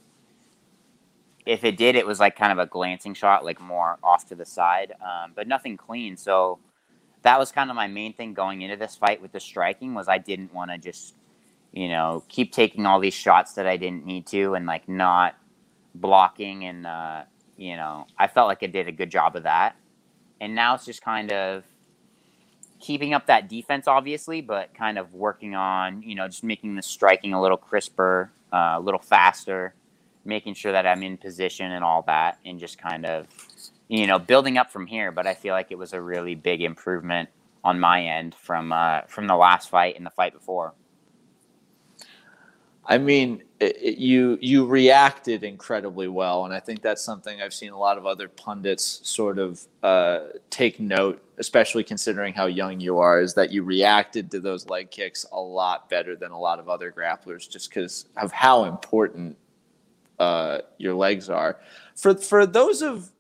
if 1.47 1.65
it 1.65 1.77
did, 1.77 1.97
it 1.97 2.07
was 2.07 2.21
like 2.21 2.37
kind 2.37 2.53
of 2.53 2.59
a 2.59 2.67
glancing 2.67 3.15
shot, 3.15 3.45
like 3.45 3.61
more 3.61 3.99
off 4.03 4.29
to 4.29 4.35
the 4.35 4.45
side, 4.45 4.93
um, 5.01 5.33
but 5.35 5.49
nothing 5.49 5.77
clean. 5.77 6.17
So 6.17 6.59
that 7.23 7.39
was 7.39 7.51
kind 7.51 7.71
of 7.71 7.77
my 7.77 7.87
main 7.87 8.13
thing 8.13 8.35
going 8.35 8.63
into 8.63 8.77
this 8.77 8.95
fight 8.95 9.21
with 9.23 9.33
the 9.33 9.41
striking 9.41 9.95
was 9.95 10.09
I 10.09 10.19
didn't 10.19 10.53
want 10.53 10.71
to 10.71 10.79
just, 10.79 11.15
you 11.73 11.89
know, 11.89 12.23
keep 12.29 12.53
taking 12.53 12.87
all 12.87 13.01
these 13.01 13.15
shots 13.15 13.55
that 13.55 13.67
I 13.67 13.79
didn't 13.79 14.05
need 14.05 14.27
to 14.29 14.55
and 14.55 14.67
like 14.67 14.89
not 14.89 15.35
blocking 15.95 16.65
and 16.67 16.87
uh, 16.87 17.23
you 17.57 17.77
know, 17.77 18.07
I 18.19 18.27
felt 18.27 18.49
like 18.49 18.63
I 18.63 18.67
did 18.67 18.89
a 18.89 18.93
good 18.93 19.11
job 19.11 19.37
of 19.37 19.45
that. 19.45 19.77
And 20.41 20.55
now 20.55 20.75
it's 20.75 20.85
just 20.85 21.03
kind 21.03 21.33
of 21.33 21.65
keeping 22.85 23.15
up 23.15 23.27
that 23.29 23.49
defense, 23.49 23.89
obviously, 23.89 24.43
but 24.43 24.75
kind 24.75 24.99
of 24.99 25.15
working 25.15 25.55
on, 25.55 26.03
you 26.03 26.15
know, 26.15 26.29
just 26.29 26.45
making 26.45 26.77
the 26.77 26.83
striking 26.83 27.33
a 27.33 27.41
little 27.41 27.57
crisper, 27.57 28.31
uh, 28.53 28.75
a 28.77 28.81
little 28.81 29.01
faster, 29.01 29.75
making 30.27 30.53
sure 30.53 30.71
that 30.71 30.87
I'm 30.87 31.03
in 31.03 31.17
position 31.17 31.73
and 31.73 31.83
all 31.83 32.03
that, 32.03 32.39
and 32.45 32.61
just 32.61 32.77
kind 32.77 33.07
of, 33.07 33.27
you 33.89 34.07
know, 34.07 34.19
building 34.19 34.59
up 34.59 34.71
from 34.71 34.87
here. 34.87 35.11
But 35.13 35.27
I 35.27 35.33
feel 35.33 35.55
like 35.55 35.69
it 35.71 35.79
was 35.79 35.95
a 35.95 36.01
really 36.01 36.35
big 36.35 36.61
improvement 36.61 37.31
on 37.65 37.81
my 37.81 38.05
end 38.05 38.35
from 38.35 38.71
uh, 38.71 39.01
from 39.09 39.29
the 39.29 39.37
last 39.37 39.71
fight 39.71 39.97
and 39.97 40.05
the 40.05 40.11
fight 40.11 40.35
before. 40.35 40.75
I 42.87 42.99
mean, 42.99 43.43
it, 43.61 43.77
it, 43.81 43.99
you 43.99 44.39
you 44.43 44.67
reacted 44.67 45.43
incredibly 45.43 46.09
well, 46.09 46.45
and 46.45 46.53
I 46.53 46.61
think 46.61 46.83
that's 46.83 47.03
something 47.03 47.41
I've 47.41 47.55
seen 47.55 47.73
a 47.73 47.79
lot 47.79 47.97
of 47.97 48.05
other 48.05 48.29
pundits 48.29 49.01
sort 49.03 49.39
of 49.39 49.67
uh, 49.83 50.21
take 50.51 50.81
note, 50.81 51.23
especially 51.39 51.83
considering 51.83 52.35
how 52.35 52.47
young 52.47 52.81
you 52.81 52.99
are. 52.99 53.21
Is 53.21 53.33
that 53.35 53.51
you 53.51 53.63
reacted 53.63 54.31
to 54.33 54.41
those 54.41 54.69
leg 54.69 54.91
kicks 54.91 55.25
a 55.33 55.41
lot 55.41 55.89
better 55.89 56.15
than 56.15 56.31
a 56.31 56.39
lot 56.39 56.59
of 56.59 56.69
other 56.69 56.93
grapplers, 56.93 57.49
just 57.49 57.71
because 57.71 58.07
of 58.19 58.33
how 58.33 58.65
important 58.65 59.37
uh, 60.19 60.59
your 60.79 60.95
legs 60.95 61.31
are. 61.31 61.59
For 61.97 62.15
for 62.15 62.45
those 62.45 62.83
of 62.83 63.11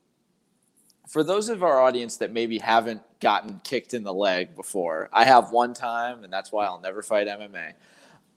for 1.09 1.23
those 1.23 1.49
of 1.49 1.63
our 1.63 1.81
audience 1.81 2.17
that 2.19 2.33
maybe 2.33 2.59
haven't 2.59 3.01
gotten 3.21 3.61
kicked 3.65 3.95
in 3.95 4.03
the 4.03 4.13
leg 4.13 4.55
before, 4.55 5.09
I 5.13 5.25
have 5.25 5.53
one 5.53 5.73
time, 5.73 6.25
and 6.25 6.33
that's 6.33 6.53
why 6.53 6.67
I'll 6.67 6.81
never 6.81 7.03
fight 7.03 7.29
MMA. 7.29 7.73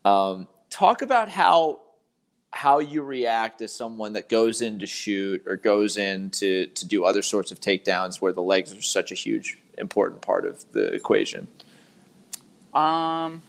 Um, 0.06 0.48
talk 0.70 1.02
about 1.02 1.30
how 1.30 1.80
how 2.52 2.80
you 2.80 3.04
react 3.04 3.62
as 3.62 3.74
someone 3.74 4.14
that 4.14 4.30
goes 4.30 4.62
in 4.62 4.80
to 4.80 4.88
shoot 4.88 5.44
or 5.46 5.58
goes 5.58 5.98
in 5.98 6.30
to, 6.32 6.66
to 6.68 6.88
do 6.88 7.04
other 7.04 7.22
sorts 7.22 7.52
of 7.52 7.60
takedowns 7.60 8.22
where 8.22 8.32
the 8.32 8.42
legs 8.42 8.74
are 8.74 8.82
such 8.82 9.12
a 9.12 9.16
huge 9.16 9.60
important 9.78 10.22
part 10.22 10.46
of 10.46 10.66
the 10.72 10.86
equation? 10.94 11.48
Um 12.74 13.42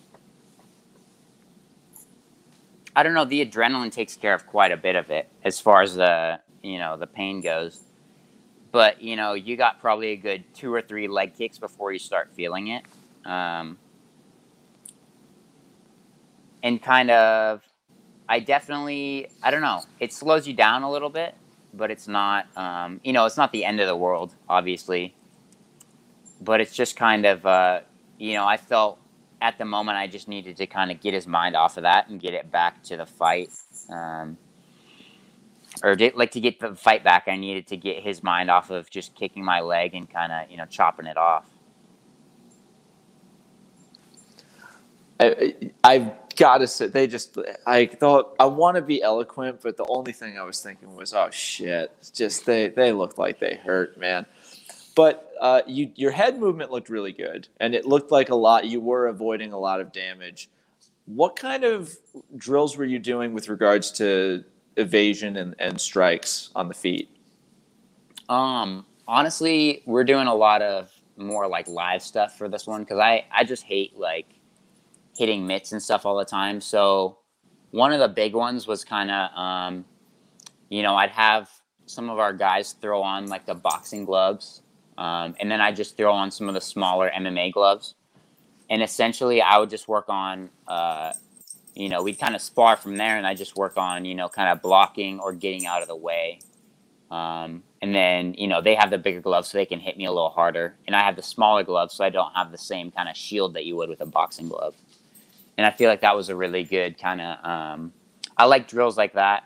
i 2.96 3.02
don't 3.02 3.14
know. 3.14 3.24
The 3.24 3.46
adrenaline 3.46 3.92
takes 3.92 4.16
care 4.16 4.34
of 4.34 4.46
quite 4.46 4.72
a 4.72 4.76
bit 4.76 4.96
of 4.96 5.10
it 5.10 5.28
as 5.44 5.60
far 5.60 5.82
as 5.82 5.94
the 5.94 6.40
you 6.62 6.78
know 6.78 6.96
the 6.96 7.06
pain 7.06 7.40
goes. 7.40 7.80
But 8.72 9.00
you 9.00 9.16
know 9.16 9.34
you 9.34 9.56
got 9.56 9.80
probably 9.80 10.08
a 10.08 10.16
good 10.16 10.44
two 10.54 10.72
or 10.72 10.82
three 10.82 11.08
leg 11.08 11.36
kicks 11.36 11.58
before 11.58 11.92
you 11.92 11.98
start 11.98 12.30
feeling 12.34 12.68
it. 12.68 12.84
Um, 13.24 13.78
and 16.62 16.82
kind 16.82 17.10
of 17.10 17.62
I 18.28 18.40
definitely 18.40 19.28
I 19.42 19.50
don't 19.50 19.62
know. 19.62 19.82
It 20.00 20.12
slows 20.12 20.46
you 20.46 20.54
down 20.54 20.82
a 20.82 20.90
little 20.90 21.10
bit, 21.10 21.34
but 21.74 21.90
it's 21.90 22.08
not 22.08 22.46
um, 22.56 23.00
you 23.04 23.12
know 23.12 23.24
it's 23.26 23.36
not 23.36 23.52
the 23.52 23.64
end 23.64 23.80
of 23.80 23.86
the 23.86 23.96
world, 23.96 24.34
obviously. 24.48 25.14
But 26.40 26.60
it's 26.60 26.74
just 26.74 26.96
kind 26.96 27.26
of 27.26 27.46
uh, 27.46 27.80
you 28.18 28.34
know 28.34 28.46
I 28.46 28.56
felt 28.56 28.98
at 29.40 29.58
the 29.58 29.64
moment 29.64 29.96
I 29.98 30.06
just 30.06 30.28
needed 30.28 30.56
to 30.58 30.66
kind 30.66 30.90
of 30.90 31.00
get 31.00 31.14
his 31.14 31.26
mind 31.26 31.56
off 31.56 31.76
of 31.76 31.84
that 31.84 32.08
and 32.08 32.20
get 32.20 32.34
it 32.34 32.50
back 32.50 32.82
to 32.84 32.96
the 32.96 33.06
fight. 33.06 33.50
Um, 33.88 34.36
or 35.82 35.96
like 36.14 36.32
to 36.32 36.40
get 36.40 36.60
the 36.60 36.74
fight 36.74 37.04
back, 37.04 37.24
I 37.28 37.36
needed 37.36 37.68
to 37.68 37.76
get 37.76 38.02
his 38.02 38.22
mind 38.22 38.50
off 38.50 38.70
of 38.70 38.90
just 38.90 39.14
kicking 39.14 39.44
my 39.44 39.60
leg 39.60 39.94
and 39.94 40.10
kind 40.10 40.32
of 40.32 40.50
you 40.50 40.56
know 40.56 40.66
chopping 40.66 41.06
it 41.06 41.16
off. 41.16 41.44
I, 45.20 45.54
I've 45.82 46.10
got 46.38 46.58
to 46.58 46.66
say, 46.66 46.86
they 46.86 47.06
just, 47.06 47.36
I 47.66 47.86
thought, 47.86 48.36
I 48.38 48.46
want 48.46 48.76
to 48.76 48.82
be 48.82 49.02
eloquent, 49.02 49.60
but 49.62 49.76
the 49.76 49.84
only 49.88 50.12
thing 50.12 50.38
I 50.38 50.44
was 50.44 50.60
thinking 50.60 50.94
was, 50.94 51.12
oh 51.12 51.28
shit, 51.30 51.92
just 52.14 52.46
they, 52.46 52.68
they 52.68 52.92
looked 52.92 53.18
like 53.18 53.40
they 53.40 53.56
hurt, 53.56 53.98
man. 53.98 54.24
But 54.94 55.32
uh, 55.40 55.62
you, 55.66 55.90
your 55.96 56.12
head 56.12 56.38
movement 56.38 56.70
looked 56.70 56.88
really 56.88 57.12
good, 57.12 57.48
and 57.60 57.74
it 57.74 57.86
looked 57.86 58.10
like 58.10 58.30
a 58.30 58.34
lot, 58.34 58.66
you 58.66 58.80
were 58.80 59.08
avoiding 59.08 59.52
a 59.52 59.58
lot 59.58 59.80
of 59.80 59.92
damage. 59.92 60.48
What 61.06 61.36
kind 61.36 61.64
of 61.64 61.92
drills 62.36 62.76
were 62.76 62.84
you 62.84 62.98
doing 62.98 63.32
with 63.32 63.48
regards 63.48 63.90
to 63.92 64.44
evasion 64.76 65.36
and, 65.36 65.54
and 65.58 65.80
strikes 65.80 66.50
on 66.54 66.68
the 66.68 66.74
feet? 66.74 67.10
Um, 68.28 68.86
honestly, 69.06 69.82
we're 69.86 70.04
doing 70.04 70.28
a 70.28 70.34
lot 70.34 70.62
of 70.62 70.90
more 71.16 71.48
like 71.48 71.66
live 71.66 72.02
stuff 72.02 72.38
for 72.38 72.48
this 72.48 72.66
one 72.66 72.82
because 72.84 72.98
I, 72.98 73.24
I 73.32 73.42
just 73.42 73.64
hate 73.64 73.98
like 73.98 74.26
hitting 75.18 75.46
mitts 75.46 75.72
and 75.72 75.82
stuff 75.82 76.06
all 76.06 76.16
the 76.16 76.24
time. 76.24 76.60
So 76.60 77.18
one 77.72 77.92
of 77.92 77.98
the 77.98 78.08
big 78.08 78.34
ones 78.34 78.66
was 78.68 78.84
kind 78.84 79.10
of, 79.10 79.30
um, 79.36 79.84
you 80.70 80.82
know, 80.82 80.94
I'd 80.94 81.10
have 81.10 81.50
some 81.86 82.08
of 82.08 82.18
our 82.20 82.32
guys 82.32 82.76
throw 82.80 83.02
on 83.02 83.26
like 83.26 83.44
the 83.44 83.54
boxing 83.54 84.04
gloves, 84.04 84.62
um, 84.96 85.34
and 85.40 85.50
then 85.50 85.60
I 85.60 85.72
just 85.72 85.96
throw 85.96 86.12
on 86.12 86.30
some 86.30 86.48
of 86.48 86.54
the 86.54 86.60
smaller 86.60 87.10
MMA 87.10 87.52
gloves, 87.52 87.96
and 88.70 88.80
essentially 88.82 89.42
I 89.42 89.58
would 89.58 89.70
just 89.70 89.88
work 89.88 90.08
on, 90.08 90.50
uh, 90.68 91.12
you 91.74 91.88
know, 91.88 92.02
we'd 92.02 92.18
kind 92.20 92.36
of 92.36 92.40
spar 92.40 92.76
from 92.76 92.96
there, 92.96 93.16
and 93.16 93.26
I 93.26 93.34
just 93.34 93.56
work 93.56 93.76
on, 93.76 94.04
you 94.04 94.14
know, 94.14 94.28
kind 94.28 94.48
of 94.50 94.62
blocking 94.62 95.18
or 95.18 95.32
getting 95.32 95.66
out 95.66 95.82
of 95.82 95.88
the 95.88 95.96
way. 95.96 96.40
Um, 97.10 97.62
and 97.80 97.94
then, 97.94 98.34
you 98.34 98.46
know, 98.46 98.60
they 98.60 98.74
have 98.74 98.90
the 98.90 98.98
bigger 98.98 99.20
gloves 99.20 99.48
so 99.48 99.56
they 99.56 99.64
can 99.64 99.80
hit 99.80 99.96
me 99.96 100.04
a 100.04 100.12
little 100.12 100.28
harder. 100.28 100.76
And 100.86 100.94
I 100.94 101.00
have 101.00 101.16
the 101.16 101.22
smaller 101.22 101.64
gloves 101.64 101.94
so 101.94 102.04
I 102.04 102.10
don't 102.10 102.34
have 102.34 102.52
the 102.52 102.58
same 102.58 102.90
kind 102.90 103.08
of 103.08 103.16
shield 103.16 103.54
that 103.54 103.64
you 103.64 103.76
would 103.76 103.88
with 103.88 104.02
a 104.02 104.06
boxing 104.06 104.50
glove 104.50 104.74
and 105.58 105.66
I 105.66 105.70
feel 105.72 105.90
like 105.90 106.00
that 106.00 106.16
was 106.16 106.28
a 106.28 106.36
really 106.36 106.62
good 106.62 106.98
kind 106.98 107.20
of. 107.20 107.44
Um, 107.44 107.92
I 108.36 108.44
like 108.44 108.68
drills 108.68 108.96
like 108.96 109.12
that, 109.14 109.44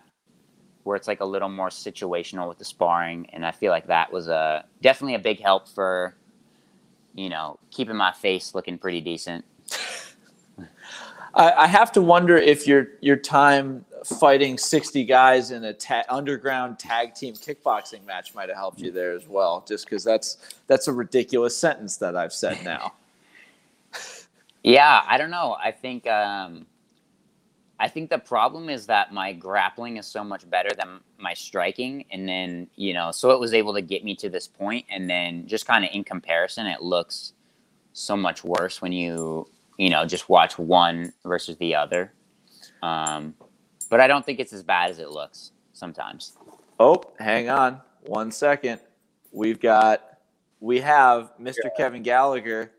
where 0.85 0.95
it's 0.95 1.09
like 1.09 1.21
a 1.21 1.25
little 1.25 1.49
more 1.49 1.71
situational 1.71 2.49
with 2.49 2.59
the 2.59 2.67
sparring, 2.67 3.29
and 3.33 3.45
I 3.45 3.51
feel 3.51 3.73
like 3.73 3.87
that 3.87 4.13
was 4.13 4.29
a 4.29 4.67
definitely 4.83 5.15
a 5.15 5.19
big 5.19 5.41
help 5.41 5.67
for, 5.69 6.15
you 7.15 7.31
know, 7.31 7.59
keeping 7.71 7.97
my 7.97 8.13
face 8.13 8.55
looking 8.55 8.77
pretty 8.77 9.01
decent. 9.01 9.45
I, 11.35 11.53
I 11.53 11.67
have 11.67 11.93
to 11.93 12.03
wonder 12.03 12.37
if 12.37 12.67
your 12.67 12.89
your 13.01 13.17
time 13.17 13.87
fighting 14.05 14.59
60 14.59 15.05
guys 15.05 15.51
in 15.51 15.65
a 15.65 15.73
ta- 15.73 16.03
underground 16.11 16.79
tag 16.79 17.15
team 17.15 17.35
kickboxing 17.35 18.05
match 18.05 18.35
might 18.35 18.49
have 18.49 18.59
helped 18.59 18.81
you 18.81 18.91
there 18.91 19.13
as 19.13 19.29
well 19.29 19.65
just 19.67 19.87
because 19.87 20.03
that's 20.03 20.57
that's 20.67 20.89
a 20.89 20.93
ridiculous 20.93 21.57
sentence 21.57 21.99
that 21.99 22.17
i've 22.17 22.33
said 22.33 22.61
now 22.65 22.93
yeah 24.63 25.03
i 25.07 25.17
don't 25.19 25.31
know 25.31 25.57
i 25.63 25.71
think 25.71 26.07
um 26.07 26.67
i 27.79 27.89
think 27.89 28.11
the 28.11 28.19
problem 28.19 28.69
is 28.69 28.87
that 28.87 29.13
my 29.13 29.33
grappling 29.33 29.97
is 29.97 30.07
so 30.07 30.23
much 30.23 30.49
better 30.49 30.71
than 30.77 31.01
my 31.19 31.35
striking 31.35 32.05
and 32.11 32.29
then 32.29 32.69
you 32.77 32.93
know 32.93 33.11
so 33.11 33.31
it 33.31 33.41
was 33.41 33.55
able 33.55 33.75
to 33.75 33.83
get 33.83 34.05
me 34.05 34.15
to 34.15 34.29
this 34.29 34.47
point 34.47 34.85
and 34.91 35.09
then 35.09 35.47
just 35.47 35.67
kind 35.67 35.85
of 35.85 35.91
in 35.93 36.05
comparison 36.05 36.67
it 36.67 36.83
looks 36.83 37.33
so 37.93 38.17
much 38.17 38.45
worse 38.45 38.81
when 38.81 38.93
you 38.93 39.47
you 39.79 39.91
know 39.91 40.05
just 40.05 40.29
watch 40.29 40.59
one 40.59 41.13
versus 41.25 41.57
the 41.59 41.75
other 41.75 42.13
um 42.83 43.35
but 43.93 44.01
I 44.01 44.07
don't 44.07 44.25
think 44.25 44.41
it's 44.41 44.55
as 44.55 44.63
bad 44.63 44.91
as 44.91 45.01
it 45.01 45.11
looks 45.11 45.53
sometimes. 45.75 46.39
Oh, 46.81 47.03
hang 47.19 47.51
on 47.51 47.79
one 48.07 48.33
second. 48.33 48.81
We've 49.33 49.61
got 49.61 50.17
we 50.61 50.81
have 50.81 51.35
Mr. 51.39 51.57
Yeah. 51.65 51.71
Kevin 51.77 52.03
Gallagher 52.03 52.73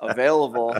available. 0.00 0.76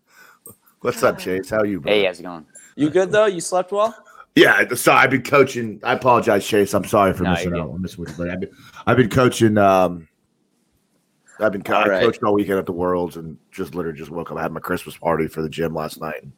What's 0.80 1.02
up, 1.02 1.18
Chase? 1.18 1.50
How 1.50 1.58
are 1.58 1.66
you? 1.66 1.80
Bro? 1.80 1.92
Hey, 1.92 2.04
how's 2.04 2.20
it 2.20 2.24
going? 2.24 2.46
You 2.76 2.90
good 2.90 3.12
though? 3.12 3.26
You 3.26 3.40
slept 3.40 3.72
well? 3.72 3.94
Yeah, 4.34 4.66
so 4.74 4.92
I've 4.92 5.10
been 5.10 5.22
coaching. 5.22 5.80
I 5.82 5.92
apologize, 5.92 6.46
Chase. 6.46 6.74
I'm 6.74 6.84
sorry 6.84 7.12
for 7.12 7.22
no, 7.22 7.32
missing 7.32 7.54
out 7.54 7.70
on 7.70 7.82
this 7.82 7.98
week, 7.98 8.08
but 8.16 8.30
I've 8.30 8.40
been, 8.40 8.50
I've 8.86 8.96
been 8.96 9.10
coaching. 9.10 9.58
Um, 9.58 10.08
I've 11.38 11.52
been 11.52 11.62
co- 11.62 11.74
I 11.74 12.00
coached 12.00 12.22
all 12.22 12.34
weekend 12.34 12.58
at 12.58 12.66
the 12.66 12.72
Worlds 12.72 13.16
and 13.16 13.36
just 13.50 13.74
literally 13.74 13.98
just 13.98 14.10
woke 14.10 14.30
up. 14.30 14.38
I 14.38 14.42
had 14.42 14.52
my 14.52 14.60
Christmas 14.60 14.96
party 14.96 15.28
for 15.28 15.42
the 15.42 15.48
gym 15.48 15.74
last 15.74 16.00
night. 16.00 16.22
And 16.22 16.32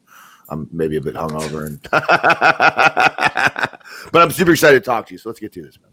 I'm 0.49 0.67
maybe 0.71 0.97
a 0.97 1.01
bit 1.01 1.15
hungover, 1.15 1.65
and 1.65 1.81
but 4.11 4.21
I'm 4.21 4.31
super 4.31 4.51
excited 4.51 4.83
to 4.83 4.85
talk 4.85 5.07
to 5.07 5.13
you. 5.13 5.17
So 5.17 5.29
let's 5.29 5.39
get 5.39 5.53
to 5.53 5.61
this, 5.61 5.79
man. 5.79 5.91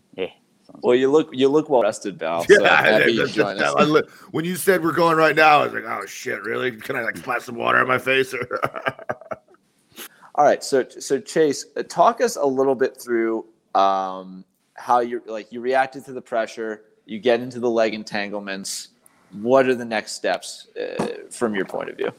Yeah. 0.74 0.80
Well, 0.82 0.94
you 0.94 1.10
look 1.10 1.30
you 1.32 1.48
look 1.48 1.68
well 1.68 1.82
rested, 1.82 2.18
Val. 2.18 2.44
So 2.44 2.62
yeah, 2.62 2.98
you 3.06 3.26
that, 3.26 4.06
when 4.30 4.44
you 4.44 4.56
said 4.56 4.82
we're 4.82 4.92
going 4.92 5.16
right 5.16 5.36
now, 5.36 5.60
I 5.60 5.64
was 5.64 5.72
like, 5.72 5.84
oh 5.84 6.06
shit, 6.06 6.42
really? 6.42 6.72
Can 6.72 6.96
I 6.96 7.02
like 7.02 7.16
splash 7.22 7.42
some 7.42 7.56
water 7.56 7.78
on 7.78 7.88
my 7.88 7.98
face? 7.98 8.34
All 10.34 10.44
right, 10.44 10.64
so 10.64 10.86
so 10.88 11.20
Chase, 11.20 11.66
uh, 11.76 11.82
talk 11.82 12.20
us 12.20 12.36
a 12.36 12.46
little 12.46 12.74
bit 12.74 13.00
through 13.00 13.44
um, 13.74 14.44
how 14.74 15.00
you 15.00 15.22
like 15.26 15.52
you 15.52 15.60
reacted 15.60 16.04
to 16.06 16.12
the 16.12 16.22
pressure. 16.22 16.84
You 17.04 17.18
get 17.18 17.40
into 17.40 17.60
the 17.60 17.68
leg 17.68 17.94
entanglements. 17.94 18.88
What 19.32 19.66
are 19.66 19.74
the 19.74 19.84
next 19.84 20.12
steps 20.12 20.68
uh, 20.78 21.06
from 21.30 21.54
your 21.54 21.64
point 21.64 21.90
of 21.90 21.96
view? 21.96 22.12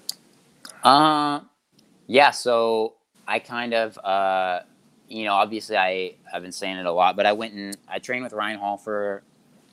Uh, 0.83 1.41
yeah, 2.07 2.31
so 2.31 2.95
I 3.27 3.39
kind 3.39 3.73
of, 3.73 3.97
uh, 3.99 4.61
you 5.13 5.25
know, 5.25 5.33
obviously 5.33 5.77
I 5.77 6.15
I've 6.33 6.41
been 6.41 6.51
saying 6.51 6.77
it 6.77 6.85
a 6.87 6.91
lot, 6.91 7.15
but 7.15 7.25
I 7.25 7.33
went 7.33 7.53
and 7.53 7.77
I 7.87 7.99
trained 7.99 8.23
with 8.23 8.33
Ryan 8.33 8.57
Hall 8.57 8.77
for, 8.77 9.21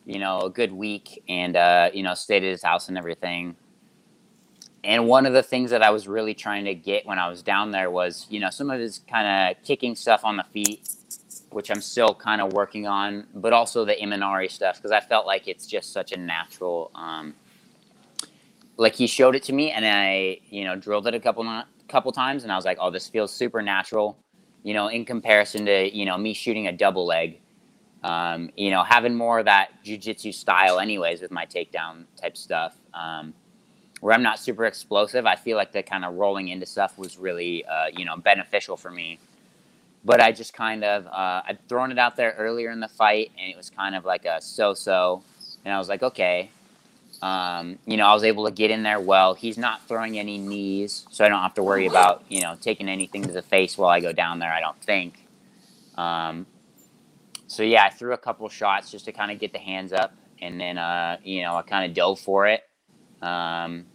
you 0.05 0.18
know, 0.18 0.43
a 0.43 0.51
good 0.51 0.70
week, 0.70 1.22
and 1.28 1.57
uh, 1.57 1.91
you 1.95 2.03
know, 2.03 2.14
stayed 2.14 2.45
at 2.45 2.51
his 2.51 2.62
house 2.62 2.88
and 2.88 2.99
everything. 2.99 3.57
And 4.84 5.07
one 5.07 5.26
of 5.26 5.32
the 5.32 5.43
things 5.43 5.70
that 5.70 5.82
I 5.82 5.91
was 5.91 6.07
really 6.07 6.34
trying 6.34 6.64
to 6.66 6.74
get 6.74 7.07
when 7.07 7.18
I 7.18 7.28
was 7.28 7.43
down 7.43 7.70
there 7.70 7.91
was, 7.91 8.26
you 8.30 8.41
know, 8.41 8.51
some 8.51 8.70
of 8.70 8.80
his 8.80 9.01
kind 9.11 9.57
of 9.57 9.62
kicking 9.64 9.95
stuff 9.95 10.24
on 10.24 10.36
the 10.36 10.45
feet, 10.45 10.88
which 11.51 11.70
I'm 11.70 11.82
still 11.82 12.14
kind 12.14 12.41
of 12.41 12.53
working 12.53 12.86
on, 12.86 13.26
but 13.34 13.53
also 13.53 13.84
the 13.84 13.95
Imanari 13.95 14.51
stuff 14.51 14.76
because 14.76 14.91
I 14.91 15.01
felt 15.01 15.26
like 15.26 15.49
it's 15.49 15.66
just 15.66 15.93
such 15.93 16.12
a 16.12 16.16
natural. 16.18 16.91
Um, 16.95 17.34
like 18.76 18.95
he 18.95 19.07
showed 19.07 19.36
it 19.36 19.43
to 19.45 19.55
me, 19.55 19.70
and 19.70 19.86
I, 19.86 20.41
you 20.51 20.64
know, 20.64 20.76
drilled 20.76 21.07
it 21.07 21.14
a 21.14 21.20
couple 21.20 21.45
couple 21.88 22.12
times, 22.12 22.43
and 22.43 22.53
I 22.53 22.57
was 22.57 22.66
like, 22.66 22.78
oh, 22.78 22.91
this 22.91 23.09
feels 23.09 23.32
super 23.32 23.62
natural. 23.62 24.18
You 24.63 24.75
know, 24.75 24.89
in 24.89 25.05
comparison 25.05 25.67
to 25.67 25.97
you 25.97 26.05
know 26.05 26.19
me 26.19 26.35
shooting 26.35 26.67
a 26.67 26.73
double 26.73 27.07
leg. 27.07 27.39
Um, 28.03 28.51
you 28.57 28.71
know, 28.71 28.83
having 28.83 29.15
more 29.15 29.41
of 29.41 29.45
that 29.45 29.85
jujitsu 29.85 30.33
style, 30.33 30.81
anyways, 30.81 31.21
with 31.21 31.31
my 31.31 31.45
takedown 31.45 32.05
type 32.17 32.37
stuff. 32.37 32.75
Um, 32.95 33.35
where 34.01 34.15
I'm 34.15 34.23
not 34.23 34.39
super 34.39 34.65
explosive, 34.65 35.27
I 35.27 35.37
feel 35.37 35.57
like 35.57 35.73
the 35.73 35.83
kind 35.83 36.05
of 36.05 36.15
rolling 36.15 36.49
into 36.49 36.67
stuff 36.67 36.99
was 36.99 37.19
really, 37.19 37.65
uh, 37.67 37.89
you 37.95 38.05
know, 38.05 38.17
beneficial 38.17 38.77
for 38.77 38.91
me. 38.91 39.19
But 40.05 40.21
I 40.23 40.33
just 40.33 40.55
kind 40.55 40.83
of, 40.83 41.07
uh, 41.07 41.43
I'd 41.47 41.59
thrown 41.69 41.93
it 41.93 41.99
out 41.99 42.17
there 42.17 42.35
earlier 42.39 42.71
in 42.71 42.81
the 42.81 42.89
fight, 42.89 43.31
and 43.39 43.51
it 43.51 43.57
was 43.57 43.69
kind 43.69 43.95
of 43.95 44.07
like 44.07 44.25
a 44.25 44.41
so-so. 44.41 45.23
And 45.65 45.75
I 45.75 45.79
was 45.79 45.91
like, 45.91 46.03
okay, 46.03 46.51
um, 47.23 47.79
you 47.87 47.97
know, 47.97 48.07
I 48.07 48.14
was 48.14 48.25
able 48.25 48.47
to 48.47 48.51
get 48.51 48.71
in 48.71 48.83
there 48.83 49.01
well. 49.01 49.35
He's 49.35 49.59
not 49.59 49.87
throwing 49.87 50.18
any 50.18 50.39
knees, 50.39 51.07
so 51.11 51.25
I 51.25 51.29
don't 51.29 51.43
have 51.43 51.55
to 51.55 51.62
worry 51.62 51.87
about 51.87 52.25
you 52.29 52.41
know 52.41 52.57
taking 52.61 52.89
anything 52.89 53.23
to 53.25 53.33
the 53.33 53.43
face 53.43 53.77
while 53.77 53.91
I 53.91 54.01
go 54.01 54.12
down 54.12 54.39
there. 54.39 54.53
I 54.53 54.61
don't 54.61 54.81
think. 54.83 55.27
Um, 55.97 56.47
so 57.47 57.62
yeah, 57.62 57.85
I 57.85 57.91
threw 57.91 58.14
a 58.14 58.18
couple 58.18 58.49
shots 58.49 58.91
just 58.91 59.05
to 59.05 59.12
kind 59.12 59.31
of 59.31 59.39
get 59.39 59.53
the 59.53 59.59
hands 59.59 59.93
up, 59.93 60.14
and 60.41 60.59
then 60.59 60.79
uh, 60.79 61.18
you 61.23 61.43
know 61.43 61.57
I 61.57 61.62
kind 61.62 61.89
of 61.91 61.95
dove 61.95 62.21
for 62.21 62.47
it. 62.47 62.62
Um, 63.21 63.87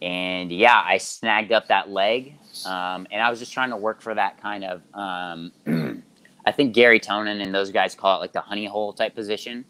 and 0.00 0.52
yeah, 0.52 0.80
I 0.84 0.98
snagged 0.98 1.50
up 1.50 1.68
that 1.68 1.90
leg, 1.90 2.34
um, 2.64 3.08
and 3.10 3.20
I 3.20 3.30
was 3.30 3.40
just 3.40 3.52
trying 3.52 3.70
to 3.70 3.76
work 3.76 4.00
for 4.00 4.14
that 4.14 4.40
kind 4.40 4.64
of. 4.64 4.82
Um, 4.94 5.52
I 6.46 6.52
think 6.52 6.74
Garry 6.74 7.00
Tonon 7.00 7.42
and 7.42 7.52
those 7.52 7.72
guys 7.72 7.96
call 7.96 8.16
it 8.16 8.20
like 8.20 8.32
the 8.32 8.40
honey 8.40 8.66
hole 8.66 8.92
type 8.92 9.16
position. 9.16 9.64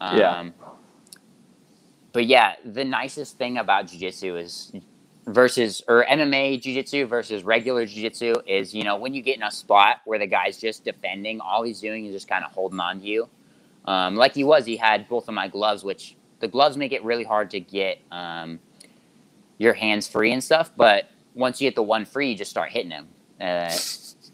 yeah 0.00 0.38
um, 0.40 0.54
but 2.12 2.26
yeah, 2.26 2.54
the 2.64 2.84
nicest 2.84 3.38
thing 3.38 3.58
about 3.58 3.86
jiu-jitsu 3.88 4.36
is 4.36 4.72
versus 5.26 5.82
or 5.86 6.04
MMA 6.08 6.60
jiu-jitsu 6.60 7.06
versus 7.06 7.44
regular 7.44 7.86
jiu-jitsu 7.86 8.34
is, 8.46 8.74
you 8.74 8.84
know, 8.84 8.96
when 8.96 9.14
you 9.14 9.22
get 9.22 9.36
in 9.36 9.42
a 9.42 9.50
spot 9.50 10.00
where 10.04 10.18
the 10.18 10.26
guy's 10.26 10.58
just 10.58 10.84
defending, 10.84 11.40
all 11.40 11.62
he's 11.62 11.80
doing 11.80 12.06
is 12.06 12.12
just 12.12 12.28
kind 12.28 12.44
of 12.44 12.50
holding 12.52 12.80
on 12.80 13.00
to 13.00 13.06
you. 13.06 13.28
Um, 13.84 14.16
like 14.16 14.34
he 14.34 14.44
was, 14.44 14.66
he 14.66 14.76
had 14.76 15.08
both 15.08 15.28
of 15.28 15.34
my 15.34 15.48
gloves, 15.48 15.84
which 15.84 16.16
the 16.40 16.48
gloves 16.48 16.76
make 16.76 16.92
it 16.92 17.02
really 17.04 17.24
hard 17.24 17.50
to 17.50 17.60
get 17.60 18.00
um, 18.10 18.58
your 19.58 19.74
hands 19.74 20.08
free 20.08 20.32
and 20.32 20.42
stuff. 20.42 20.70
But 20.76 21.10
once 21.34 21.60
you 21.60 21.68
get 21.68 21.76
the 21.76 21.82
one 21.82 22.04
free, 22.04 22.30
you 22.30 22.36
just 22.36 22.50
start 22.50 22.70
hitting 22.70 22.90
him. 22.90 23.08
Uh, 23.40 23.76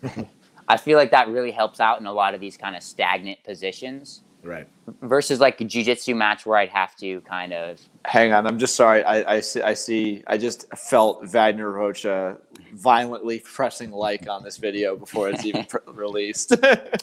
I 0.69 0.77
feel 0.77 0.99
like 0.99 1.11
that 1.13 1.29
really 1.29 1.53
helps 1.53 1.79
out 1.79 2.01
in 2.01 2.07
a 2.07 2.13
lot 2.13 2.35
of 2.35 2.41
these 2.41 2.57
kind 2.57 2.75
of 2.75 2.83
stagnant 2.83 3.43
positions. 3.45 4.23
Right. 4.47 4.69
Versus 5.03 5.41
like 5.41 5.61
a 5.61 5.65
jujitsu 5.65 6.17
match 6.17 6.47
where 6.47 6.59
I'd 6.59 6.69
have 6.69 6.95
to 6.97 7.21
kind 7.23 7.53
of. 7.53 7.81
Hang 8.05 8.33
on, 8.33 8.47
I'm 8.47 8.59
just 8.59 8.77
sorry. 8.77 9.03
I, 9.03 9.37
I 9.37 9.41
see. 9.41 9.61
I 9.61 9.75
see. 9.75 10.23
I 10.29 10.39
just 10.39 10.71
felt 10.77 11.27
Wagner 11.27 11.73
Rocha 11.73 12.37
violently 12.75 13.41
pressing 13.41 13.91
like 13.91 14.29
on 14.29 14.45
this 14.45 14.57
video 14.57 14.97
before 14.97 15.29
it's 15.29 15.45
even 15.45 15.67
released. 15.87 16.55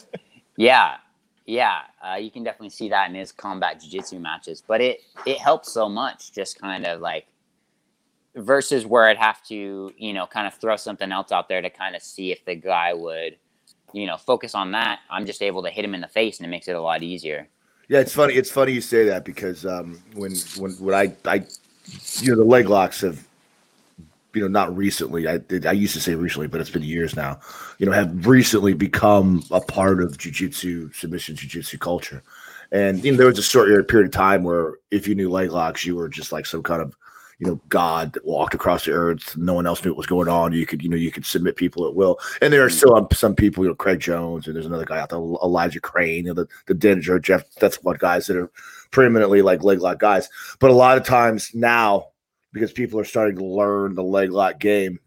yeah, 0.57 0.97
yeah, 1.45 1.81
uh, 2.01 2.15
you 2.15 2.31
can 2.31 2.43
definitely 2.43 2.69
see 2.69 2.87
that 2.89 3.09
in 3.09 3.15
his 3.15 3.33
combat 3.33 3.81
jiu-jitsu 3.81 4.19
matches. 4.19 4.63
But 4.65 4.79
it 4.79 5.01
it 5.25 5.37
helps 5.37 5.71
so 5.71 5.89
much, 5.89 6.31
just 6.31 6.59
kind 6.59 6.85
of 6.85 7.01
like 7.01 7.27
versus 8.35 8.85
where 8.85 9.07
I'd 9.07 9.17
have 9.17 9.43
to, 9.47 9.91
you 9.97 10.13
know, 10.13 10.25
kind 10.25 10.47
of 10.47 10.53
throw 10.53 10.77
something 10.77 11.11
else 11.11 11.31
out 11.31 11.49
there 11.49 11.61
to 11.61 11.69
kind 11.69 11.95
of 11.95 12.01
see 12.01 12.31
if 12.31 12.45
the 12.45 12.55
guy 12.55 12.93
would 12.93 13.37
you 13.93 14.05
know, 14.05 14.17
focus 14.17 14.55
on 14.55 14.71
that, 14.71 14.99
I'm 15.09 15.25
just 15.25 15.41
able 15.41 15.63
to 15.63 15.69
hit 15.69 15.85
him 15.85 15.93
in 15.95 16.01
the 16.01 16.07
face, 16.07 16.39
and 16.39 16.45
it 16.45 16.49
makes 16.49 16.67
it 16.67 16.75
a 16.75 16.81
lot 16.81 17.03
easier. 17.03 17.47
Yeah, 17.87 17.99
it's 17.99 18.13
funny. 18.13 18.33
It's 18.33 18.49
funny 18.49 18.71
you 18.71 18.81
say 18.81 19.05
that 19.05 19.25
because 19.25 19.65
um, 19.65 20.01
when 20.15 20.33
when 20.57 20.71
when 20.73 20.95
I 20.95 21.15
I 21.25 21.45
you 22.19 22.31
know 22.31 22.37
the 22.37 22.45
leg 22.45 22.69
locks 22.69 23.01
have 23.01 23.27
you 24.33 24.41
know 24.41 24.47
not 24.47 24.75
recently 24.75 25.27
I 25.27 25.39
I 25.67 25.73
used 25.73 25.93
to 25.93 25.99
say 25.99 26.15
recently 26.15 26.47
but 26.47 26.61
it's 26.61 26.69
been 26.69 26.83
years 26.83 27.15
now 27.15 27.39
you 27.77 27.85
know 27.85 27.91
have 27.91 28.25
recently 28.25 28.73
become 28.73 29.43
a 29.51 29.61
part 29.61 30.01
of 30.01 30.17
jiu-jitsu 30.17 30.91
submission 30.93 31.35
jiu-jitsu 31.35 31.77
culture 31.77 32.23
and 32.71 33.03
you 33.03 33.11
know 33.11 33.17
there 33.17 33.27
was 33.27 33.37
a 33.37 33.43
short 33.43 33.67
period 33.87 34.07
of 34.07 34.11
time 34.11 34.43
where 34.43 34.75
if 34.91 35.07
you 35.07 35.15
knew 35.15 35.29
leg 35.29 35.51
locks 35.51 35.85
you 35.85 35.95
were 35.95 36.09
just 36.09 36.31
like 36.31 36.45
some 36.45 36.63
kind 36.63 36.81
of 36.81 36.95
you 37.43 37.51
know 37.51 37.61
God 37.67 38.13
that 38.13 38.25
walked 38.25 38.53
across 38.53 38.85
the 38.85 38.91
earth. 38.91 39.35
No 39.35 39.53
one 39.53 39.67
else 39.67 39.83
knew 39.83 39.91
what 39.91 39.97
was 39.97 40.07
going 40.07 40.29
on. 40.29 40.53
You 40.53 40.65
could 40.65 40.81
you 40.81 40.89
know 40.89 40.95
you 40.95 41.11
could 41.11 41.25
submit 41.25 41.57
people 41.57 41.85
at 41.85 41.95
will. 41.95 42.17
And 42.41 42.53
there 42.53 42.63
are 42.63 42.69
mm. 42.69 42.73
still 42.73 43.07
some 43.11 43.35
people, 43.35 43.63
you 43.63 43.69
know, 43.69 43.75
Craig 43.75 43.99
Jones, 43.99 44.47
and 44.47 44.55
there's 44.55 44.65
another 44.65 44.85
guy 44.85 44.99
out 44.99 45.09
there, 45.09 45.19
Elijah 45.19 45.81
Crane, 45.81 46.25
you 46.25 46.33
know, 46.33 46.43
the 46.43 46.47
the 46.67 46.73
Dinger, 46.73 47.19
Jeff. 47.19 47.43
That's 47.55 47.83
what 47.83 47.99
guys 47.99 48.27
that 48.27 48.37
are 48.37 48.49
preeminently 48.91 49.41
like 49.41 49.63
leg 49.63 49.81
lock 49.81 49.99
guys. 49.99 50.29
But 50.59 50.71
a 50.71 50.75
lot 50.75 50.97
of 50.97 51.05
times 51.05 51.51
now, 51.53 52.07
because 52.53 52.71
people 52.71 52.99
are 52.99 53.05
starting 53.05 53.35
to 53.37 53.45
learn 53.45 53.95
the 53.95 54.03
leg 54.03 54.31
lock 54.31 54.59
game, 54.59 54.99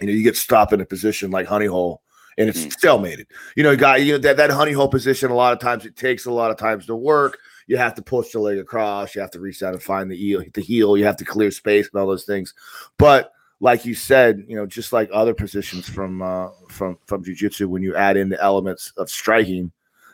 you 0.00 0.08
know, 0.08 0.12
you 0.12 0.22
get 0.22 0.36
stopped 0.36 0.74
in 0.74 0.80
a 0.82 0.86
position 0.86 1.30
like 1.30 1.46
honey 1.46 1.66
hole 1.66 2.02
and 2.36 2.50
it's 2.50 2.66
mm. 2.66 2.76
stalemated. 2.76 3.26
You 3.56 3.62
know, 3.62 3.76
guy, 3.76 3.96
you 3.96 4.12
know 4.12 4.18
that 4.18 4.36
that 4.36 4.50
honey 4.50 4.72
hole 4.72 4.88
position. 4.88 5.30
A 5.30 5.34
lot 5.34 5.54
of 5.54 5.58
times 5.58 5.86
it 5.86 5.96
takes 5.96 6.26
a 6.26 6.32
lot 6.32 6.50
of 6.50 6.58
times 6.58 6.84
to 6.86 6.94
work 6.94 7.38
you 7.66 7.76
have 7.76 7.94
to 7.94 8.02
push 8.02 8.32
the 8.32 8.40
leg 8.40 8.58
across, 8.58 9.14
you 9.14 9.20
have 9.20 9.30
to 9.32 9.40
reach 9.40 9.62
out 9.62 9.74
and 9.74 9.82
find 9.82 10.10
the 10.10 10.16
heel, 10.16 10.42
the 10.52 10.60
heel, 10.60 10.96
you 10.96 11.04
have 11.04 11.16
to 11.16 11.24
clear 11.24 11.50
space 11.50 11.88
and 11.92 12.00
all 12.00 12.06
those 12.06 12.24
things. 12.24 12.54
But 12.98 13.32
like 13.60 13.86
you 13.86 13.94
said, 13.94 14.44
you 14.48 14.56
know, 14.56 14.66
just 14.66 14.92
like 14.92 15.08
other 15.12 15.34
positions 15.34 15.88
from 15.88 16.20
uh, 16.20 16.48
from 16.68 16.98
from 17.06 17.24
jujitsu, 17.24 17.66
when 17.66 17.82
you 17.82 17.94
add 17.94 18.16
in 18.16 18.28
the 18.28 18.42
elements 18.42 18.92
of 18.96 19.08
striking, 19.08 19.70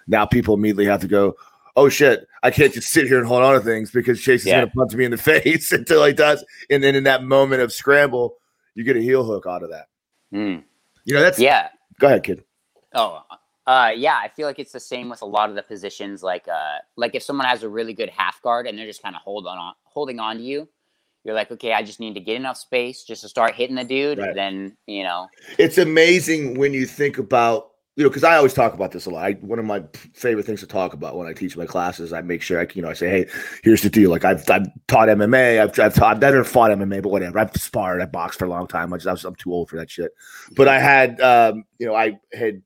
now 0.07 0.27
people 0.27 0.55
immediately 0.55 0.85
have 0.85 1.01
to 1.01 1.09
go, 1.09 1.35
"Oh 1.75 1.89
shit, 1.89 2.29
I 2.43 2.51
can't 2.51 2.75
just 2.75 2.91
sit 2.91 3.07
here 3.07 3.19
and 3.19 3.27
hold 3.27 3.43
on 3.43 3.55
to 3.55 3.61
things 3.61 3.91
because 3.91 4.21
Chase 4.21 4.43
is 4.43 4.49
yeah. 4.49 4.59
going 4.59 4.69
to 4.69 4.75
punch 4.77 4.95
me 4.95 5.07
in 5.07 5.11
the 5.11 5.17
face 5.17 5.73
until 5.73 6.05
he 6.05 6.13
does." 6.13 6.45
And 6.69 6.85
then 6.85 6.95
in 6.95 7.05
that 7.05 7.25
moment 7.25 7.63
of 7.63 7.73
scramble, 7.73 8.37
you 8.75 8.85
get 8.85 8.99
a 8.99 9.01
heel 9.01 9.25
hook 9.25 9.47
out 9.47 9.63
of 9.63 9.71
that. 9.71 9.87
Mm. 10.33 10.63
You 11.07 11.15
know, 11.15 11.23
that's 11.23 11.39
yeah. 11.39 11.69
Go 11.99 12.09
ahead, 12.09 12.23
kid. 12.23 12.45
Oh, 12.93 13.23
uh, 13.69 13.91
yeah. 13.95 14.19
I 14.23 14.29
feel 14.29 14.47
like 14.47 14.59
it's 14.59 14.73
the 14.73 14.81
same 14.81 15.11
with 15.11 15.21
a 15.21 15.27
lot 15.27 15.51
of 15.51 15.55
the 15.55 15.63
positions. 15.63 16.23
Like, 16.23 16.49
uh, 16.49 16.79
like 16.97 17.15
if 17.15 17.23
someone 17.23 17.47
has 17.47 17.63
a 17.63 17.69
really 17.69 17.93
good 17.93 18.09
half 18.09 18.41
guard 18.41 18.67
and 18.67 18.79
they're 18.79 18.87
just 18.87 19.03
kind 19.03 19.15
of 19.15 19.21
hold 19.21 19.47
on, 19.47 19.75
holding 19.85 20.19
on 20.19 20.39
to 20.39 20.43
you, 20.43 20.69
you're 21.25 21.35
like, 21.35 21.51
okay, 21.51 21.75
I 21.75 21.83
just 21.83 22.01
need 22.01 22.15
to 22.15 22.21
get 22.21 22.37
enough 22.37 22.57
space 22.57 23.05
just 23.05 23.21
to 23.21 23.29
start 23.29 23.55
hitting 23.55 23.77
the 23.77 23.85
dude. 23.85 24.19
Right. 24.19 24.35
Then 24.35 24.77
you 24.87 25.03
know, 25.03 25.29
It's 25.59 25.77
amazing 25.77 26.59
when 26.59 26.73
you 26.73 26.87
think 26.87 27.19
about 27.19 27.73
you 27.97 28.05
know 28.05 28.09
because 28.09 28.25
I 28.25 28.37
always 28.37 28.55
talk 28.55 28.73
about 28.73 28.93
this 28.93 29.05
a 29.05 29.11
lot. 29.11 29.25
I, 29.25 29.33
one 29.33 29.59
of 29.59 29.67
my 29.67 29.83
favorite 30.15 30.47
things 30.47 30.61
to 30.61 30.67
talk 30.67 30.95
about 30.95 31.19
when 31.19 31.27
I 31.27 31.35
teach 31.35 31.55
my 31.55 31.67
classes, 31.67 32.15
I 32.15 32.23
make 32.23 32.41
sure 32.41 32.59
I 32.59 32.67
you 32.73 32.81
know 32.81 32.89
I 32.89 32.95
say, 32.95 33.11
hey, 33.11 33.27
here's 33.63 33.83
the 33.83 33.91
deal. 33.91 34.11
Like 34.11 34.25
I've 34.25 34.49
I've 34.49 34.69
taught 34.87 35.09
MMA, 35.09 35.61
I've 35.61 35.79
I've 35.79 35.95
taught, 35.95 36.17
I've 36.17 36.23
never 36.23 36.45
fought 36.45 36.71
MMA, 36.71 37.03
but 37.03 37.11
whatever. 37.11 37.39
I've 37.39 37.55
sparred, 37.57 38.01
I 38.01 38.07
boxed 38.07 38.39
for 38.39 38.47
a 38.47 38.49
long 38.49 38.67
time. 38.67 38.95
I 38.95 38.97
just 38.97 39.09
I 39.09 39.13
was, 39.13 39.25
I'm 39.27 39.35
too 39.35 39.53
old 39.53 39.69
for 39.69 39.77
that 39.77 39.91
shit. 39.91 40.13
But 40.57 40.69
I 40.69 40.81
had 40.81 41.21
um 41.21 41.65
you 41.79 41.87
know 41.87 41.95
I 41.95 42.19
had 42.33 42.63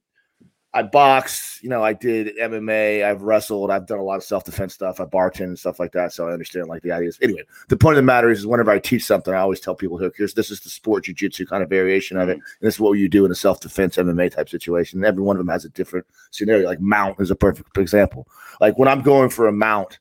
I 0.74 0.82
boxed, 0.82 1.62
you 1.62 1.68
know, 1.68 1.84
I 1.84 1.92
did 1.92 2.34
MMA, 2.38 3.04
I've 3.04 3.20
wrestled, 3.20 3.70
I've 3.70 3.86
done 3.86 3.98
a 3.98 4.02
lot 4.02 4.16
of 4.16 4.24
self 4.24 4.44
defense 4.44 4.72
stuff, 4.72 5.00
I 5.00 5.04
bartend 5.04 5.44
and 5.44 5.58
stuff 5.58 5.78
like 5.78 5.92
that. 5.92 6.14
So 6.14 6.28
I 6.28 6.32
understand 6.32 6.68
like 6.68 6.82
the 6.82 6.92
ideas. 6.92 7.18
Anyway, 7.20 7.42
the 7.68 7.76
point 7.76 7.94
of 7.94 7.96
the 7.96 8.06
matter 8.06 8.30
is, 8.30 8.40
is 8.40 8.46
whenever 8.46 8.70
I 8.70 8.78
teach 8.78 9.04
something, 9.04 9.34
I 9.34 9.38
always 9.38 9.60
tell 9.60 9.74
people, 9.74 9.98
"Look, 9.98 10.14
here's 10.16 10.32
this 10.32 10.50
is 10.50 10.60
the 10.60 10.70
sport 10.70 11.04
jujitsu 11.04 11.46
kind 11.46 11.62
of 11.62 11.68
variation 11.68 12.16
of 12.16 12.30
it, 12.30 12.38
mm-hmm. 12.38 12.40
and 12.60 12.66
this 12.66 12.76
is 12.76 12.80
what 12.80 12.92
you 12.92 13.08
do 13.10 13.26
in 13.26 13.30
a 13.30 13.34
self 13.34 13.60
defense 13.60 13.96
MMA 13.96 14.32
type 14.32 14.48
situation. 14.48 14.98
And 14.98 15.06
every 15.06 15.22
one 15.22 15.36
of 15.36 15.38
them 15.38 15.52
has 15.52 15.66
a 15.66 15.68
different 15.68 16.06
scenario. 16.30 16.66
Like 16.66 16.80
mount 16.80 17.20
is 17.20 17.30
a 17.30 17.36
perfect 17.36 17.76
example. 17.76 18.26
Like 18.58 18.78
when 18.78 18.88
I'm 18.88 19.02
going 19.02 19.28
for 19.28 19.48
a 19.48 19.52
mount 19.52 19.98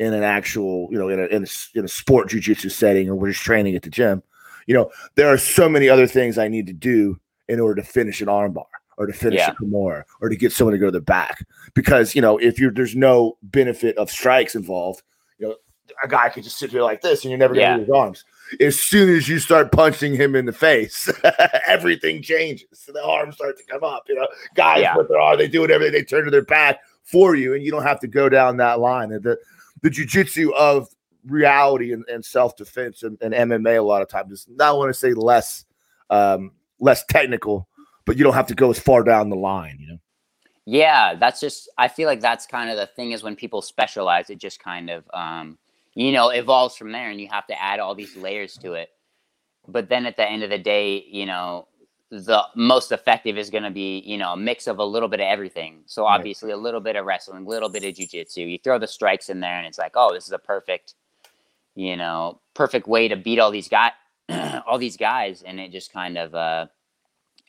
in 0.00 0.14
an 0.14 0.24
actual, 0.24 0.88
you 0.90 0.98
know, 0.98 1.08
in 1.10 1.20
a 1.20 1.26
in 1.26 1.44
a, 1.44 1.78
in 1.78 1.84
a 1.84 1.88
sport 1.88 2.28
jujitsu 2.28 2.72
setting, 2.72 3.08
or 3.08 3.14
we're 3.14 3.30
just 3.30 3.44
training 3.44 3.76
at 3.76 3.82
the 3.82 3.90
gym, 3.90 4.24
you 4.66 4.74
know, 4.74 4.90
there 5.14 5.28
are 5.28 5.38
so 5.38 5.68
many 5.68 5.88
other 5.88 6.08
things 6.08 6.38
I 6.38 6.48
need 6.48 6.66
to 6.66 6.72
do 6.72 7.20
in 7.48 7.60
order 7.60 7.80
to 7.80 7.88
finish 7.88 8.20
an 8.20 8.26
armbar 8.26 8.64
or 8.98 9.06
to 9.06 9.12
finish 9.12 9.38
Yeah. 9.38 9.52
a 9.52 9.54
Kimura 9.54 10.02
or 10.20 10.28
to 10.28 10.36
get 10.36 10.52
someone 10.52 10.72
to 10.72 10.78
go 10.78 10.86
to 10.86 10.90
the 10.92 11.00
back. 11.00 11.46
Because 11.74 12.14
you 12.14 12.20
know, 12.20 12.36
if 12.38 12.58
you're 12.58 12.70
there's 12.72 12.94
no 12.96 13.38
benefit 13.42 13.96
of 13.96 14.10
strikes 14.10 14.54
involved, 14.54 15.02
you 15.38 15.48
know, 15.48 15.56
a 16.04 16.08
guy 16.08 16.28
could 16.28 16.44
just 16.44 16.58
sit 16.58 16.70
there 16.70 16.82
like 16.82 17.00
this 17.00 17.24
and 17.24 17.30
you're 17.30 17.38
never 17.38 17.54
gonna 17.54 17.66
Yeah. 17.66 17.76
move 17.78 17.86
his 17.86 17.94
arms. 17.94 18.24
As 18.60 18.78
soon 18.80 19.14
as 19.14 19.28
you 19.28 19.38
start 19.38 19.72
punching 19.72 20.14
him 20.14 20.34
in 20.34 20.44
the 20.46 20.52
face, 20.52 21.10
everything 21.66 22.22
changes. 22.22 22.66
So 22.74 22.92
the 22.92 23.02
arms 23.04 23.36
start 23.36 23.56
to 23.58 23.64
come 23.64 23.84
up. 23.84 24.04
You 24.08 24.16
know, 24.16 24.28
guys 24.54 24.82
Yeah. 24.82 24.94
put 24.94 25.08
their 25.08 25.20
arm, 25.20 25.38
they 25.38 25.48
do 25.48 25.60
whatever 25.62 25.88
they 25.90 26.02
turn 26.02 26.24
to 26.24 26.30
their 26.30 26.42
back 26.42 26.80
for 27.04 27.34
you, 27.34 27.54
and 27.54 27.62
you 27.64 27.70
don't 27.70 27.84
have 27.84 28.00
to 28.00 28.06
go 28.06 28.28
down 28.28 28.56
that 28.58 28.80
line. 28.80 29.12
And 29.12 29.22
the 29.22 29.38
the 29.82 29.90
jujitsu 29.90 30.52
of 30.54 30.88
reality 31.26 31.92
and, 31.92 32.04
and 32.08 32.24
self 32.24 32.56
defense 32.56 33.02
and, 33.04 33.16
and 33.20 33.32
MMA 33.32 33.78
a 33.78 33.82
lot 33.82 34.02
of 34.02 34.08
times 34.08 34.32
is 34.32 34.46
not 34.48 34.76
want 34.76 34.88
to 34.88 34.94
say 34.94 35.12
less 35.14 35.64
um, 36.10 36.52
less 36.80 37.04
technical, 37.04 37.68
but 38.08 38.16
you 38.16 38.24
don't 38.24 38.34
have 38.34 38.46
to 38.46 38.54
go 38.54 38.70
as 38.70 38.78
far 38.78 39.04
down 39.04 39.28
the 39.28 39.36
line. 39.36 39.76
You 39.78 39.86
know. 39.86 39.98
Yeah, 40.64 41.14
that's 41.14 41.40
just 41.40 41.68
I 41.78 41.88
feel 41.88 42.08
like 42.08 42.20
that's 42.20 42.46
kind 42.46 42.70
of 42.70 42.76
the 42.76 42.86
thing 42.86 43.12
is 43.12 43.22
when 43.22 43.36
people 43.36 43.62
specialize, 43.62 44.30
it 44.30 44.38
just 44.38 44.58
kind 44.62 44.90
of 44.90 45.04
um, 45.12 45.58
you 45.94 46.10
know, 46.10 46.30
evolves 46.30 46.74
from 46.76 46.90
there 46.90 47.10
and 47.10 47.20
you 47.20 47.28
have 47.30 47.46
to 47.48 47.62
add 47.62 47.80
all 47.80 47.94
these 47.94 48.16
layers 48.16 48.56
to 48.58 48.72
it. 48.72 48.88
But 49.66 49.90
then 49.90 50.06
at 50.06 50.16
the 50.16 50.26
end 50.26 50.42
of 50.42 50.48
the 50.50 50.58
day, 50.58 51.04
you 51.06 51.26
know, 51.26 51.68
the 52.10 52.42
most 52.56 52.92
effective 52.92 53.36
is 53.36 53.50
going 53.50 53.64
to 53.64 53.70
be, 53.70 53.98
you 54.06 54.16
know, 54.16 54.32
a 54.32 54.36
mix 54.36 54.66
of 54.66 54.78
a 54.78 54.84
little 54.84 55.08
bit 55.08 55.20
of 55.20 55.26
everything. 55.26 55.82
So 55.84 56.04
Right. 56.04 56.14
obviously 56.14 56.52
a 56.52 56.56
little 56.56 56.80
bit 56.80 56.96
of 56.96 57.04
wrestling, 57.04 57.44
a 57.44 57.48
little 57.48 57.68
bit 57.68 57.84
of 57.84 57.94
jujitsu. 57.94 58.50
You 58.50 58.58
throw 58.64 58.78
the 58.78 58.86
strikes 58.86 59.28
in 59.28 59.40
there 59.40 59.58
and 59.58 59.66
it's 59.66 59.76
like, 59.76 59.92
"Oh, 59.96 60.14
this 60.14 60.24
is 60.26 60.32
a 60.32 60.38
perfect, 60.38 60.94
you 61.74 61.96
know, 61.96 62.40
perfect 62.54 62.88
way 62.88 63.08
to 63.08 63.16
beat 63.16 63.38
all 63.38 63.50
these 63.50 63.68
guys 63.68 63.92
all 64.66 64.78
these 64.78 64.96
guys 64.96 65.42
and 65.42 65.58
it 65.60 65.72
just 65.72 65.92
kind 65.92 66.16
of 66.18 66.34
uh 66.34 66.66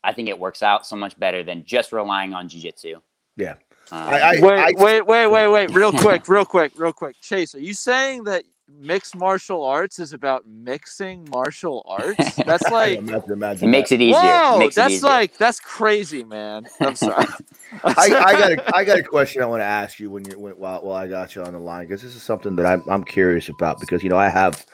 I 0.04 0.14
think 0.14 0.30
it 0.30 0.38
works 0.40 0.64
out 0.64 0.86
so 0.86 0.96
much 0.96 1.18
better 1.20 1.44
than 1.44 1.64
just 1.66 1.92
relying 1.92 2.34
on 2.34 2.50
jujitsu. 2.50 2.96
Yeah. 3.36 3.56
Um, 3.92 4.04
I- 4.04 4.22
I- 4.22 4.40
wait, 4.42 4.76
wait, 4.78 5.02
wait, 5.06 5.28
wait, 5.28 5.48
wait. 5.48 5.70
Real 5.74 5.92
quick, 5.92 6.28
real 6.28 6.46
quick, 6.46 6.74
real 6.78 6.94
quick. 6.94 7.16
Chase, 7.22 7.56
are 7.56 7.60
you 7.60 7.74
saying 7.74 8.24
that 8.26 8.44
mixed 8.78 9.16
martial 9.16 9.64
arts 9.64 9.98
is 9.98 10.14
about 10.14 10.46
mixing 10.48 11.28
martial 11.32 11.84
arts? 11.88 12.36
That's 12.46 12.70
like, 12.70 13.00
imagine, 13.00 13.32
imagine 13.32 13.68
it 13.68 13.72
makes 13.72 13.92
it 13.92 14.00
easier. 14.00 14.20
whoa, 14.20 14.60
makes 14.60 14.78
it 14.78 14.82
that's 14.82 14.94
easier. 14.94 15.10
like, 15.10 15.38
that's 15.38 15.60
crazy, 15.60 16.24
man. 16.24 16.68
I'm 16.80 16.96
sorry. 16.96 17.26
I, 17.84 17.94
I 17.96 18.08
got 18.34 18.52
a, 18.52 18.76
I 18.78 18.84
got 18.84 19.00
a 19.00 19.04
question 19.04 19.42
I 19.42 19.46
want 19.48 19.62
to 19.62 19.66
ask 19.66 20.00
you 20.00 20.12
when 20.12 20.26
you 20.26 20.38
when, 20.40 20.54
while, 20.54 20.84
while 20.84 20.96
I 20.96 21.08
got 21.08 21.36
you 21.36 21.44
on 21.44 21.54
the 21.54 21.60
line 21.60 21.88
because 21.88 22.02
this 22.04 22.16
is 22.16 22.22
something 22.22 22.56
that 22.58 22.66
I'm, 22.68 22.84
I'm 22.88 23.04
curious 23.04 23.50
about 23.50 23.80
because 23.80 24.04
you 24.04 24.10
know 24.10 24.18
I 24.18 24.30
have 24.30 24.66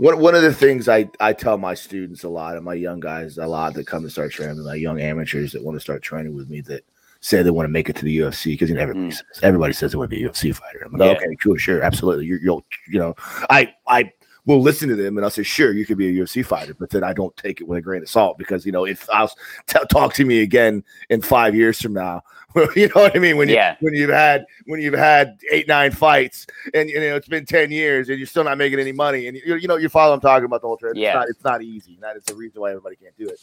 one 0.00 0.18
one 0.18 0.34
of 0.34 0.42
the 0.42 0.52
things 0.54 0.88
I, 0.88 1.08
I 1.20 1.32
tell 1.32 1.58
my 1.58 1.74
students 1.74 2.24
a 2.24 2.28
lot 2.28 2.56
and 2.56 2.64
my 2.64 2.74
young 2.74 3.00
guys 3.00 3.36
a 3.38 3.46
lot 3.46 3.74
that 3.74 3.86
come 3.86 4.02
to 4.02 4.10
start 4.10 4.32
training 4.32 4.64
my 4.64 4.74
young 4.74 5.00
amateurs 5.00 5.52
that 5.52 5.62
want 5.62 5.76
to 5.76 5.80
start 5.80 6.02
training 6.02 6.34
with 6.34 6.48
me 6.48 6.60
that 6.62 6.84
say 7.20 7.42
they 7.42 7.50
want 7.50 7.66
to 7.66 7.70
make 7.70 7.90
it 7.90 7.96
to 7.96 8.04
the 8.06 8.18
UFC 8.18 8.52
because 8.54 8.70
you 8.70 8.74
know 8.76 8.80
everybody 8.80 9.08
Mm. 9.08 9.12
says 9.12 9.40
everybody 9.42 9.72
says 9.74 9.92
they 9.92 9.98
want 9.98 10.10
to 10.10 10.16
be 10.16 10.24
a 10.24 10.28
UFC 10.30 10.54
fighter. 10.54 10.82
I'm 10.86 10.92
like, 10.92 11.00
Yeah. 11.10 11.16
okay, 11.18 11.36
cool, 11.42 11.56
sure, 11.56 11.82
absolutely. 11.82 12.24
You're, 12.24 12.40
you'll 12.40 12.64
you 12.88 12.98
know 12.98 13.14
I 13.50 13.74
I 13.86 14.10
will 14.46 14.60
listen 14.60 14.88
to 14.88 14.96
them 14.96 15.16
and 15.16 15.24
I'll 15.24 15.30
say 15.30 15.42
sure 15.42 15.72
you 15.72 15.84
could 15.86 15.98
be 15.98 16.08
a 16.08 16.22
UFC 16.22 16.44
fighter, 16.44 16.74
but 16.74 16.90
then 16.90 17.04
I 17.04 17.12
don't 17.12 17.36
take 17.36 17.60
it 17.60 17.68
with 17.68 17.78
a 17.78 17.82
grain 17.82 18.02
of 18.02 18.08
salt 18.08 18.38
because 18.38 18.64
you 18.64 18.72
know 18.72 18.86
if 18.86 19.08
I'll 19.10 19.28
t- 19.66 19.78
talk 19.90 20.14
to 20.14 20.24
me 20.24 20.40
again 20.42 20.82
in 21.08 21.22
five 21.22 21.54
years 21.54 21.80
from 21.80 21.92
now. 21.92 22.22
you 22.74 22.88
know 22.88 23.02
what 23.02 23.14
I 23.14 23.20
mean? 23.20 23.36
When 23.36 23.48
you 23.48 23.54
Yeah. 23.54 23.76
when 23.80 23.94
you've 23.94 24.10
had 24.10 24.44
when 24.66 24.80
you've 24.80 24.94
had 24.94 25.38
eight 25.52 25.68
nine 25.68 25.92
fights 25.92 26.46
and 26.74 26.88
you 26.88 26.98
know 26.98 27.14
it's 27.16 27.28
been 27.28 27.44
ten 27.46 27.70
years 27.70 28.08
and 28.08 28.18
you're 28.18 28.26
still 28.26 28.42
not 28.44 28.58
making 28.58 28.80
any 28.80 28.92
money 28.92 29.28
and 29.28 29.36
you, 29.36 29.54
you 29.54 29.68
know 29.68 29.76
you 29.76 29.88
follow 29.88 30.14
I'm 30.14 30.20
talking 30.20 30.46
about 30.46 30.60
the 30.60 30.66
whole 30.66 30.76
trade. 30.76 30.96
Yeah. 30.96 31.08
It's 31.10 31.14
not 31.14 31.28
it's 31.28 31.44
not 31.44 31.62
easy. 31.62 31.98
That 32.00 32.16
is 32.16 32.24
the 32.24 32.34
reason 32.34 32.60
why 32.60 32.70
everybody 32.70 32.96
can't 32.96 33.16
do 33.16 33.28
it. 33.28 33.40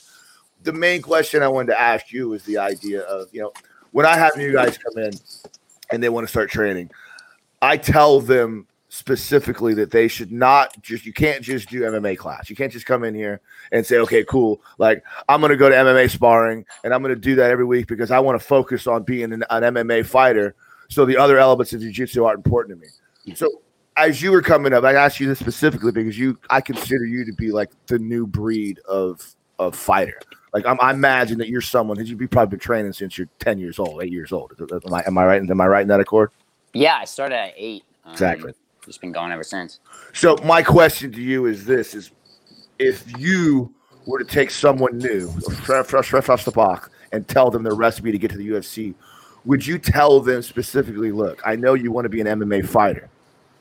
The 0.64 0.74
main 0.74 1.02
question 1.02 1.41
I 1.41 1.48
wanted 1.48 1.68
to 1.74 1.80
ask 1.80 2.12
you 2.12 2.34
is 2.34 2.43
the 2.43 2.58
idea 2.58 3.02
of 3.04 3.28
you 3.32 3.41
know 3.41 3.54
when 3.91 4.06
I 4.06 4.18
have 4.18 4.36
new 4.36 4.52
guys 4.52 4.78
come 4.78 5.02
in 5.02 5.14
and 5.91 6.04
they 6.04 6.10
want 6.10 6.26
to 6.28 6.30
start 6.30 6.50
training, 6.50 6.91
I 7.62 7.78
tell 7.78 8.20
them 8.20 8.68
specifically 8.90 9.74
that 9.74 9.92
they 9.92 10.08
should 10.08 10.32
not 10.32 10.82
just 10.82 11.06
you 11.06 11.14
can't 11.14 11.44
just 11.44 11.70
do 11.70 11.82
MMA 11.82 12.18
class. 12.18 12.50
You 12.50 12.56
can't 12.56 12.72
just 12.72 12.86
come 12.86 13.04
in 13.04 13.14
here 13.14 13.42
and 13.72 13.86
say, 13.86 13.98
okay, 13.98 14.24
cool. 14.24 14.62
Like 14.78 15.04
I'm 15.28 15.42
gonna 15.42 15.58
go 15.58 15.70
to 15.70 15.76
MMA 15.76 16.10
sparring 16.10 16.66
and 16.84 16.94
I'm 16.94 17.02
gonna 17.02 17.16
do 17.16 17.36
that 17.36 17.52
every 17.52 17.66
week 17.66 17.88
because 17.88 18.12
I 18.12 18.20
want 18.20 18.40
to 18.40 18.46
focus 18.46 18.88
on 18.88 19.04
being 19.04 19.34
an, 19.34 19.44
an 19.50 19.64
MMA 19.64 20.06
fighter. 20.06 20.56
So 20.90 21.06
the 21.06 21.18
other 21.18 21.38
elements 21.38 21.74
of 21.74 21.82
jiu-jitsu 21.82 22.24
aren't 22.24 22.46
important 22.46 22.80
to 22.80 22.88
me. 22.88 23.36
So 23.36 23.62
as 23.98 24.22
you 24.22 24.32
were 24.32 24.42
coming 24.42 24.72
up, 24.72 24.86
I 24.86 24.94
asked 24.94 25.20
you 25.20 25.28
this 25.28 25.40
specifically 25.40 25.92
because 25.92 26.18
you 26.18 26.40
I 26.50 26.62
consider 26.62 27.06
you 27.06 27.26
to 27.26 27.34
be 27.34 27.52
like 27.52 27.72
the 27.88 28.00
new 28.00 28.26
breed 28.26 28.80
of 28.88 29.36
of 29.60 29.76
fighter. 29.76 30.20
Like 30.54 30.66
I'm, 30.66 30.80
I 30.80 30.92
imagine 30.92 31.38
that 31.40 31.50
you're 31.50 31.62
someone 31.62 31.98
that 31.98 32.08
you've 32.08 32.32
probably 32.32 32.52
been 32.52 32.60
training 32.60 32.94
since 32.94 33.18
you're 33.18 33.28
10 33.40 33.60
years 33.60 33.80
old, 33.80 34.02
eight 34.02 34.12
years 34.12 34.32
old. 34.32 34.54
Am 34.60 34.94
I, 34.94 35.04
am 35.06 35.18
I 35.18 35.26
right? 35.26 35.42
Am 35.50 35.62
I 35.62 35.68
right 35.68 35.82
in 35.82 35.88
that 35.90 36.00
accord? 36.00 36.32
Yeah, 36.74 36.96
I 36.96 37.06
started 37.06 37.36
at 37.36 37.54
eight. 37.58 37.84
Um, 38.06 38.14
Exactly. 38.14 38.54
Just 38.88 39.02
been 39.02 39.12
going 39.12 39.32
ever 39.32 39.44
since. 39.44 39.80
So 40.14 40.38
my 40.44 40.64
question 40.64 41.12
to 41.12 41.22
you 41.22 41.46
is 41.46 41.66
this: 41.66 41.94
is 41.94 42.12
if 42.80 43.06
you 43.20 43.74
were 44.06 44.18
to 44.18 44.26
take 44.26 44.50
someone 44.50 44.98
new, 44.98 45.30
fresh, 45.66 45.86
fresh, 45.86 46.10
fresh 46.10 46.30
off 46.30 46.46
the 46.46 46.52
block, 46.52 46.90
and 47.12 47.28
tell 47.28 47.52
them 47.52 47.64
their 47.64 47.76
recipe 47.76 48.12
to 48.12 48.18
get 48.18 48.32
to 48.32 48.38
the 48.38 48.48
UFC, 48.50 48.96
would 49.46 49.66
you 49.66 49.78
tell 49.78 50.22
them 50.22 50.42
specifically, 50.42 51.12
look, 51.12 51.42
I 51.46 51.56
know 51.56 51.74
you 51.74 51.92
want 51.92 52.06
to 52.06 52.10
be 52.10 52.22
an 52.22 52.28
MMA 52.28 52.68
fighter, 52.68 53.10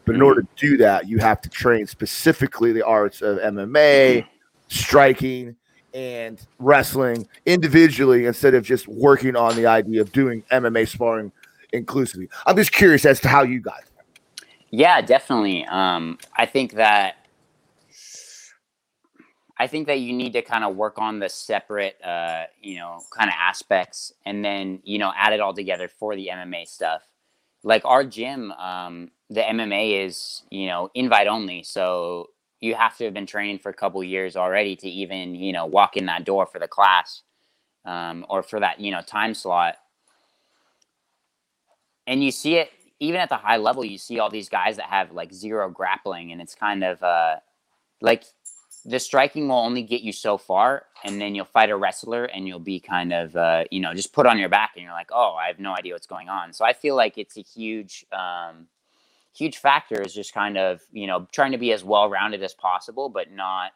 but 0.05 0.15
in 0.15 0.21
mm-hmm. 0.21 0.27
order 0.27 0.43
to 0.43 0.49
do 0.57 0.77
that, 0.79 1.09
you 1.09 1.19
have 1.19 1.41
to 1.43 1.49
train 1.49 1.87
specifically 1.87 2.73
the 2.73 2.87
arts 2.87 3.21
of 3.21 3.39
MMA, 3.39 4.27
striking, 4.69 5.57
and 5.93 6.47
wrestling 6.59 7.27
individually 7.47 8.27
instead 8.27 8.55
of 8.55 8.63
just 8.63 8.87
working 8.87 9.35
on 9.35 9.57
the 9.57 9.67
idea 9.67 10.03
of 10.03 10.13
doing 10.13 10.45
MMA 10.53 10.87
sparring 10.87 11.33
inclusively. 11.73 12.29
I'm 12.45 12.57
just 12.57 12.71
curious 12.71 13.05
as 13.05 13.19
to 13.21 13.29
how 13.29 13.43
you 13.43 13.61
got 13.61 13.81
there. 13.81 13.96
Yeah, 14.71 15.01
definitely. 15.01 15.65
Um, 15.65 16.19
I 16.37 16.47
think 16.47 16.73
that 16.75 17.17
I 19.59 19.67
think 19.67 19.87
that 19.87 20.01
you 20.01 20.13
need 20.13 20.35
to 20.35 20.43
kind 20.43 20.65
of 20.65 20.77
work 20.77 20.99
on 20.99 21.19
the 21.19 21.29
separate, 21.29 21.97
uh, 22.05 22.45
you 22.61 22.77
know, 22.77 23.01
kind 23.17 23.31
of 23.31 23.35
aspects, 23.39 24.13
and 24.27 24.45
then 24.45 24.81
you 24.85 24.99
know, 24.99 25.13
add 25.17 25.33
it 25.33 25.41
all 25.41 25.55
together 25.55 25.89
for 25.89 26.15
the 26.15 26.29
MMA 26.31 26.67
stuff. 26.67 27.03
Like 27.63 27.85
our 27.85 28.05
gym, 28.05 28.53
um, 28.53 29.11
the 29.31 29.49
MMA 29.49 30.05
is 30.05 30.43
you 30.51 30.67
know 30.67 30.91
invite 30.95 31.27
only, 31.27 31.63
so 31.63 32.31
you 32.61 32.75
have 32.75 32.97
to 32.99 33.05
have 33.05 33.15
been 33.15 33.27
training 33.27 33.59
for 33.59 33.71
a 33.71 33.75
couple 33.75 34.03
years 34.05 34.37
already 34.37 34.77
to 34.77 34.89
even 34.89 35.35
you 35.35 35.53
know 35.53 35.65
walk 35.67 35.97
in 35.97 36.07
that 36.07 36.25
door 36.25 36.47
for 36.47 36.59
the 36.59 36.69
class 36.69 37.23
um, 37.87 38.27
or 38.31 38.43
for 38.43 38.61
that 38.61 38.81
you 38.81 38.91
know 38.91 39.03
time 39.03 39.35
slot. 39.35 39.77
And 42.07 42.23
you 42.23 42.31
see 42.31 42.57
it 42.57 42.71
even 43.01 43.21
at 43.21 43.29
the 43.29 43.37
high 43.37 43.57
level, 43.59 43.85
you 43.85 43.99
see 43.99 44.19
all 44.19 44.31
these 44.31 44.49
guys 44.49 44.77
that 44.77 44.87
have 44.87 45.13
like 45.13 45.33
zero 45.33 45.69
grappling, 45.71 46.33
and 46.33 46.41
it's 46.41 46.55
kind 46.55 46.83
of 46.83 47.03
uh, 47.03 47.37
like 48.01 48.25
the 48.85 48.99
striking 48.99 49.49
will 49.49 49.57
only 49.57 49.83
get 49.83 50.03
you 50.03 50.13
so 50.13 50.39
far, 50.39 50.85
and 51.05 51.21
then 51.21 51.35
you'll 51.35 51.45
fight 51.45 51.71
a 51.71 51.77
wrestler, 51.77 52.25
and 52.25 52.47
you'll 52.47 52.59
be 52.59 52.81
kind 52.81 53.13
of 53.13 53.37
uh, 53.37 53.65
you 53.71 53.81
know 53.81 53.95
just 53.95 54.13
put 54.13 54.27
on 54.27 54.39
your 54.39 54.49
back, 54.49 54.73
and 54.77 54.85
you're 54.85 54.93
like, 54.93 55.11
oh, 55.13 55.35
I 55.35 55.49
have 55.49 55.59
no 55.59 55.75
idea 55.75 55.93
what's 55.93 56.07
going 56.07 56.29
on. 56.29 56.53
So 56.53 56.65
I 56.65 56.73
feel 56.73 56.97
like 56.97 57.19
it's 57.19 57.37
a 57.37 57.43
huge, 57.43 58.07
um, 58.13 58.69
huge 59.37 59.59
factor 59.59 60.01
is 60.01 60.15
just 60.15 60.33
kind 60.33 60.57
of 60.57 60.81
you 60.93 61.07
know 61.07 61.27
trying 61.33 61.53
to 61.53 61.59
be 61.59 61.73
as 61.73 61.85
well 61.85 62.09
rounded 62.09 62.43
as 62.43 62.55
possible, 62.55 63.09
but 63.09 63.31
not 63.31 63.73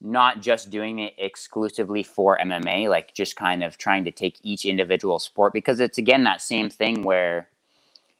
not 0.00 0.40
just 0.40 0.70
doing 0.70 0.98
it 0.98 1.14
exclusively 1.16 2.02
for 2.02 2.36
MMA, 2.38 2.88
like 2.88 3.14
just 3.14 3.36
kind 3.36 3.62
of 3.62 3.78
trying 3.78 4.04
to 4.04 4.10
take 4.10 4.36
each 4.42 4.64
individual 4.64 5.18
sport 5.18 5.52
because 5.52 5.78
it's 5.78 5.98
again 5.98 6.24
that 6.24 6.42
same 6.42 6.68
thing 6.70 7.02
where 7.02 7.48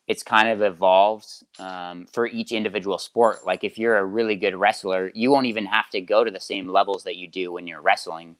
it's 0.08 0.22
kind 0.22 0.48
of 0.48 0.62
evolved 0.62 1.28
um, 1.58 2.06
for 2.12 2.26
each 2.26 2.52
individual 2.52 2.98
sport. 2.98 3.46
Like 3.46 3.64
if 3.64 3.78
you're 3.78 3.98
a 3.98 4.04
really 4.04 4.36
good 4.36 4.56
wrestler, 4.56 5.10
you 5.14 5.30
won't 5.30 5.46
even 5.46 5.66
have 5.66 5.88
to 5.90 6.00
go 6.00 6.24
to 6.24 6.30
the 6.30 6.40
same 6.40 6.68
levels 6.68 7.04
that 7.04 7.16
you 7.16 7.28
do 7.28 7.52
when 7.52 7.66
you're 7.66 7.80
wrestling 7.80 8.36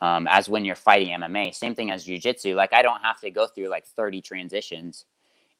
um, 0.00 0.26
as 0.28 0.48
when 0.48 0.64
you're 0.64 0.76
fighting 0.76 1.08
MMA. 1.08 1.54
Same 1.54 1.74
thing 1.74 1.90
as 1.90 2.06
jujitsu. 2.06 2.54
Like 2.54 2.72
I 2.72 2.82
don't 2.82 3.02
have 3.02 3.20
to 3.20 3.30
go 3.30 3.46
through 3.46 3.68
like 3.68 3.86
30 3.86 4.22
transitions 4.22 5.04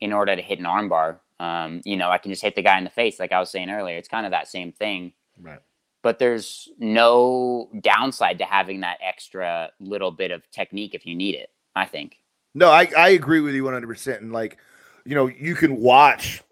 in 0.00 0.12
order 0.12 0.34
to 0.34 0.42
hit 0.42 0.58
an 0.58 0.64
armbar. 0.64 1.18
Um, 1.40 1.80
you 1.84 1.96
know, 1.96 2.10
I 2.10 2.18
can 2.18 2.30
just 2.30 2.42
hit 2.42 2.54
the 2.54 2.62
guy 2.62 2.78
in 2.78 2.84
the 2.84 2.90
face, 2.90 3.18
like 3.18 3.32
I 3.32 3.40
was 3.40 3.50
saying 3.50 3.70
earlier. 3.70 3.96
It's 3.96 4.08
kind 4.08 4.26
of 4.26 4.32
that 4.32 4.48
same 4.48 4.72
thing. 4.72 5.12
Right. 5.40 5.58
But 6.02 6.18
there's 6.18 6.68
no 6.78 7.68
downside 7.80 8.38
to 8.38 8.44
having 8.44 8.80
that 8.80 8.98
extra 9.02 9.70
little 9.80 10.10
bit 10.10 10.30
of 10.30 10.48
technique 10.50 10.94
if 10.94 11.04
you 11.04 11.14
need 11.14 11.34
it. 11.34 11.50
I 11.76 11.86
think. 11.86 12.18
No, 12.54 12.70
I, 12.70 12.90
I 12.96 13.10
agree 13.10 13.40
with 13.40 13.54
you 13.54 13.62
100%. 13.64 14.18
And 14.18 14.32
like, 14.32 14.58
you 15.04 15.14
know, 15.14 15.26
you 15.26 15.54
can 15.54 15.76
watch 15.76 16.42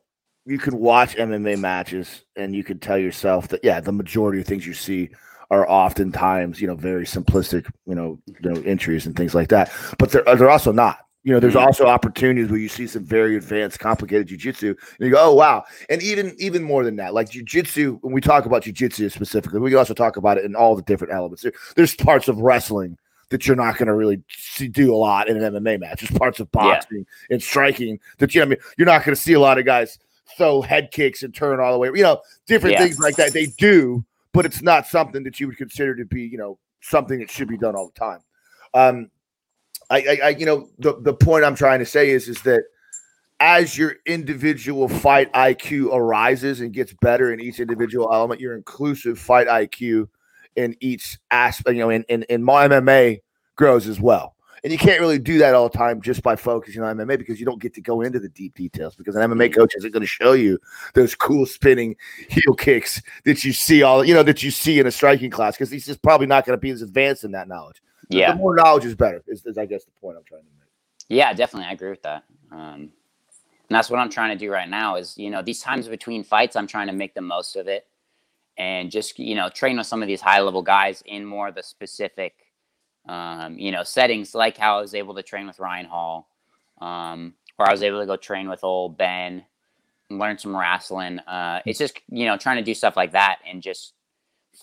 you 0.46 0.58
can 0.58 0.78
watch 0.78 1.14
MMA 1.16 1.58
matches 1.60 2.24
and 2.36 2.54
you 2.54 2.64
can 2.64 2.78
tell 2.78 2.96
yourself 2.96 3.48
that 3.48 3.60
yeah, 3.62 3.80
the 3.80 3.92
majority 3.92 4.40
of 4.40 4.46
things 4.46 4.66
you 4.66 4.72
see 4.72 5.10
are 5.50 5.68
oftentimes, 5.68 6.60
you 6.60 6.66
know, 6.66 6.74
very 6.74 7.04
simplistic, 7.04 7.70
you 7.86 7.94
know, 7.94 8.18
you 8.26 8.50
know, 8.50 8.60
entries 8.62 9.06
and 9.06 9.14
things 9.16 9.34
like 9.34 9.48
that. 9.48 9.70
But 9.98 10.10
they're 10.10 10.22
they're 10.36 10.50
also 10.50 10.72
not. 10.72 11.00
You 11.24 11.34
know, 11.34 11.40
there's 11.40 11.54
Mhm. 11.54 11.66
also 11.66 11.86
opportunities 11.86 12.48
where 12.50 12.60
you 12.60 12.68
see 12.68 12.86
some 12.86 13.04
very 13.04 13.36
advanced, 13.36 13.80
complicated 13.80 14.28
jujitsu, 14.28 14.68
and 14.68 14.76
you 15.00 15.10
go, 15.10 15.18
"Oh 15.20 15.34
wow!" 15.34 15.64
And 15.90 16.00
even 16.02 16.34
even 16.38 16.62
more 16.62 16.84
than 16.84 16.96
that, 16.96 17.12
like 17.12 17.28
jujitsu. 17.28 17.98
When 18.02 18.14
we 18.14 18.20
talk 18.22 18.46
about 18.46 18.62
jujitsu 18.62 19.12
specifically, 19.12 19.60
we 19.60 19.70
can 19.70 19.78
also 19.78 19.94
talk 19.94 20.16
about 20.16 20.38
it 20.38 20.44
in 20.44 20.54
all 20.54 20.74
the 20.76 20.82
different 20.82 21.12
elements. 21.12 21.42
There- 21.42 21.52
there's 21.76 21.94
parts 21.94 22.28
of 22.28 22.38
wrestling 22.38 22.96
that 23.30 23.46
you're 23.46 23.56
not 23.56 23.76
going 23.76 23.88
to 23.88 23.94
really 23.94 24.22
see, 24.30 24.68
do 24.68 24.94
a 24.94 24.96
lot 24.96 25.28
in 25.28 25.42
an 25.42 25.54
MMA 25.54 25.80
match. 25.80 26.00
There's 26.00 26.18
parts 26.18 26.40
of 26.40 26.50
boxing 26.50 27.06
and 27.30 27.42
striking 27.42 28.00
that 28.18 28.34
you 28.34 28.40
know. 28.40 28.46
I 28.46 28.48
mean, 28.48 28.58
you're 28.76 28.86
not 28.86 29.04
going 29.04 29.14
to 29.14 29.20
see 29.20 29.34
a 29.34 29.40
lot 29.40 29.58
of 29.58 29.64
guys 29.64 29.98
throw 30.36 30.62
head 30.62 30.90
kicks 30.90 31.22
and 31.22 31.34
turn 31.34 31.60
all 31.60 31.72
the 31.72 31.78
way. 31.78 31.88
You 31.88 32.02
know, 32.02 32.20
different 32.46 32.74
Yeah. 32.74 32.84
things 32.84 32.98
like 32.98 33.16
that. 33.16 33.32
They 33.32 33.46
do, 33.58 34.04
but 34.32 34.46
it's 34.46 34.62
not 34.62 34.86
something 34.86 35.22
that 35.24 35.40
you 35.40 35.46
would 35.46 35.56
consider 35.56 35.94
to 35.96 36.04
be, 36.04 36.22
you 36.22 36.38
know, 36.38 36.58
something 36.80 37.18
that 37.18 37.30
should 37.30 37.48
be 37.48 37.58
done 37.58 37.74
all 37.74 37.86
the 37.92 37.98
time. 37.98 38.20
Um, 38.74 39.10
I, 39.90 39.98
I, 39.98 40.20
I 40.24 40.28
you 40.30 40.46
know, 40.46 40.68
the 40.78 41.00
the 41.00 41.14
point 41.14 41.44
I'm 41.44 41.56
trying 41.56 41.78
to 41.80 41.86
say 41.86 42.10
is, 42.10 42.28
is 42.28 42.42
that 42.42 42.62
as 43.40 43.78
your 43.78 43.96
individual 44.06 44.88
fight 44.88 45.32
IQ 45.32 45.94
arises 45.94 46.60
and 46.60 46.72
gets 46.72 46.92
better 46.94 47.32
in 47.32 47.40
each 47.40 47.60
individual 47.60 48.12
element, 48.12 48.40
your 48.40 48.56
inclusive 48.56 49.18
fight 49.18 49.46
IQ 49.46 50.08
in 50.58 50.76
each 50.80 51.18
aspect, 51.30 51.76
you 51.76 51.82
know, 51.82 51.90
in 51.90 52.04
in, 52.08 52.24
in 52.24 52.42
my 52.42 52.68
MMA 52.68 53.20
grows 53.56 53.86
as 53.86 54.00
well. 54.00 54.34
And 54.64 54.72
you 54.72 54.78
can't 54.78 55.00
really 55.00 55.20
do 55.20 55.38
that 55.38 55.54
all 55.54 55.68
the 55.68 55.78
time 55.78 56.02
just 56.02 56.24
by 56.24 56.34
focusing 56.34 56.82
on 56.82 56.96
MMA 56.96 57.16
because 57.16 57.38
you 57.38 57.46
don't 57.46 57.62
get 57.62 57.74
to 57.74 57.80
go 57.80 58.00
into 58.00 58.18
the 58.18 58.28
deep 58.28 58.56
details 58.56 58.96
because 58.96 59.14
an 59.14 59.30
MMA 59.30 59.54
coach 59.54 59.72
isn't 59.76 59.92
going 59.92 60.00
to 60.00 60.06
show 60.06 60.32
you 60.32 60.58
those 60.94 61.14
cool 61.14 61.46
spinning 61.46 61.94
heel 62.28 62.54
kicks 62.54 63.00
that 63.24 63.44
you 63.44 63.52
see 63.52 63.84
all 63.84 64.04
you 64.04 64.12
know 64.12 64.24
that 64.24 64.42
you 64.42 64.50
see 64.50 64.80
in 64.80 64.86
a 64.86 64.90
striking 64.90 65.30
class 65.30 65.54
because 65.54 65.70
he's 65.70 65.86
just 65.86 66.02
probably 66.02 66.26
not 66.26 66.44
going 66.44 66.56
to 66.56 66.60
be 66.60 66.70
as 66.70 66.82
advanced 66.82 67.22
in 67.22 67.30
that 67.32 67.46
knowledge. 67.46 67.80
Yeah. 68.08 68.32
The 68.32 68.38
more 68.38 68.56
knowledge 68.56 68.84
is 68.84 68.96
better, 68.96 69.22
is, 69.28 69.46
is 69.46 69.58
I 69.58 69.66
guess 69.66 69.84
the 69.84 69.92
point 70.00 70.16
I'm 70.16 70.24
trying 70.24 70.42
to 70.42 70.48
make. 70.58 70.68
Yeah, 71.08 71.32
definitely. 71.34 71.68
I 71.68 71.72
agree 71.72 71.90
with 71.90 72.02
that. 72.02 72.24
Um, 72.50 72.90
and 73.68 73.76
that's 73.76 73.90
what 73.90 74.00
I'm 74.00 74.10
trying 74.10 74.36
to 74.36 74.44
do 74.44 74.50
right 74.50 74.68
now 74.68 74.96
is, 74.96 75.16
you 75.18 75.30
know, 75.30 75.42
these 75.42 75.60
times 75.60 75.88
between 75.88 76.24
fights, 76.24 76.56
I'm 76.56 76.66
trying 76.66 76.86
to 76.86 76.92
make 76.94 77.14
the 77.14 77.20
most 77.20 77.54
of 77.54 77.68
it 77.68 77.86
and 78.58 78.90
just, 78.90 79.18
you 79.18 79.36
know, 79.36 79.48
train 79.48 79.78
with 79.78 79.86
some 79.86 80.02
of 80.02 80.08
these 80.08 80.20
high 80.20 80.40
level 80.40 80.62
guys 80.62 81.02
in 81.06 81.24
more 81.24 81.48
of 81.48 81.54
the 81.54 81.62
specific, 81.62 82.34
um, 83.08 83.58
you 83.58 83.70
know, 83.70 83.84
settings 83.84 84.34
like 84.34 84.58
how 84.58 84.78
I 84.78 84.80
was 84.80 84.94
able 84.94 85.14
to 85.14 85.22
train 85.22 85.46
with 85.46 85.60
Ryan 85.60 85.86
Hall, 85.86 86.28
um, 86.80 87.34
or 87.58 87.68
I 87.68 87.72
was 87.72 87.82
able 87.82 88.00
to 88.00 88.06
go 88.06 88.16
train 88.16 88.48
with 88.48 88.64
old 88.64 88.98
Ben 88.98 89.44
and 90.10 90.18
learn 90.18 90.38
some 90.38 90.56
wrestling. 90.56 91.20
Uh, 91.20 91.60
it's 91.64 91.78
just, 91.78 92.00
you 92.08 92.26
know, 92.26 92.36
trying 92.36 92.56
to 92.56 92.62
do 92.62 92.74
stuff 92.74 92.96
like 92.96 93.12
that 93.12 93.38
and 93.48 93.62
just 93.62 93.94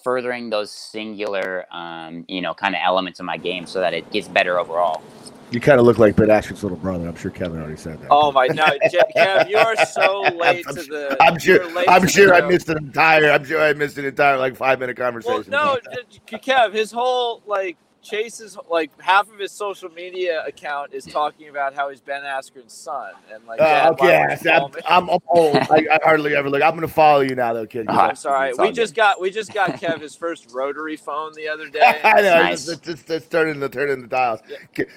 furthering 0.03 0.49
those 0.49 0.71
singular, 0.71 1.65
um, 1.71 2.25
you 2.27 2.41
know, 2.41 2.53
kind 2.53 2.75
of 2.75 2.81
elements 2.83 3.19
of 3.19 3.25
my 3.25 3.37
game 3.37 3.65
so 3.65 3.79
that 3.79 3.93
it 3.93 4.11
gets 4.11 4.27
better 4.27 4.59
overall. 4.59 5.01
You 5.51 5.59
kind 5.59 5.79
of 5.79 5.85
look 5.85 5.99
like 5.99 6.15
Ben 6.15 6.29
Askren's 6.29 6.63
little 6.63 6.77
brother. 6.77 7.07
I'm 7.07 7.15
sure 7.15 7.29
Kevin 7.29 7.59
already 7.59 7.77
said 7.77 8.01
that. 8.01 8.07
Oh 8.09 8.31
my 8.31 8.47
no, 8.47 8.65
Je- 8.89 8.99
Kev, 9.15 9.47
you 9.47 9.57
are 9.57 9.75
so 9.85 10.21
late 10.35 10.65
I'm 10.67 10.75
to 10.75 10.83
the. 10.83 11.17
I'm 11.21 11.37
sure. 11.37 11.63
I'm 11.87 12.07
sure 12.07 12.33
I 12.33 12.41
missed 12.41 12.67
an 12.69 12.77
entire. 12.77 13.29
I'm 13.29 13.45
sure 13.45 13.61
I 13.61 13.73
missed 13.73 13.97
an 13.97 14.05
entire 14.05 14.37
like 14.37 14.55
five 14.55 14.79
minute 14.79 14.97
conversation. 14.97 15.51
Well, 15.51 15.65
no, 15.65 15.71
about 15.73 15.83
that. 15.91 16.09
J- 16.09 16.19
J- 16.25 16.37
Kev, 16.39 16.73
his 16.73 16.91
whole 16.91 17.43
like 17.45 17.77
Chase's 18.05 18.55
like 18.69 18.91
half 19.01 19.31
of 19.31 19.39
his 19.39 19.51
social 19.51 19.89
media 19.89 20.43
account 20.45 20.93
is 20.93 21.05
talking 21.05 21.49
about 21.49 21.73
how 21.73 21.89
he's 21.89 22.01
Ben 22.01 22.21
Askren's 22.21 22.71
son, 22.71 23.13
and 23.33 23.43
like. 23.45 23.59
Uh, 23.59 23.63
Dad, 23.63 23.89
okay, 23.93 24.07
yeah, 24.09 24.21
would 24.21 24.31
you 24.31 24.37
see, 24.37 24.49
call 24.49 24.71
I'm. 24.87 25.03
I'm, 25.03 25.09
I'm 25.09 25.19
old. 25.29 25.55
I, 25.57 25.87
I 25.91 25.99
hardly 26.03 26.35
ever 26.35 26.49
look. 26.49 26.61
I'm 26.61 26.75
gonna 26.75 26.87
follow 26.87 27.21
you 27.21 27.33
now, 27.35 27.53
though, 27.53 27.65
kid. 27.65 27.87
Ah, 27.89 28.09
I'm 28.09 28.15
sorry. 28.15 28.53
We 28.53 28.71
just 28.71 28.93
got 28.93 29.19
we 29.19 29.31
just 29.31 29.53
got 29.53 29.69
Kev 29.81 29.99
his 30.01 30.15
first 30.15 30.51
rotary 30.51 30.97
phone 30.97 31.33
the 31.33 31.47
other 31.47 31.67
day. 31.71 31.99
I 32.03 32.21
know. 32.21 32.41
Nice. 32.43 32.67
It's, 32.67 32.87
it's, 32.87 33.09
it's 33.09 33.27
turning 33.27 33.59
the 33.59 33.69
turning 33.69 34.01
the 34.01 34.07
dials. 34.07 34.41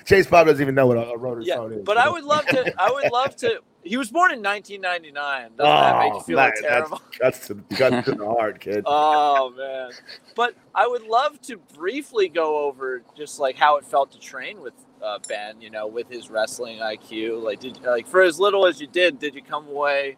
Chase 0.05 0.27
Bob 0.27 0.47
doesn't 0.47 0.61
even 0.61 0.75
know 0.75 0.87
what 0.87 0.99
a, 0.99 1.09
a 1.11 1.17
rotary 1.17 1.47
Yeah, 1.47 1.57
phone 1.57 1.73
is. 1.73 1.83
but 1.85 1.97
I 1.97 2.11
would 2.11 2.25
love 2.25 2.45
to. 2.47 2.75
I 2.79 2.91
would 2.91 3.11
love 3.11 3.35
to. 3.37 3.61
He 3.85 3.97
was 3.97 4.11
born 4.11 4.33
in 4.33 4.43
1999. 4.43 5.53
Doesn't 5.57 5.57
that 5.59 5.99
make 6.01 6.13
you 6.13 6.19
Oh, 6.19 6.21
feel 6.21 6.37
that- 6.37 6.55
terrible? 6.61 7.01
That's 7.21 7.47
to, 7.49 7.55
that's 7.71 8.05
to 8.09 8.15
the 8.15 8.27
heart, 8.27 8.61
kid. 8.61 8.85
Oh 8.87 9.51
man! 9.57 9.91
But 10.37 10.55
I 10.75 10.87
would 10.87 11.03
love 11.03 11.41
to 11.43 11.57
briefly 11.77 12.29
go 12.29 12.67
over 12.67 13.03
just 13.17 13.41
like 13.41 13.57
how 13.57 13.77
it 13.77 13.85
felt 13.85 14.13
to 14.13 14.19
train 14.21 14.61
with 14.61 14.75
uh, 15.03 15.19
Ben. 15.29 15.61
You 15.61 15.71
know, 15.71 15.87
with 15.87 16.09
his 16.09 16.29
wrestling 16.31 16.79
IQ. 16.79 17.43
Like, 17.43 17.61
did 17.61 17.81
like 17.83 18.07
for 18.07 18.23
as 18.23 18.39
little 18.39 18.67
as 18.67 18.81
you 18.81 18.87
did, 18.87 19.19
did 19.19 19.35
you 19.35 19.43
come 19.43 19.67
away 19.69 20.17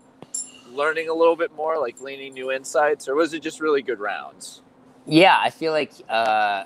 learning 0.70 1.08
a 1.08 1.14
little 1.14 1.36
bit 1.36 1.52
more, 1.54 1.78
like 1.80 1.98
gleaning 1.98 2.32
new 2.34 2.50
insights, 2.52 3.08
or 3.08 3.14
was 3.14 3.32
it 3.34 3.42
just 3.42 3.60
really 3.60 3.82
good 3.82 3.98
rounds? 4.00 4.62
Yeah, 5.06 5.36
I 5.40 5.50
feel 5.50 5.72
like 5.72 5.92
uh, 6.08 6.64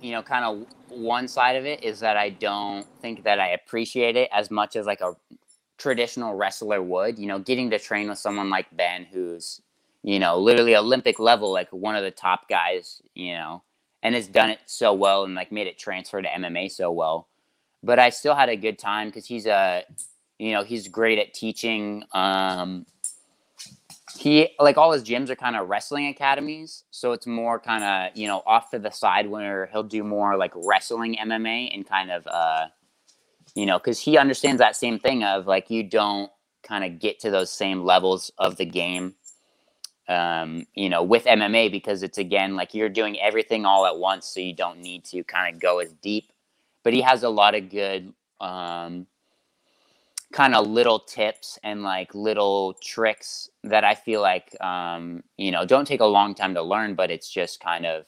you 0.00 0.12
know, 0.12 0.22
kind 0.22 0.44
of 0.44 0.66
one 0.98 1.28
side 1.28 1.56
of 1.56 1.66
it 1.66 1.84
is 1.84 2.00
that 2.00 2.16
I 2.16 2.30
don't 2.30 2.86
think 3.02 3.24
that 3.24 3.40
I 3.40 3.48
appreciate 3.50 4.16
it 4.16 4.28
as 4.32 4.50
much 4.50 4.74
as 4.76 4.86
like 4.86 5.00
a 5.02 5.14
traditional 5.78 6.34
wrestler 6.34 6.82
would. 6.82 7.18
You 7.18 7.26
know, 7.26 7.38
getting 7.38 7.70
to 7.70 7.78
train 7.78 8.08
with 8.08 8.18
someone 8.18 8.50
like 8.50 8.74
Ben, 8.76 9.04
who's 9.04 9.60
you 10.02 10.18
know 10.18 10.38
literally 10.38 10.76
Olympic 10.76 11.18
level, 11.18 11.52
like 11.52 11.70
one 11.70 11.96
of 11.96 12.04
the 12.04 12.10
top 12.10 12.48
guys. 12.48 13.02
You 13.14 13.34
know, 13.34 13.62
and 14.02 14.14
has 14.14 14.28
done 14.28 14.50
it 14.50 14.60
so 14.66 14.92
well 14.92 15.24
and 15.24 15.34
like 15.34 15.50
made 15.50 15.66
it 15.66 15.78
transfer 15.78 16.22
to 16.22 16.28
MMA 16.28 16.70
so 16.70 16.92
well. 16.92 17.28
But 17.82 17.98
I 17.98 18.10
still 18.10 18.34
had 18.34 18.48
a 18.48 18.56
good 18.56 18.78
time 18.78 19.08
because 19.08 19.26
he's 19.26 19.46
a, 19.46 19.84
you 20.38 20.52
know, 20.52 20.64
he's 20.64 20.88
great 20.88 21.18
at 21.18 21.34
teaching. 21.34 22.04
Um, 22.12 22.86
he 24.16 24.48
like 24.58 24.76
all 24.76 24.92
his 24.92 25.02
gyms 25.02 25.28
are 25.28 25.36
kind 25.36 25.56
of 25.56 25.68
wrestling 25.68 26.06
academies 26.06 26.84
so 26.90 27.12
it's 27.12 27.26
more 27.26 27.58
kind 27.60 27.84
of 27.84 28.16
you 28.16 28.26
know 28.26 28.42
off 28.46 28.70
to 28.70 28.78
the 28.78 28.90
side 28.90 29.28
where 29.28 29.66
he'll 29.72 29.82
do 29.82 30.02
more 30.02 30.36
like 30.36 30.52
wrestling 30.54 31.16
mma 31.20 31.68
and 31.74 31.86
kind 31.86 32.10
of 32.10 32.26
uh 32.26 32.66
you 33.56 33.66
know 33.66 33.78
because 33.78 34.00
he 34.00 34.18
understands 34.18 34.60
that 34.60 34.76
same 34.76 35.00
thing 35.00 35.24
of 35.24 35.48
like 35.48 35.70
you 35.70 35.82
don't 35.82 36.30
kind 36.64 36.84
of 36.84 37.00
get 37.00 37.20
to 37.20 37.32
those 37.32 37.52
same 37.52 37.84
levels 37.84 38.32
of 38.38 38.56
the 38.58 38.66
game 38.66 39.16
um 40.08 40.66
you 40.74 40.88
know 40.88 41.02
with 41.02 41.24
mma 41.24 41.72
because 41.72 42.04
it's 42.04 42.18
again 42.18 42.56
like 42.56 42.74
you're 42.74 42.90
doing 42.90 43.20
everything 43.20 43.66
all 43.66 43.86
at 43.86 43.98
once 43.98 44.26
so 44.26 44.40
you 44.40 44.54
don't 44.54 44.80
need 44.80 45.04
to 45.04 45.24
kind 45.24 45.54
of 45.54 45.60
go 45.60 45.80
as 45.80 45.92
deep. 45.94 46.32
But 46.84 46.94
he 46.94 47.02
has 47.02 47.24
a 47.24 47.30
lot 47.30 47.56
of 47.56 47.70
good 47.70 48.14
um 48.40 49.08
kind 50.32 50.54
of 50.54 50.66
little 50.68 51.00
tips 51.00 51.58
and 51.64 51.82
like 51.82 52.14
little 52.14 52.74
tricks 52.82 53.50
that 53.64 53.84
I 53.84 53.94
feel 53.94 54.20
like 54.22 54.54
um, 54.62 55.24
you 55.38 55.50
know 55.50 55.64
don't 55.64 55.86
take 55.86 56.00
a 56.00 56.06
long 56.06 56.34
time 56.34 56.54
to 56.54 56.62
learn, 56.62 56.94
but 56.94 57.10
it's 57.10 57.30
just 57.30 57.60
kind 57.60 57.86
of 57.86 58.06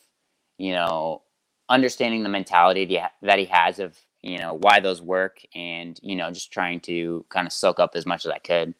you 0.58 0.72
know 0.72 1.22
understanding 1.68 2.22
the 2.22 2.28
mentality 2.28 2.84
that 2.86 3.12
he 3.22 3.26
that 3.26 3.38
he 3.38 3.44
has 3.46 3.78
of 3.78 3.98
you 4.22 4.38
know 4.38 4.54
why 4.54 4.80
those 4.80 5.00
work 5.00 5.40
and 5.54 5.98
you 6.02 6.16
know 6.16 6.30
just 6.30 6.52
trying 6.52 6.80
to 6.80 7.24
kind 7.28 7.46
of 7.46 7.52
soak 7.52 7.78
up 7.78 7.92
as 7.94 8.06
much 8.06 8.26
as 8.26 8.32
I 8.32 8.38
could. 8.38 8.74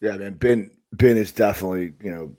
Yeah, 0.00 0.16
man. 0.16 0.34
Ben 0.34 0.70
Ben 0.92 1.16
is 1.16 1.32
definitely 1.32 1.92
you 2.02 2.10
know 2.10 2.36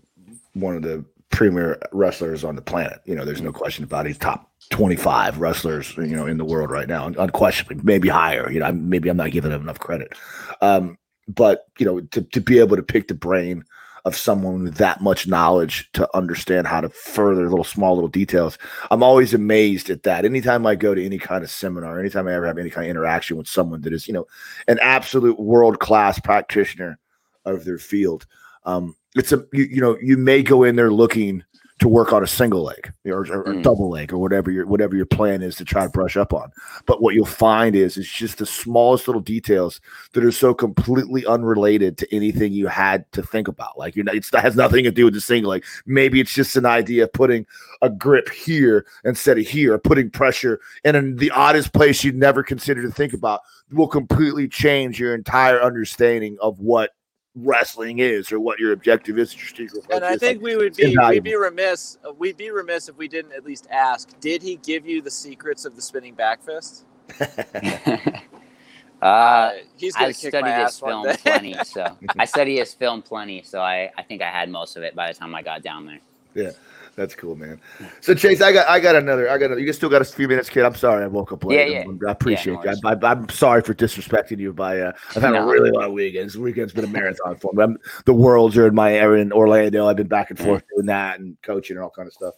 one 0.54 0.76
of 0.76 0.82
the 0.82 1.04
premier 1.30 1.80
wrestlers 1.92 2.44
on 2.44 2.56
the 2.56 2.62
planet. 2.62 3.00
You 3.06 3.16
know, 3.16 3.26
there's 3.26 3.42
no 3.42 3.52
question 3.52 3.84
about 3.84 4.06
it. 4.06 4.10
He's 4.10 4.18
top 4.18 4.50
25 4.70 5.40
wrestlers 5.40 5.96
you 5.98 6.16
know 6.16 6.26
in 6.26 6.38
the 6.38 6.46
world 6.46 6.72
right 6.72 6.88
now, 6.88 7.08
unquestionably, 7.08 7.84
maybe 7.84 8.08
higher. 8.08 8.52
You 8.52 8.60
know, 8.60 8.72
maybe 8.72 9.10
I'm 9.10 9.18
not 9.18 9.32
giving 9.32 9.52
him 9.52 9.62
enough 9.62 9.80
credit. 9.80 10.14
Um, 10.62 10.98
but 11.28 11.66
you 11.78 11.86
know, 11.86 12.02
to 12.02 12.22
to 12.22 12.42
be 12.42 12.60
able 12.60 12.78
to 12.78 12.84
pick 12.84 13.08
the 13.08 13.16
brain 13.16 13.66
of 14.08 14.16
someone 14.16 14.64
with 14.64 14.76
that 14.76 15.02
much 15.02 15.28
knowledge 15.28 15.90
to 15.92 16.08
understand 16.16 16.66
how 16.66 16.80
to 16.80 16.88
further 16.88 17.50
little 17.50 17.66
small 17.66 17.94
little 17.94 18.08
details. 18.08 18.58
I'm 18.90 19.04
always 19.04 19.34
amazed 19.34 19.90
at 19.90 20.04
that. 20.04 20.24
Anytime 20.24 20.66
I 20.66 20.76
go 20.76 20.96
to 20.96 21.06
any 21.06 21.18
kind 21.18 21.44
of 21.44 21.52
seminar, 21.52 22.00
anytime 22.00 22.26
I 22.26 22.34
ever 22.34 22.48
have 22.48 22.58
any 22.58 22.70
kind 22.70 22.86
of 22.86 22.90
interaction 22.92 23.36
with 23.36 23.50
someone 23.50 23.82
that 23.82 23.92
is, 23.92 24.08
you 24.08 24.14
know, 24.14 24.26
an 24.70 24.80
absolute 24.82 25.38
world 25.38 25.80
class 25.80 26.20
practitioner 26.22 26.98
of 27.44 27.66
their 27.66 27.78
field. 27.78 28.26
Um, 28.64 28.96
it's 29.16 29.34
a 29.34 29.44
you, 29.52 29.64
you 29.64 29.82
know 29.82 29.98
you 30.02 30.16
may 30.16 30.42
go 30.42 30.64
in 30.64 30.78
there 30.78 30.92
looking 30.92 31.44
to 31.80 31.88
work 31.88 32.12
on 32.12 32.24
a 32.24 32.28
single 32.28 32.64
leg 32.64 32.92
or, 33.06 33.20
or, 33.32 33.44
Mm. 33.46 33.62
double 33.62 33.90
leg 33.90 34.12
or 34.12 34.18
whatever 34.18 34.50
your 34.50 34.66
whatever 34.66 34.96
your 34.96 35.06
plan 35.06 35.44
is 35.44 35.56
to 35.58 35.64
try 35.66 35.84
to 35.84 35.90
brush 35.90 36.18
up 36.18 36.34
on. 36.34 36.52
But 36.88 37.02
what 37.04 37.14
you'll 37.14 37.26
find 37.28 37.76
is 37.76 37.98
it's 37.98 38.12
just 38.12 38.40
the 38.40 38.48
smallest 38.48 39.08
little 39.08 39.22
details 39.22 39.80
that 40.14 40.24
are 40.24 40.32
so 40.32 40.56
completely 40.56 41.24
unrelated 41.28 41.98
to 42.00 42.16
anything 42.16 42.52
you 42.52 42.66
had 42.66 43.10
to 43.12 43.22
think 43.22 43.48
about. 43.48 43.78
Like 43.78 43.96
you 43.96 44.04
know, 44.04 44.12
it's, 44.12 44.32
that 44.32 44.42
has 44.42 44.56
nothing 44.56 44.84
to 44.86 44.92
do 44.92 45.06
with 45.06 45.14
the 45.14 45.22
single 45.22 45.52
leg. 45.52 45.64
Maybe 45.86 46.20
it's 46.20 46.34
just 46.34 46.56
an 46.58 46.66
idea 46.66 47.04
of 47.04 47.14
putting 47.14 47.46
a 47.84 47.90
grip 47.92 48.30
here 48.30 48.88
instead 49.06 49.38
of 49.38 49.46
here, 49.48 49.78
putting 49.78 50.10
pressure 50.10 50.60
in 50.84 50.96
an- 50.96 51.18
the 51.18 51.30
oddest 51.30 51.74
place 51.74 52.04
you'd 52.04 52.16
never 52.16 52.42
consider 52.42 52.82
to 52.82 52.90
think 52.92 53.14
about 53.14 53.42
will 53.72 53.88
completely 53.88 54.48
change 54.48 55.00
your 55.00 55.14
entire 55.14 55.62
understanding 55.62 56.38
of 56.42 56.60
what 56.60 56.92
wrestling 57.38 58.00
is 58.00 58.32
or 58.32 58.40
what 58.40 58.60
your 58.60 58.72
objective 58.72 59.18
is. 59.18 59.36
Your 59.58 59.70
And 59.92 60.04
I 60.04 60.18
think 60.18 60.38
Like, 60.38 60.46
we 60.46 60.56
would 60.58 60.76
be 60.76 60.96
we'd 60.98 61.24
be 61.24 61.36
remiss 61.36 61.98
uh, 62.08 62.12
we'd 62.14 62.38
be 62.38 62.52
remiss 62.52 62.90
if 62.90 62.98
we 62.98 63.08
didn't 63.08 63.34
at 63.34 63.46
least 63.46 63.68
ask. 63.70 64.20
Did 64.20 64.42
he 64.42 64.56
give 64.58 64.86
you 64.86 65.02
the 65.02 65.12
secrets 65.12 65.66
of 65.66 65.76
the 65.76 65.82
spinning 65.82 66.14
back 66.14 66.44
fist? 66.44 66.86
uh, 69.02 69.52
he's 69.76 69.94
gonna 69.94 70.08
I've 70.08 70.18
kick 70.18 70.30
studied 70.32 70.42
my 70.42 70.56
his 70.60 70.68
ass 70.68 70.82
one 70.82 70.92
film 70.92 71.04
day. 71.04 71.18
plenty, 71.22 71.56
so 71.64 71.98
I 72.20 72.26
studied 72.26 72.58
his 72.58 72.74
film 72.74 73.02
plenty, 73.02 73.44
so 73.44 73.62
I, 73.62 73.92
I 73.98 74.04
think 74.04 74.22
I 74.22 74.30
had 74.30 74.50
most 74.50 74.76
of 74.76 74.84
it 74.84 74.96
by 74.96 75.12
the 75.12 75.18
time 75.18 75.34
I 75.36 75.42
got 75.42 75.62
down 75.62 75.86
there. 75.86 76.00
That's 76.98 77.14
cool, 77.14 77.36
man. 77.36 77.62
So 78.02 78.16
Chase, 78.16 78.42
I 78.42 78.52
got 78.52 78.68
I 78.68 78.80
got 78.80 78.96
another. 78.96 79.30
I 79.30 79.38
got 79.38 79.56
you 79.60 79.72
still 79.72 79.88
got 79.88 80.02
a 80.02 80.06
few 80.06 80.28
minutes, 80.28 80.50
kid. 80.50 80.66
I'm 80.66 80.74
sorry 80.74 81.04
I 81.04 81.08
woke 81.08 81.32
up 81.32 81.46
late. 81.46 81.70
Yeah, 81.70 81.84
yeah. 81.86 82.08
I 82.08 82.12
appreciate 82.12 82.56
no 82.56 82.64
you. 82.64 82.76
I, 82.84 83.12
I'm 83.12 83.30
sorry 83.30 83.62
for 83.62 83.76
disrespecting 83.76 84.40
you 84.40 84.52
by 84.52 84.82
uh 84.82 84.94
I've 85.16 85.22
had 85.22 85.36
a 85.36 85.46
really 85.46 85.70
long 85.70 85.94
weekend. 85.94 86.26
This 86.26 86.36
weekend's 86.36 86.74
been 86.74 86.86
a 86.86 86.88
marathon 86.88 87.36
for 87.38 87.54
me. 87.54 87.64
I'm, 87.64 87.78
the 88.06 88.16
worlds 88.16 88.58
are 88.58 88.66
in 88.66 88.74
my 88.74 88.94
area 88.94 89.22
in 89.22 89.32
Orlando. 89.32 89.88
I've 89.88 89.96
been 89.96 90.08
back 90.08 90.32
and 90.32 90.40
forth 90.40 90.64
doing 90.74 90.88
that 90.88 91.20
and 91.20 91.40
coaching 91.44 91.78
and 91.78 91.84
all 91.84 91.92
kind 91.92 92.08
of 92.08 92.14
stuff. 92.14 92.34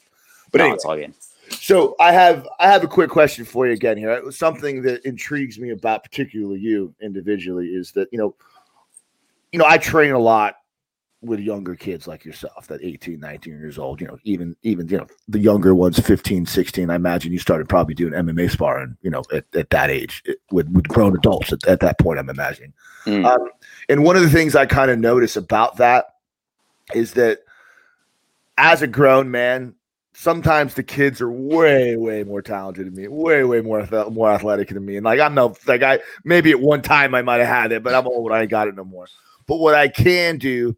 But 0.51 0.57
no, 0.57 0.63
anyway, 0.65 0.75
it's 0.75 0.83
all 0.83 0.97
good. 0.97 1.13
so 1.51 1.95
I 1.97 2.11
have 2.11 2.45
I 2.59 2.67
have 2.67 2.83
a 2.83 2.87
quick 2.87 3.09
question 3.09 3.45
for 3.45 3.65
you 3.65 3.71
again 3.71 3.97
here. 3.97 4.11
It 4.11 4.25
was 4.25 4.37
Something 4.37 4.81
that 4.81 5.05
intrigues 5.05 5.57
me 5.57 5.69
about 5.69 6.03
particularly 6.03 6.59
you 6.59 6.93
individually 6.99 7.67
is 7.67 7.93
that 7.93 8.09
you 8.11 8.19
know, 8.19 8.35
you 9.53 9.59
know, 9.59 9.65
I 9.65 9.77
train 9.77 10.11
a 10.11 10.19
lot 10.19 10.55
with 11.21 11.39
younger 11.39 11.75
kids 11.75 12.07
like 12.07 12.23
yourself, 12.23 12.67
that 12.67 12.81
18, 12.81 13.19
19 13.19 13.53
years 13.53 13.77
old, 13.77 13.99
you 13.99 14.07
know, 14.07 14.17
even 14.23 14.55
even 14.63 14.87
you 14.87 14.97
know, 14.97 15.07
the 15.27 15.39
younger 15.39 15.75
ones 15.75 15.99
15, 15.99 16.45
16. 16.45 16.89
I 16.89 16.95
imagine 16.95 17.33
you 17.33 17.39
started 17.39 17.67
probably 17.67 17.93
doing 17.93 18.13
MMA 18.13 18.49
sparring, 18.51 18.95
you 19.01 19.09
know, 19.09 19.23
at, 19.33 19.45
at 19.53 19.69
that 19.71 19.89
age 19.89 20.21
it- 20.25 20.39
with, 20.51 20.69
with 20.69 20.87
grown 20.87 21.15
adults 21.15 21.51
at, 21.51 21.65
at 21.67 21.81
that 21.81 21.99
point, 21.99 22.19
I'm 22.19 22.29
imagining. 22.29 22.73
Mm. 23.05 23.25
Um, 23.25 23.49
and 23.89 24.03
one 24.03 24.15
of 24.15 24.21
the 24.21 24.29
things 24.29 24.55
I 24.55 24.65
kind 24.65 24.91
of 24.91 24.99
notice 24.99 25.35
about 25.35 25.77
that 25.77 26.15
is 26.93 27.13
that 27.13 27.39
as 28.57 28.81
a 28.81 28.87
grown 28.87 29.29
man, 29.29 29.75
sometimes 30.13 30.73
the 30.73 30.83
kids 30.83 31.21
are 31.21 31.31
way, 31.31 31.95
way 31.95 32.23
more 32.23 32.41
talented 32.41 32.87
than 32.87 32.95
me, 32.95 33.07
way, 33.07 33.43
way 33.43 33.61
more 33.61 33.87
more 34.09 34.31
athletic 34.31 34.69
than 34.69 34.85
me. 34.85 34.95
And 34.95 35.05
like 35.05 35.19
I'm 35.19 35.33
no 35.33 35.55
like 35.67 35.83
I 35.83 35.99
maybe 36.23 36.51
at 36.51 36.59
one 36.59 36.81
time 36.81 37.13
I 37.13 37.21
might 37.21 37.39
have 37.39 37.47
had 37.47 37.71
it, 37.71 37.83
but 37.83 37.93
I'm 37.93 38.07
old. 38.07 38.31
I 38.31 38.41
ain't 38.41 38.51
got 38.51 38.67
it 38.67 38.75
no 38.75 38.85
more. 38.85 39.07
But 39.47 39.57
what 39.57 39.75
I 39.75 39.87
can 39.87 40.37
do 40.37 40.77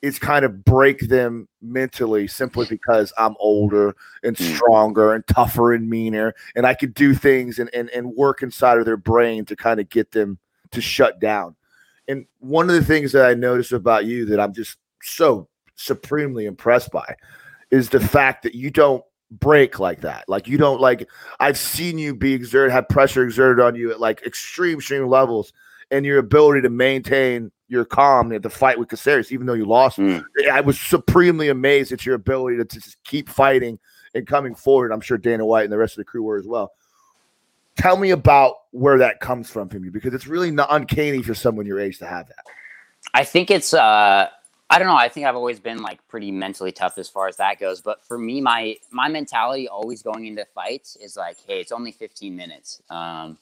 is 0.00 0.18
kind 0.18 0.44
of 0.44 0.64
break 0.64 1.08
them 1.08 1.48
mentally 1.60 2.28
simply 2.28 2.66
because 2.68 3.12
I'm 3.18 3.34
older 3.40 3.96
and 4.22 4.36
Mm. 4.36 4.56
stronger 4.56 5.12
and 5.12 5.26
tougher 5.26 5.72
and 5.72 5.90
meaner. 5.90 6.34
And 6.54 6.64
I 6.66 6.74
could 6.74 6.94
do 6.94 7.14
things 7.14 7.58
and, 7.58 7.68
and, 7.74 7.90
and 7.90 8.14
work 8.14 8.42
inside 8.42 8.78
of 8.78 8.84
their 8.84 8.96
brain 8.96 9.44
to 9.46 9.56
kind 9.56 9.80
of 9.80 9.88
get 9.88 10.12
them 10.12 10.38
to 10.70 10.80
shut 10.80 11.18
down. 11.20 11.56
And 12.06 12.26
one 12.38 12.68
of 12.70 12.76
the 12.76 12.84
things 12.84 13.12
that 13.12 13.26
I 13.26 13.34
notice 13.34 13.72
about 13.72 14.04
you 14.06 14.24
that 14.26 14.38
I'm 14.40 14.52
just 14.52 14.78
so 15.02 15.48
supremely 15.74 16.46
impressed 16.46 16.90
by 16.92 17.16
is 17.70 17.88
the 17.88 18.00
fact 18.00 18.44
that 18.44 18.54
you 18.54 18.70
don't 18.70 19.02
break 19.30 19.78
like 19.78 20.00
that. 20.02 20.28
Like 20.28 20.46
you 20.48 20.58
don't 20.58 20.80
like 20.80 21.08
I've 21.40 21.58
seen 21.58 21.98
you 21.98 22.14
be 22.14 22.32
exerted, 22.32 22.72
have 22.72 22.88
pressure 22.88 23.24
exerted 23.24 23.62
on 23.62 23.74
you 23.74 23.90
at 23.90 24.00
like 24.00 24.22
extreme, 24.24 24.78
extreme 24.78 25.06
levels, 25.06 25.52
and 25.90 26.06
your 26.06 26.18
ability 26.18 26.62
to 26.62 26.70
maintain 26.70 27.50
your 27.68 27.84
calm 27.84 28.32
at 28.32 28.42
the 28.42 28.50
fight 28.50 28.78
with 28.78 28.88
Caceres, 28.88 29.30
even 29.30 29.46
though 29.46 29.54
you 29.54 29.66
lost. 29.66 29.98
Mm. 29.98 30.24
I 30.50 30.60
was 30.60 30.80
supremely 30.80 31.48
amazed 31.48 31.92
at 31.92 32.04
your 32.04 32.14
ability 32.14 32.56
to, 32.56 32.64
to 32.64 32.80
just 32.80 33.02
keep 33.04 33.28
fighting 33.28 33.78
and 34.14 34.26
coming 34.26 34.54
forward. 34.54 34.90
I'm 34.90 35.00
sure 35.00 35.18
Dana 35.18 35.44
White 35.44 35.64
and 35.64 35.72
the 35.72 35.78
rest 35.78 35.94
of 35.94 35.98
the 35.98 36.04
crew 36.04 36.22
were 36.22 36.38
as 36.38 36.46
well. 36.46 36.72
Tell 37.76 37.96
me 37.96 38.10
about 38.10 38.54
where 38.72 38.98
that 38.98 39.20
comes 39.20 39.48
from 39.50 39.68
from 39.68 39.84
you 39.84 39.90
because 39.90 40.12
it's 40.14 40.26
really 40.26 40.50
not 40.50 40.68
uncanny 40.70 41.22
for 41.22 41.34
someone 41.34 41.66
your 41.66 41.78
age 41.78 41.98
to 41.98 42.06
have 42.06 42.26
that. 42.28 42.44
I 43.14 43.24
think 43.24 43.50
it's 43.50 43.72
uh 43.72 44.28
I 44.70 44.78
don't 44.78 44.88
know, 44.88 44.96
I 44.96 45.08
think 45.08 45.26
I've 45.26 45.36
always 45.36 45.60
been 45.60 45.80
like 45.80 46.06
pretty 46.08 46.30
mentally 46.30 46.72
tough 46.72 46.98
as 46.98 47.08
far 47.08 47.28
as 47.28 47.36
that 47.36 47.58
goes, 47.60 47.80
but 47.80 48.04
for 48.04 48.18
me 48.18 48.40
my 48.40 48.76
my 48.90 49.08
mentality 49.08 49.68
always 49.68 50.02
going 50.02 50.26
into 50.26 50.44
fights 50.54 50.96
is 50.96 51.16
like, 51.16 51.36
hey, 51.46 51.60
it's 51.60 51.70
only 51.70 51.92
15 51.92 52.34
minutes. 52.34 52.82
Um 52.90 53.38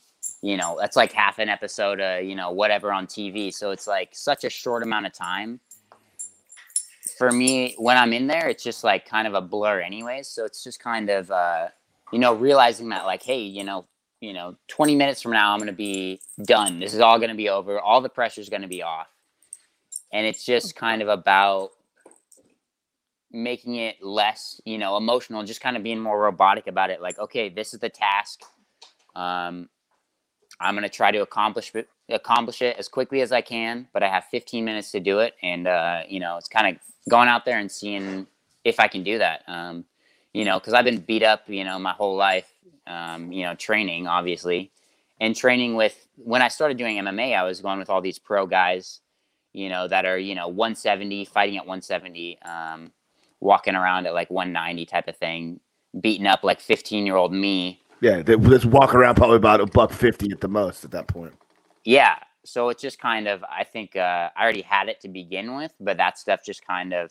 you 0.47 0.57
know, 0.57 0.77
that's 0.81 0.97
like 0.97 1.13
half 1.13 1.39
an 1.39 1.49
episode 1.49 2.01
of, 2.01 2.25
you 2.25 2.35
know, 2.35 2.51
whatever 2.51 2.93
on 2.93 3.07
TV. 3.07 3.53
So 3.53 3.71
it's 3.71 3.87
like 3.87 4.11
such 4.13 4.45
a 4.45 4.51
short 4.51 4.83
amount 4.83 5.07
of 5.07 5.13
time. 5.13 5.61
For 7.19 7.33
me, 7.33 7.75
when 7.79 7.97
I'm 7.97 8.13
in 8.13 8.27
there, 8.27 8.49
it's 8.49 8.63
just 8.63 8.85
like 8.85 9.09
kind 9.09 9.27
of 9.27 9.35
a 9.35 9.41
blur 9.41 9.81
anyways. 9.81 10.29
So 10.29 10.45
it's 10.45 10.63
just 10.63 10.81
kind 10.81 11.09
of 11.11 11.31
uh, 11.31 11.69
you 12.13 12.19
know, 12.19 12.35
realizing 12.35 12.91
that 12.91 13.07
like, 13.07 13.23
hey, 13.23 13.41
you 13.41 13.65
know, 13.65 13.87
you 14.21 14.33
know, 14.33 14.57
20 14.69 14.95
minutes 14.95 15.23
from 15.23 15.33
now 15.33 15.53
I'm 15.53 15.59
gonna 15.59 15.73
be 15.73 16.21
done. 16.45 16.81
This 16.81 16.95
is 16.95 17.01
all 17.01 17.19
gonna 17.19 17.35
be 17.35 17.49
over. 17.49 17.81
All 17.81 18.01
the 18.01 18.09
pressure's 18.09 18.49
gonna 18.49 18.69
be 18.69 18.83
off 18.83 19.09
and 20.13 20.27
it's 20.27 20.45
just 20.45 20.75
kind 20.77 21.03
of 21.03 21.09
about 21.09 21.71
making 23.33 23.75
it 23.75 23.97
less 24.03 24.61
you 24.65 24.79
know 24.79 24.97
emotional 24.97 25.43
just 25.43 25.61
kind 25.61 25.77
of 25.77 25.83
being 25.83 26.01
more 26.01 26.19
robotic 26.19 26.67
about 26.69 26.91
it 26.91 27.03
like 27.03 27.19
okay 27.19 27.49
this 27.49 27.75
is 27.75 27.81
the 27.81 27.89
task 27.89 28.41
um, 29.15 29.69
i'm 30.61 30.75
going 30.75 30.83
to 30.83 30.89
try 30.89 31.11
to 31.11 31.23
accomplish 31.23 31.75
it 31.75 31.89
accomplish 32.09 32.63
it 32.63 32.77
as 32.79 32.89
quickly 32.89 33.21
as 33.21 33.33
i 33.33 33.41
can 33.41 33.87
but 33.93 34.03
i 34.03 34.09
have 34.09 34.25
15 34.31 34.65
minutes 34.65 34.91
to 34.93 35.01
do 35.01 35.21
it 35.21 35.35
and 35.43 35.67
uh, 35.67 36.03
you 36.09 36.21
know 36.21 36.37
it's 36.37 36.49
kind 36.49 36.75
of 36.75 36.83
going 37.09 37.29
out 37.29 37.45
there 37.45 37.59
and 37.59 37.71
seeing 37.71 38.27
if 38.65 38.81
i 38.81 38.89
can 38.89 39.03
do 39.03 39.19
that 39.19 39.43
um, 39.49 39.85
you 40.33 40.45
know 40.45 40.59
because 40.59 40.73
i've 40.73 40.85
been 40.85 41.01
beat 41.01 41.23
up 41.23 41.43
you 41.49 41.65
know 41.65 41.79
my 41.79 41.93
whole 41.93 42.17
life 42.17 42.53
um, 42.87 43.33
you 43.33 43.45
know 43.45 43.55
training 43.55 44.07
obviously 44.07 44.71
and 45.21 45.35
training 45.35 45.75
with 45.75 46.07
when 46.17 46.43
i 46.43 46.49
started 46.49 46.77
doing 46.77 46.97
mma 46.99 47.37
i 47.37 47.43
was 47.43 47.61
going 47.61 47.79
with 47.79 47.91
all 47.91 48.01
these 48.01 48.19
pro 48.19 48.47
guys 48.47 49.01
you 49.57 49.71
know, 49.71 49.89
that 49.89 50.05
are, 50.05 50.19
you 50.19 50.35
know, 50.35 50.49
170, 50.49 51.25
fighting 51.25 51.57
at 51.57 51.63
170, 51.63 52.39
um, 52.43 52.93
walking 53.41 53.75
around 53.75 54.07
at 54.07 54.13
like 54.13 54.29
190 54.29 54.85
type 54.85 55.09
of 55.09 55.17
thing, 55.17 55.61
beating 55.99 56.27
up 56.27 56.45
like 56.45 56.61
15 56.61 57.07
year 57.07 57.17
old 57.17 57.33
me. 57.33 57.81
Yeah, 58.01 58.23
they, 58.23 58.35
let's 58.37 58.65
walk 58.65 58.95
around 58.95 59.15
probably 59.17 59.37
about 59.37 59.61
a 59.61 59.67
buck 59.67 59.91
fifty 59.91 60.31
at 60.31 60.41
the 60.41 60.49
most 60.49 60.85
at 60.85 60.91
that 60.91 61.07
point. 61.07 61.33
Yeah. 61.85 62.17
So 62.45 62.69
it's 62.69 62.81
just 62.81 63.01
kind 63.01 63.27
of, 63.27 63.43
I 63.45 63.65
think 63.65 63.97
uh, 63.97 64.31
I 64.37 64.43
already 64.43 64.63
had 64.63 64.89
it 64.89 65.01
to 65.01 65.09
begin 65.09 65.57
with, 65.57 65.73
but 65.81 65.97
that 65.97 66.17
stuff 66.17 66.41
just 66.45 66.65
kind 66.65 66.93
of, 66.93 67.11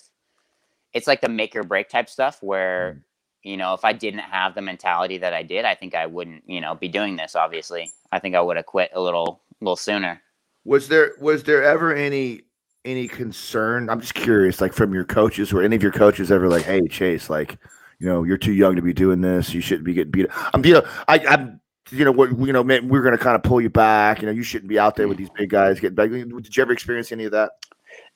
it's 0.93 1.07
like 1.07 1.19
the 1.19 1.27
make 1.27 1.55
or 1.57 1.63
break 1.63 1.89
type 1.89 2.09
stuff 2.09 2.37
where, 2.41 3.01
you 3.43 3.57
know, 3.57 3.73
if 3.73 3.83
I 3.83 3.91
didn't 3.91 4.21
have 4.21 4.55
the 4.55 4.61
mentality 4.61 5.17
that 5.17 5.33
I 5.33 5.43
did, 5.43 5.65
I 5.65 5.75
think 5.75 5.93
I 5.93 6.05
wouldn't, 6.05 6.43
you 6.47 6.61
know, 6.61 6.73
be 6.73 6.87
doing 6.87 7.17
this. 7.17 7.35
Obviously, 7.35 7.91
I 8.13 8.19
think 8.19 8.33
I 8.33 8.39
would 8.39 8.55
have 8.55 8.65
quit 8.65 8.91
a 8.93 9.01
little, 9.01 9.41
little 9.59 9.75
sooner. 9.75 10.21
Was 10.63 10.87
there 10.87 11.13
was 11.19 11.43
there 11.43 11.63
ever 11.63 11.93
any 11.93 12.41
any 12.85 13.07
concern? 13.07 13.89
I'm 13.89 14.01
just 14.01 14.15
curious, 14.15 14.61
like 14.61 14.73
from 14.73 14.93
your 14.93 15.03
coaches, 15.03 15.51
were 15.51 15.63
any 15.63 15.75
of 15.75 15.83
your 15.83 15.91
coaches 15.91 16.31
ever 16.31 16.47
like, 16.47 16.63
"Hey, 16.63 16.81
Chase, 16.87 17.29
like, 17.29 17.57
you 17.99 18.07
know, 18.07 18.23
you're 18.23 18.37
too 18.37 18.53
young 18.53 18.75
to 18.75 18.81
be 18.81 18.93
doing 18.93 19.21
this. 19.21 19.53
You 19.53 19.61
shouldn't 19.61 19.85
be 19.85 19.93
getting 19.93 20.11
beat." 20.11 20.29
up." 20.29 20.49
I'm, 20.53 20.65
you 20.65 20.73
know, 20.73 20.83
I, 21.07 21.19
I'm, 21.19 21.61
you 21.91 22.03
know, 22.05 22.11
what, 22.11 22.37
you 22.39 22.53
know, 22.53 22.63
man, 22.63 22.87
we're 22.87 23.01
gonna 23.01 23.17
kind 23.17 23.35
of 23.35 23.43
pull 23.43 23.61
you 23.61 23.69
back. 23.69 24.21
You 24.21 24.27
know, 24.27 24.31
you 24.31 24.43
shouldn't 24.43 24.69
be 24.69 24.79
out 24.79 24.95
there 24.95 25.07
with 25.07 25.17
these 25.17 25.29
big 25.29 25.49
guys 25.49 25.79
getting 25.79 25.95
back. 25.95 26.09
Did 26.09 26.55
you 26.55 26.61
ever 26.61 26.73
experience 26.73 27.11
any 27.11 27.25
of 27.25 27.31
that? 27.31 27.51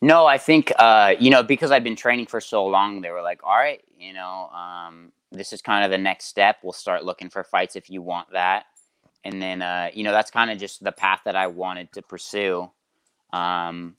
No, 0.01 0.25
I 0.25 0.37
think 0.37 0.71
uh, 0.79 1.15
you 1.19 1.29
know 1.29 1.43
because 1.43 1.71
I've 1.71 1.83
been 1.83 1.95
training 1.95 2.27
for 2.27 2.39
so 2.39 2.65
long. 2.65 3.01
They 3.01 3.11
were 3.11 3.21
like, 3.21 3.41
"All 3.43 3.57
right, 3.57 3.81
you 3.97 4.13
know, 4.13 4.49
um, 4.49 5.11
this 5.31 5.53
is 5.53 5.61
kind 5.61 5.83
of 5.83 5.91
the 5.91 5.97
next 5.97 6.25
step. 6.25 6.57
We'll 6.63 6.73
start 6.73 7.03
looking 7.03 7.29
for 7.29 7.43
fights 7.43 7.75
if 7.75 7.89
you 7.89 8.01
want 8.01 8.31
that." 8.31 8.65
And 9.25 9.41
then 9.41 9.61
uh, 9.61 9.89
you 9.93 10.03
know 10.03 10.11
that's 10.11 10.31
kind 10.31 10.51
of 10.51 10.57
just 10.57 10.83
the 10.83 10.91
path 10.91 11.21
that 11.25 11.35
I 11.35 11.47
wanted 11.47 11.91
to 11.93 12.01
pursue. 12.01 12.71
Um, 13.33 13.95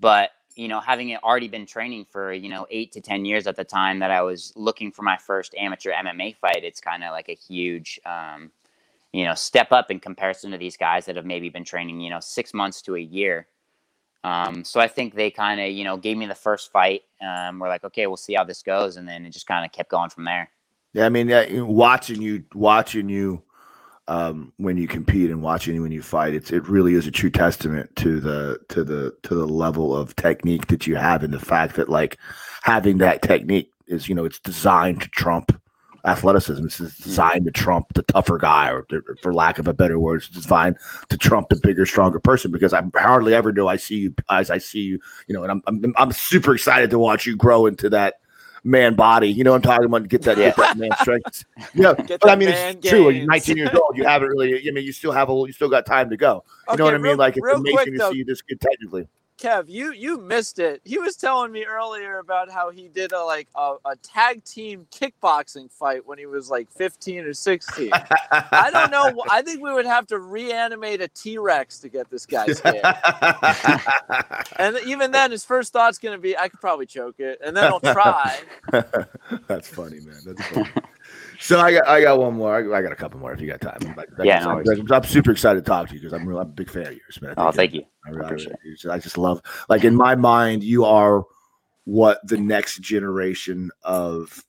but 0.00 0.30
you 0.56 0.68
know, 0.68 0.80
having 0.80 1.10
it 1.10 1.22
already 1.22 1.48
been 1.48 1.66
training 1.66 2.06
for 2.10 2.32
you 2.32 2.48
know 2.48 2.66
eight 2.70 2.92
to 2.92 3.00
ten 3.00 3.24
years 3.24 3.46
at 3.46 3.56
the 3.56 3.64
time 3.64 3.98
that 4.00 4.10
I 4.10 4.22
was 4.22 4.52
looking 4.56 4.92
for 4.92 5.02
my 5.02 5.16
first 5.16 5.54
amateur 5.54 5.92
MMA 5.92 6.36
fight, 6.36 6.64
it's 6.64 6.80
kind 6.80 7.04
of 7.04 7.12
like 7.12 7.28
a 7.28 7.34
huge. 7.34 8.00
Um, 8.04 8.50
you 9.12 9.24
know, 9.24 9.34
step 9.34 9.72
up 9.72 9.90
in 9.90 10.00
comparison 10.00 10.50
to 10.52 10.58
these 10.58 10.76
guys 10.76 11.04
that 11.04 11.16
have 11.16 11.26
maybe 11.26 11.50
been 11.50 11.64
training, 11.64 12.00
you 12.00 12.08
know, 12.08 12.18
six 12.18 12.54
months 12.54 12.80
to 12.80 12.96
a 12.96 13.00
year. 13.00 13.46
Um, 14.24 14.64
so 14.64 14.80
I 14.80 14.88
think 14.88 15.14
they 15.14 15.30
kind 15.30 15.60
of, 15.60 15.70
you 15.70 15.84
know, 15.84 15.96
gave 15.96 16.16
me 16.16 16.26
the 16.26 16.34
first 16.34 16.70
fight. 16.70 17.02
Um, 17.20 17.58
we're 17.58 17.68
like, 17.68 17.84
okay, 17.84 18.06
we'll 18.06 18.16
see 18.16 18.34
how 18.34 18.44
this 18.44 18.62
goes, 18.62 18.96
and 18.96 19.06
then 19.06 19.26
it 19.26 19.30
just 19.30 19.46
kind 19.46 19.64
of 19.64 19.72
kept 19.72 19.90
going 19.90 20.10
from 20.10 20.24
there. 20.24 20.48
Yeah, 20.92 21.06
I 21.06 21.08
mean, 21.08 21.26
know, 21.26 21.64
watching 21.64 22.22
you, 22.22 22.44
watching 22.54 23.08
you, 23.08 23.42
um, 24.08 24.52
when 24.56 24.76
you 24.76 24.88
compete 24.88 25.30
and 25.30 25.42
watching 25.42 25.80
when 25.80 25.92
you 25.92 26.02
fight, 26.02 26.34
it's 26.34 26.50
it 26.50 26.66
really 26.68 26.94
is 26.94 27.06
a 27.06 27.10
true 27.10 27.30
testament 27.30 27.94
to 27.96 28.20
the 28.20 28.58
to 28.68 28.82
the 28.84 29.14
to 29.22 29.34
the 29.34 29.46
level 29.46 29.96
of 29.96 30.16
technique 30.16 30.66
that 30.68 30.86
you 30.86 30.96
have, 30.96 31.22
and 31.22 31.32
the 31.32 31.38
fact 31.38 31.76
that 31.76 31.88
like 31.88 32.18
having 32.62 32.98
that 32.98 33.22
technique 33.22 33.70
is 33.86 34.08
you 34.08 34.14
know 34.14 34.24
it's 34.24 34.40
designed 34.40 35.02
to 35.02 35.08
trump 35.10 35.58
athleticism. 36.04 36.64
It's 36.64 36.78
designed 36.78 37.44
to 37.44 37.52
trump 37.52 37.94
the 37.94 38.02
tougher 38.02 38.38
guy, 38.38 38.70
or 38.70 38.84
for 39.22 39.32
lack 39.32 39.58
of 39.58 39.68
a 39.68 39.74
better 39.74 39.98
word, 39.98 40.16
it's 40.16 40.28
designed 40.28 40.76
to 41.08 41.16
trump 41.16 41.48
the 41.48 41.56
bigger, 41.56 41.86
stronger 41.86 42.18
person. 42.18 42.50
Because 42.50 42.72
I 42.72 42.82
hardly 42.96 43.34
ever 43.34 43.52
do 43.52 43.68
I 43.68 43.76
see 43.76 43.96
you 43.96 44.14
as 44.30 44.50
I 44.50 44.58
see 44.58 44.80
you, 44.80 45.00
you 45.28 45.34
know, 45.34 45.44
and 45.44 45.52
I'm 45.52 45.62
I'm, 45.66 45.94
I'm 45.96 46.12
super 46.12 46.54
excited 46.54 46.90
to 46.90 46.98
watch 46.98 47.26
you 47.26 47.36
grow 47.36 47.66
into 47.66 47.88
that 47.90 48.14
man 48.64 48.94
body. 48.94 49.28
You 49.28 49.44
know, 49.44 49.50
what 49.52 49.56
I'm 49.56 49.62
talking 49.62 49.86
about 49.86 50.08
get 50.08 50.22
that 50.22 50.36
get 50.36 50.56
that 50.56 50.76
man 50.76 50.90
strength. 51.00 51.44
Yeah, 51.74 51.94
Get 51.94 52.20
but 52.20 52.30
I 52.30 52.36
mean, 52.36 52.48
it's 52.50 52.88
true. 52.88 53.10
You're 53.10 53.26
19 53.26 53.56
years 53.56 53.70
old. 53.74 53.96
You 53.96 54.04
haven't 54.04 54.28
really. 54.28 54.68
I 54.68 54.72
mean, 54.72 54.84
you 54.84 54.92
still 54.92 55.12
have 55.12 55.30
a. 55.30 55.32
You 55.32 55.52
still 55.52 55.68
got 55.68 55.86
time 55.86 56.10
to 56.10 56.16
go. 56.16 56.44
You 56.70 56.76
know 56.76 56.84
Okay, 56.84 56.84
what 56.84 56.94
I 56.94 56.98
mean? 56.98 57.02
real- 57.04 57.16
like 57.16 57.36
it's 57.36 57.46
amazing 57.46 57.76
quick, 57.76 57.92
to 57.92 57.98
though. 57.98 58.10
see 58.12 58.18
you 58.18 58.24
this 58.24 58.42
good 58.42 58.60
technically. 58.60 59.08
Kev, 59.42 59.64
you 59.68 59.92
you 59.92 60.18
missed 60.18 60.58
it. 60.60 60.80
He 60.84 60.98
was 60.98 61.16
telling 61.16 61.50
me 61.50 61.64
earlier 61.64 62.18
about 62.18 62.50
how 62.50 62.70
he 62.70 62.88
did 62.88 63.12
a 63.12 63.24
like 63.24 63.48
a, 63.56 63.74
a 63.84 63.96
tag 63.96 64.44
team 64.44 64.86
kickboxing 64.92 65.70
fight 65.72 66.06
when 66.06 66.18
he 66.18 66.26
was 66.26 66.48
like 66.48 66.70
15 66.70 67.24
or 67.24 67.34
16. 67.34 67.90
I 67.92 68.70
don't 68.72 68.90
know. 68.92 69.24
I 69.28 69.42
think 69.42 69.60
we 69.62 69.72
would 69.72 69.86
have 69.86 70.06
to 70.08 70.18
reanimate 70.18 71.00
a 71.00 71.08
T 71.08 71.38
Rex 71.38 71.80
to 71.80 71.88
get 71.88 72.08
this 72.08 72.24
guy 72.24 72.46
scared. 72.46 72.84
And 74.56 74.78
even 74.86 75.10
then, 75.10 75.30
his 75.32 75.44
first 75.44 75.72
thought's 75.72 75.98
going 75.98 76.16
to 76.16 76.20
be, 76.20 76.36
I 76.36 76.48
could 76.48 76.60
probably 76.60 76.86
choke 76.86 77.18
it. 77.18 77.40
And 77.44 77.56
then 77.56 77.64
I'll 77.64 77.80
try. 77.80 78.38
That's 79.48 79.68
funny, 79.68 80.00
man. 80.00 80.18
That's 80.24 80.46
funny. 80.46 80.68
So 81.42 81.60
I 81.60 81.72
got 81.72 81.86
I 81.88 82.00
got 82.00 82.18
one 82.18 82.34
more. 82.34 82.54
I, 82.54 82.78
I 82.78 82.82
got 82.82 82.92
a 82.92 82.96
couple 82.96 83.18
more 83.20 83.32
if 83.32 83.40
you 83.40 83.46
got 83.46 83.60
time. 83.60 83.94
Like 83.96 84.08
Yeah, 84.22 84.46
I 84.48 84.62
no 84.62 84.72
I'm, 84.72 84.92
I'm 84.92 85.04
super 85.04 85.32
excited 85.32 85.64
to 85.64 85.68
talk 85.68 85.88
to 85.88 85.94
you 85.94 86.00
because 86.00 86.12
I'm 86.12 86.26
real, 86.26 86.38
I'm 86.38 86.46
a 86.48 86.50
big 86.50 86.70
fan 86.70 86.86
of 86.86 86.92
yours, 86.92 87.20
man. 87.20 87.34
Oh, 87.36 87.50
thank 87.50 87.74
you. 87.74 87.82
I, 88.06 88.10
really- 88.10 88.22
I, 88.22 88.26
Appreciate 88.26 88.56
really- 88.64 88.94
I 88.94 88.98
just 88.98 89.18
love 89.18 89.42
like 89.68 89.84
in 89.84 89.94
my 89.94 90.14
mind, 90.14 90.62
you 90.62 90.84
are 90.84 91.24
what 91.84 92.20
the 92.26 92.38
next 92.38 92.80
generation 92.80 93.70
of 93.82 94.42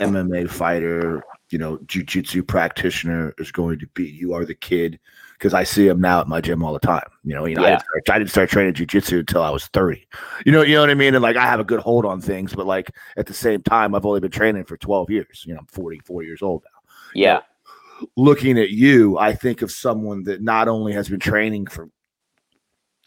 MMA 0.00 0.50
fighter, 0.50 1.22
you 1.50 1.58
know, 1.58 1.76
jujitsu 1.78 2.46
practitioner 2.46 3.34
is 3.38 3.52
going 3.52 3.78
to 3.78 3.86
be. 3.88 4.08
You 4.08 4.34
are 4.34 4.44
the 4.44 4.54
kid 4.54 4.98
because 5.40 5.54
I 5.54 5.64
see 5.64 5.88
him 5.88 6.02
now 6.02 6.20
at 6.20 6.28
my 6.28 6.42
gym 6.42 6.62
all 6.62 6.74
the 6.74 6.78
time. 6.78 7.08
You 7.24 7.34
know, 7.34 7.46
you 7.46 7.54
know, 7.54 7.64
I, 7.64 7.70
didn't 7.70 7.80
start, 7.80 8.10
I 8.10 8.18
didn't 8.18 8.30
start 8.30 8.50
training 8.50 8.74
jujitsu 8.74 9.20
until 9.20 9.42
I 9.42 9.48
was 9.48 9.66
30. 9.68 10.06
You 10.44 10.52
know, 10.52 10.60
you 10.60 10.74
know 10.74 10.82
what 10.82 10.90
I 10.90 10.94
mean? 10.94 11.14
And 11.14 11.22
like 11.22 11.36
I 11.36 11.46
have 11.46 11.60
a 11.60 11.64
good 11.64 11.80
hold 11.80 12.04
on 12.04 12.20
things, 12.20 12.52
but 12.54 12.66
like 12.66 12.90
at 13.16 13.24
the 13.26 13.32
same 13.32 13.62
time, 13.62 13.94
I've 13.94 14.04
only 14.04 14.20
been 14.20 14.30
training 14.30 14.64
for 14.64 14.76
12 14.76 15.08
years. 15.10 15.44
You 15.46 15.54
know, 15.54 15.60
I'm 15.60 15.66
44 15.66 16.22
years 16.24 16.42
old 16.42 16.62
now 16.64 16.80
Yeah. 17.14 17.40
looking 18.16 18.58
at 18.58 18.68
you, 18.70 19.16
I 19.18 19.32
think 19.34 19.62
of 19.62 19.70
someone 19.72 20.24
that 20.24 20.42
not 20.42 20.68
only 20.68 20.92
has 20.92 21.08
been 21.08 21.20
training 21.20 21.68
for 21.68 21.88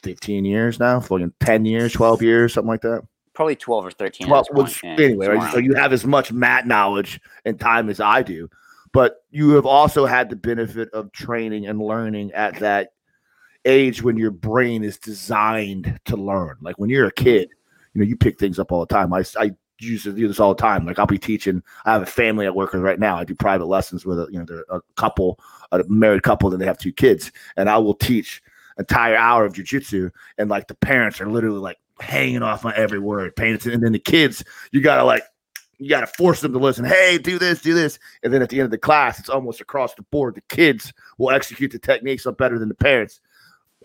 15 0.02 0.44
years 0.44 0.80
now, 0.80 1.00
fucking 1.02 1.34
10 1.40 1.66
years, 1.66 1.94
12 1.94 2.24
years, 2.24 2.54
something 2.54 2.68
like 2.68 2.82
that. 2.82 3.04
Probably 3.34 3.56
12 3.56 3.86
or 3.86 3.92
13. 3.92 4.28
at 4.28 4.32
Well, 4.32 4.42
this 4.42 4.50
point, 4.50 4.68
which, 4.68 4.84
anyway, 4.84 5.28
right? 5.28 5.52
so 5.52 5.60
you 5.60 5.76
have 5.76 5.94
as 5.94 6.04
much 6.06 6.32
mat 6.32 6.66
knowledge 6.68 7.22
and 7.46 7.60
time 7.60 7.90
as 7.90 8.00
I 8.00 8.22
do, 8.24 8.50
but 8.94 9.18
you 9.32 9.50
have 9.52 9.66
also 9.66 10.06
had 10.06 10.30
the 10.30 10.36
benefit 10.36 10.90
of 10.94 11.12
training 11.12 11.68
and 11.68 11.82
learning 11.82 12.32
at 12.32 12.58
that 12.60 12.92
age 13.66 14.02
when 14.02 14.18
your 14.18 14.32
brain 14.32 14.84
is 14.84 14.98
designed 14.98 16.00
to 16.06 16.16
learn. 16.16 16.56
Like 16.62 16.78
when 16.78 16.90
you're 16.90 17.08
a 17.08 17.12
kid, 17.12 17.50
you 17.94 18.02
know, 18.02 18.08
you 18.08 18.16
pick 18.16 18.40
things 18.40 18.60
up 18.60 18.72
all 18.72 18.86
the 18.86 18.94
time. 18.94 19.14
I, 19.14 19.24
I 19.38 19.52
used 19.80 20.04
to 20.06 20.14
do 20.14 20.28
this 20.28 20.40
all 20.40 20.54
the 20.54 20.62
time. 20.62 20.86
Like 20.86 21.00
I'll 21.00 21.06
be 21.06 21.18
teaching. 21.18 21.62
I 21.86 21.94
have 21.94 22.02
a 22.02 22.08
family 22.08 22.46
I 22.46 22.52
work 22.52 22.74
with 22.74 22.82
right 22.82 23.00
now. 23.00 23.18
I 23.18 23.24
do 23.24 23.36
private 23.36 23.66
lessons 23.66 24.06
with 24.06 24.20
a 24.20 24.28
you 24.32 24.40
know 24.40 24.46
they're 24.46 24.66
a 24.70 24.82
couple, 24.96 25.40
a 25.72 25.84
married 25.88 26.24
couple, 26.24 26.52
and 26.52 26.62
they 26.62 26.66
have 26.66 26.78
two 26.78 26.94
kids, 26.94 27.32
and 27.58 27.70
I 27.70 27.78
will 27.78 27.96
teach 27.96 28.42
entire 28.80 29.16
hour 29.16 29.46
of 29.46 29.54
jujitsu, 29.54 30.12
and 30.38 30.50
like 30.50 30.68
the 30.68 30.76
parents 30.76 31.22
are 31.22 31.30
literally 31.30 31.60
like 31.60 31.78
hanging 32.00 32.44
off 32.44 32.64
my 32.64 32.76
every 32.76 33.00
word, 33.00 33.36
paying 33.36 33.56
attention, 33.56 33.74
and 33.74 33.84
then 33.84 33.92
the 33.94 34.00
kids, 34.00 34.44
you 34.72 34.82
gotta 34.82 35.04
like. 35.04 35.24
You 35.80 35.90
got 35.90 36.02
to 36.02 36.08
force 36.08 36.42
them 36.42 36.54
to 36.54 36.60
listen. 36.60 36.86
Hey, 36.86 37.18
do 37.18 37.40
this, 37.40 37.62
do 37.62 37.74
this. 37.74 38.00
And 38.24 38.34
then 38.34 38.42
at 38.42 38.50
the 38.50 38.60
end 38.60 38.66
of 38.66 38.72
the 38.72 38.78
class, 38.78 39.20
it's 39.20 39.30
almost 39.30 39.60
across 39.60 39.94
the 39.96 40.04
board. 40.04 40.36
The 40.36 40.56
kids 40.56 40.94
will 41.18 41.32
execute 41.32 41.72
the 41.72 41.80
techniques 41.80 42.26
up 42.26 42.38
better 42.38 42.60
than 42.60 42.70
the 42.70 42.76
parents 42.76 43.20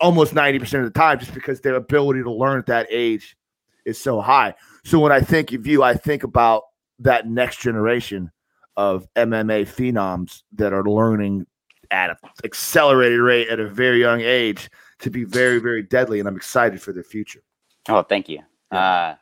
almost 0.00 0.34
90% 0.34 0.62
of 0.78 0.84
the 0.84 0.98
time 0.98 1.18
just 1.18 1.34
because 1.34 1.60
their 1.60 1.74
ability 1.74 2.22
to 2.22 2.32
learn 2.32 2.58
at 2.58 2.66
that 2.66 2.86
age 2.90 3.36
is 3.84 4.00
so 4.00 4.20
high. 4.20 4.54
So 4.84 4.98
when 4.98 5.12
I 5.12 5.20
think 5.20 5.52
of 5.52 5.66
you, 5.66 5.82
I 5.82 5.94
think 5.94 6.22
about 6.22 6.64
that 7.00 7.28
next 7.28 7.60
generation 7.60 8.30
of 8.76 9.06
MMA 9.14 9.66
phenoms 9.66 10.42
that 10.54 10.72
are 10.72 10.84
learning 10.84 11.46
at 11.90 12.10
an 12.10 12.16
accelerated 12.44 13.20
rate 13.20 13.48
at 13.48 13.60
a 13.60 13.68
very 13.68 14.00
young 14.00 14.20
age 14.20 14.70
to 15.00 15.10
be 15.10 15.24
very, 15.24 15.58
very 15.58 15.82
deadly. 15.82 16.20
And 16.20 16.28
I'm 16.28 16.36
excited 16.36 16.80
for 16.80 16.92
their 16.92 17.02
future. 17.02 17.42
Oh, 17.88 18.02
thank 18.02 18.28
you. 18.28 18.40
Yeah. 18.72 18.78
Uh, 18.78 19.14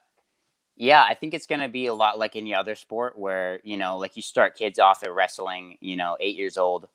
yeah, 0.76 1.02
I 1.08 1.14
think 1.14 1.32
it's 1.32 1.46
going 1.46 1.60
to 1.60 1.68
be 1.68 1.86
a 1.86 1.94
lot 1.94 2.18
like 2.18 2.36
any 2.36 2.54
other 2.54 2.74
sport 2.74 3.18
where, 3.18 3.60
you 3.64 3.76
know, 3.76 3.96
like 3.96 4.14
you 4.16 4.22
start 4.22 4.56
kids 4.56 4.78
off 4.78 5.02
at 5.02 5.12
wrestling, 5.12 5.78
you 5.80 5.96
know, 5.96 6.16
eight 6.20 6.36
years 6.36 6.58
old. 6.58 6.86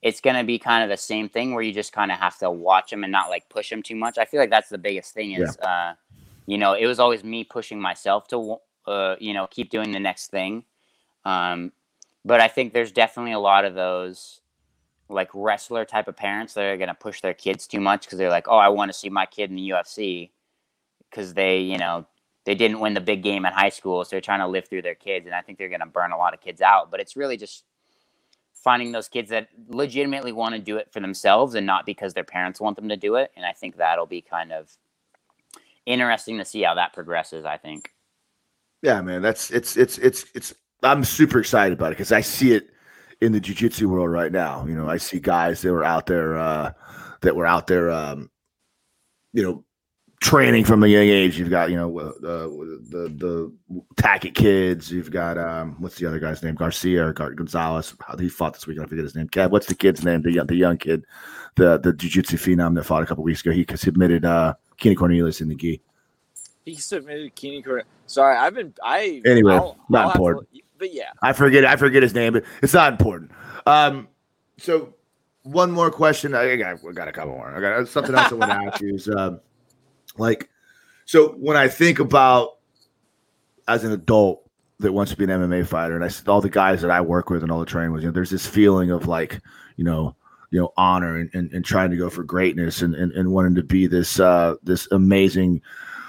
It's 0.00 0.20
going 0.20 0.36
to 0.36 0.44
be 0.44 0.58
kind 0.58 0.82
of 0.82 0.88
the 0.88 0.96
same 0.96 1.28
thing 1.28 1.52
where 1.52 1.62
you 1.62 1.72
just 1.72 1.92
kind 1.92 2.10
of 2.10 2.18
have 2.18 2.38
to 2.38 2.50
watch 2.50 2.90
them 2.90 3.04
and 3.04 3.12
not 3.12 3.28
like 3.28 3.48
push 3.48 3.68
them 3.68 3.82
too 3.82 3.96
much. 3.96 4.16
I 4.16 4.24
feel 4.24 4.40
like 4.40 4.50
that's 4.50 4.70
the 4.70 4.78
biggest 4.78 5.12
thing 5.12 5.32
is, 5.32 5.58
uh, 5.58 5.94
you 6.46 6.56
know, 6.56 6.72
it 6.72 6.86
was 6.86 6.98
always 6.98 7.22
me 7.22 7.44
pushing 7.44 7.80
myself 7.80 8.28
to, 8.28 8.58
uh, 8.86 9.16
you 9.18 9.34
know, 9.34 9.46
keep 9.48 9.70
doing 9.70 9.90
the 9.90 10.00
next 10.00 10.30
thing. 10.30 10.64
Um, 11.24 11.72
but 12.24 12.40
I 12.40 12.48
think 12.48 12.72
there's 12.72 12.92
definitely 12.92 13.32
a 13.32 13.38
lot 13.38 13.64
of 13.64 13.74
those 13.74 14.40
like 15.10 15.28
wrestler 15.34 15.84
type 15.84 16.08
of 16.08 16.16
parents 16.16 16.54
that 16.54 16.64
are 16.64 16.76
going 16.76 16.88
to 16.88 16.94
push 16.94 17.20
their 17.20 17.34
kids 17.34 17.66
too 17.66 17.80
much 17.80 18.02
because 18.02 18.18
they're 18.18 18.30
like, 18.30 18.48
oh, 18.48 18.56
I 18.56 18.68
want 18.68 18.90
to 18.90 18.96
see 18.96 19.10
my 19.10 19.26
kid 19.26 19.50
in 19.50 19.56
the 19.56 19.70
UFC 19.70 20.30
because 21.10 21.34
they, 21.34 21.60
you 21.60 21.78
know, 21.78 22.06
they 22.48 22.54
didn't 22.54 22.80
win 22.80 22.94
the 22.94 23.00
big 23.02 23.22
game 23.22 23.44
in 23.44 23.52
high 23.52 23.68
school, 23.68 24.02
so 24.02 24.08
they're 24.12 24.22
trying 24.22 24.40
to 24.40 24.46
live 24.46 24.66
through 24.66 24.80
their 24.80 24.94
kids, 24.94 25.26
and 25.26 25.34
I 25.34 25.42
think 25.42 25.58
they're 25.58 25.68
going 25.68 25.80
to 25.80 25.86
burn 25.86 26.12
a 26.12 26.16
lot 26.16 26.32
of 26.32 26.40
kids 26.40 26.62
out. 26.62 26.90
But 26.90 26.98
it's 26.98 27.14
really 27.14 27.36
just 27.36 27.62
finding 28.54 28.90
those 28.90 29.06
kids 29.06 29.28
that 29.28 29.48
legitimately 29.68 30.32
want 30.32 30.54
to 30.54 30.58
do 30.58 30.78
it 30.78 30.90
for 30.90 31.00
themselves 31.00 31.54
and 31.54 31.66
not 31.66 31.84
because 31.84 32.14
their 32.14 32.24
parents 32.24 32.58
want 32.58 32.76
them 32.76 32.88
to 32.88 32.96
do 32.96 33.16
it. 33.16 33.32
And 33.36 33.44
I 33.44 33.52
think 33.52 33.76
that'll 33.76 34.06
be 34.06 34.22
kind 34.22 34.50
of 34.50 34.72
interesting 35.84 36.38
to 36.38 36.44
see 36.46 36.62
how 36.62 36.74
that 36.76 36.94
progresses. 36.94 37.44
I 37.44 37.58
think. 37.58 37.92
Yeah, 38.80 39.02
man, 39.02 39.20
that's 39.20 39.50
it's 39.50 39.76
it's 39.76 39.98
it's 39.98 40.24
it's. 40.34 40.54
I'm 40.82 41.04
super 41.04 41.40
excited 41.40 41.74
about 41.74 41.88
it 41.88 41.98
because 41.98 42.12
I 42.12 42.22
see 42.22 42.52
it 42.52 42.70
in 43.20 43.32
the 43.32 43.42
jujitsu 43.42 43.84
world 43.88 44.10
right 44.10 44.32
now. 44.32 44.64
You 44.64 44.74
know, 44.74 44.88
I 44.88 44.96
see 44.96 45.20
guys 45.20 45.60
that 45.60 45.70
were 45.70 45.84
out 45.84 46.06
there 46.06 46.38
uh, 46.38 46.72
that 47.20 47.36
were 47.36 47.44
out 47.44 47.66
there, 47.66 47.90
um, 47.90 48.30
you 49.34 49.42
know, 49.42 49.64
training 50.20 50.64
from 50.64 50.82
a 50.82 50.86
young 50.86 51.02
age. 51.04 51.38
You've 51.38 51.50
got 51.50 51.70
you 51.70 51.76
know 51.76 51.98
uh, 51.98 52.12
the 52.20 53.12
the 53.16 53.52
Tackett 53.96 54.34
kids. 54.34 54.90
You've 54.90 55.10
got 55.10 55.38
um, 55.38 55.76
what's 55.78 55.96
the 55.96 56.06
other 56.06 56.18
guy's 56.18 56.42
name? 56.42 56.54
Garcia 56.54 57.06
or 57.06 57.12
Gar- 57.12 57.32
Gonzalez. 57.34 57.94
How 58.06 58.16
he 58.16 58.28
fought 58.28 58.54
this 58.54 58.66
week? 58.66 58.78
I 58.78 58.86
forget 58.86 59.04
his 59.04 59.14
name. 59.14 59.28
Kev, 59.28 59.50
what's 59.50 59.66
the 59.66 59.74
kid's 59.74 60.04
name? 60.04 60.22
The 60.22 60.32
young 60.32 60.46
the 60.46 60.56
young 60.56 60.76
kid, 60.78 61.04
the 61.56 61.78
the 61.78 61.92
jujitsu 61.92 62.34
phenom 62.38 62.74
that 62.76 62.84
fought 62.84 63.02
a 63.02 63.06
couple 63.06 63.24
weeks 63.24 63.40
ago. 63.40 63.50
He 63.52 63.66
submitted 63.76 64.24
uh, 64.24 64.54
Kenny 64.78 64.94
Cornelius 64.94 65.40
in 65.40 65.48
the 65.48 65.54
gi. 65.54 65.80
He 66.64 66.74
submitted 66.76 67.34
Kenny 67.34 67.62
Correa. 67.62 67.84
Sorry, 68.06 68.36
I've 68.36 68.54
been. 68.54 68.74
I 68.82 69.22
Anyway, 69.24 69.54
I'll- 69.54 69.76
not 69.88 69.98
I'll 70.00 70.08
have 70.08 70.12
to- 70.14 70.18
important. 70.18 70.48
but 70.78 70.92
yeah, 70.94 71.10
I 71.22 71.32
forget 71.32 71.64
I 71.64 71.76
forget 71.76 72.02
his 72.02 72.14
name, 72.14 72.34
but 72.34 72.44
it's 72.62 72.74
not 72.74 72.92
important. 72.92 73.30
Um, 73.66 74.08
so 74.58 74.94
one 75.44 75.70
more 75.70 75.90
question. 75.90 76.34
I 76.34 76.56
got, 76.56 76.78
I 76.86 76.92
got 76.92 77.08
a 77.08 77.12
couple 77.12 77.32
more. 77.34 77.48
I 77.54 77.60
got 77.60 77.88
something 77.88 78.14
else 78.14 78.32
I 78.32 78.34
want 78.34 78.50
to 78.50 78.56
ask 78.72 78.80
you 78.82 78.94
is 78.94 79.08
um, 79.08 79.40
like, 80.18 80.48
so 81.04 81.30
when 81.38 81.56
I 81.56 81.68
think 81.68 81.98
about 81.98 82.58
as 83.66 83.84
an 83.84 83.92
adult 83.92 84.48
that 84.80 84.92
wants 84.92 85.10
to 85.12 85.18
be 85.18 85.24
an 85.24 85.30
MMA 85.30 85.66
fighter, 85.66 85.94
and 85.94 86.04
I 86.04 86.10
all 86.30 86.40
the 86.40 86.50
guys 86.50 86.82
that 86.82 86.90
I 86.90 87.00
work 87.00 87.30
with 87.30 87.42
and 87.42 87.50
all 87.50 87.60
the 87.60 87.66
training 87.66 87.92
with, 87.92 88.02
you 88.02 88.08
know, 88.08 88.12
there's 88.12 88.30
this 88.30 88.46
feeling 88.46 88.90
of 88.90 89.08
like, 89.08 89.40
you 89.76 89.84
know, 89.84 90.14
you 90.50 90.60
know, 90.60 90.72
honor 90.76 91.16
and, 91.16 91.30
and, 91.34 91.52
and 91.52 91.64
trying 91.64 91.90
to 91.90 91.96
go 91.96 92.08
for 92.08 92.24
greatness 92.24 92.82
and, 92.82 92.94
and, 92.94 93.12
and 93.12 93.32
wanting 93.32 93.54
to 93.54 93.62
be 93.62 93.86
this 93.86 94.20
uh, 94.20 94.54
this 94.62 94.88
amazing 94.92 95.60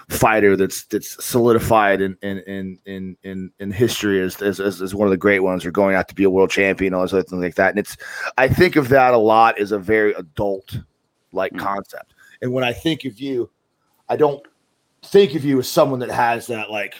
fighter 0.10 0.58
that's 0.58 0.86
that's 0.86 1.24
solidified 1.24 2.02
in 2.02 2.18
in 2.24 2.80
in 2.86 3.16
in 3.24 3.52
in, 3.60 3.72
history 3.72 4.20
as, 4.20 4.42
as 4.42 4.60
as 4.60 4.96
one 4.96 5.08
of 5.08 5.12
the 5.12 5.18
great 5.18 5.42
ones 5.42 5.64
or 5.64 5.72
going 5.72 5.96
out 5.96 6.08
to 6.08 6.16
be 6.16 6.24
a 6.24 6.30
world 6.30 6.50
champion 6.50 6.96
all 6.96 7.04
this 7.04 7.14
other 7.14 7.22
things 7.22 7.44
like 7.44 7.54
that 7.54 7.70
and 7.70 7.78
it's 7.78 7.96
i 8.36 8.48
think 8.48 8.76
of 8.76 8.90
that 8.90 9.14
a 9.14 9.18
lot 9.18 9.60
as 9.60 9.72
a 9.72 9.78
very 9.78 10.12
adult 10.14 10.80
like 11.32 11.54
Mm. 11.54 11.60
concept 11.60 12.16
and 12.42 12.52
when 12.52 12.64
i 12.64 12.74
think 12.74 13.06
of 13.06 13.20
you 13.20 13.52
i 14.10 14.16
don't 14.16 14.46
think 15.04 15.36
of 15.36 15.46
you 15.46 15.60
as 15.60 15.68
someone 15.70 16.00
that 16.00 16.10
has 16.12 16.48
that 16.48 16.70
like 16.70 16.96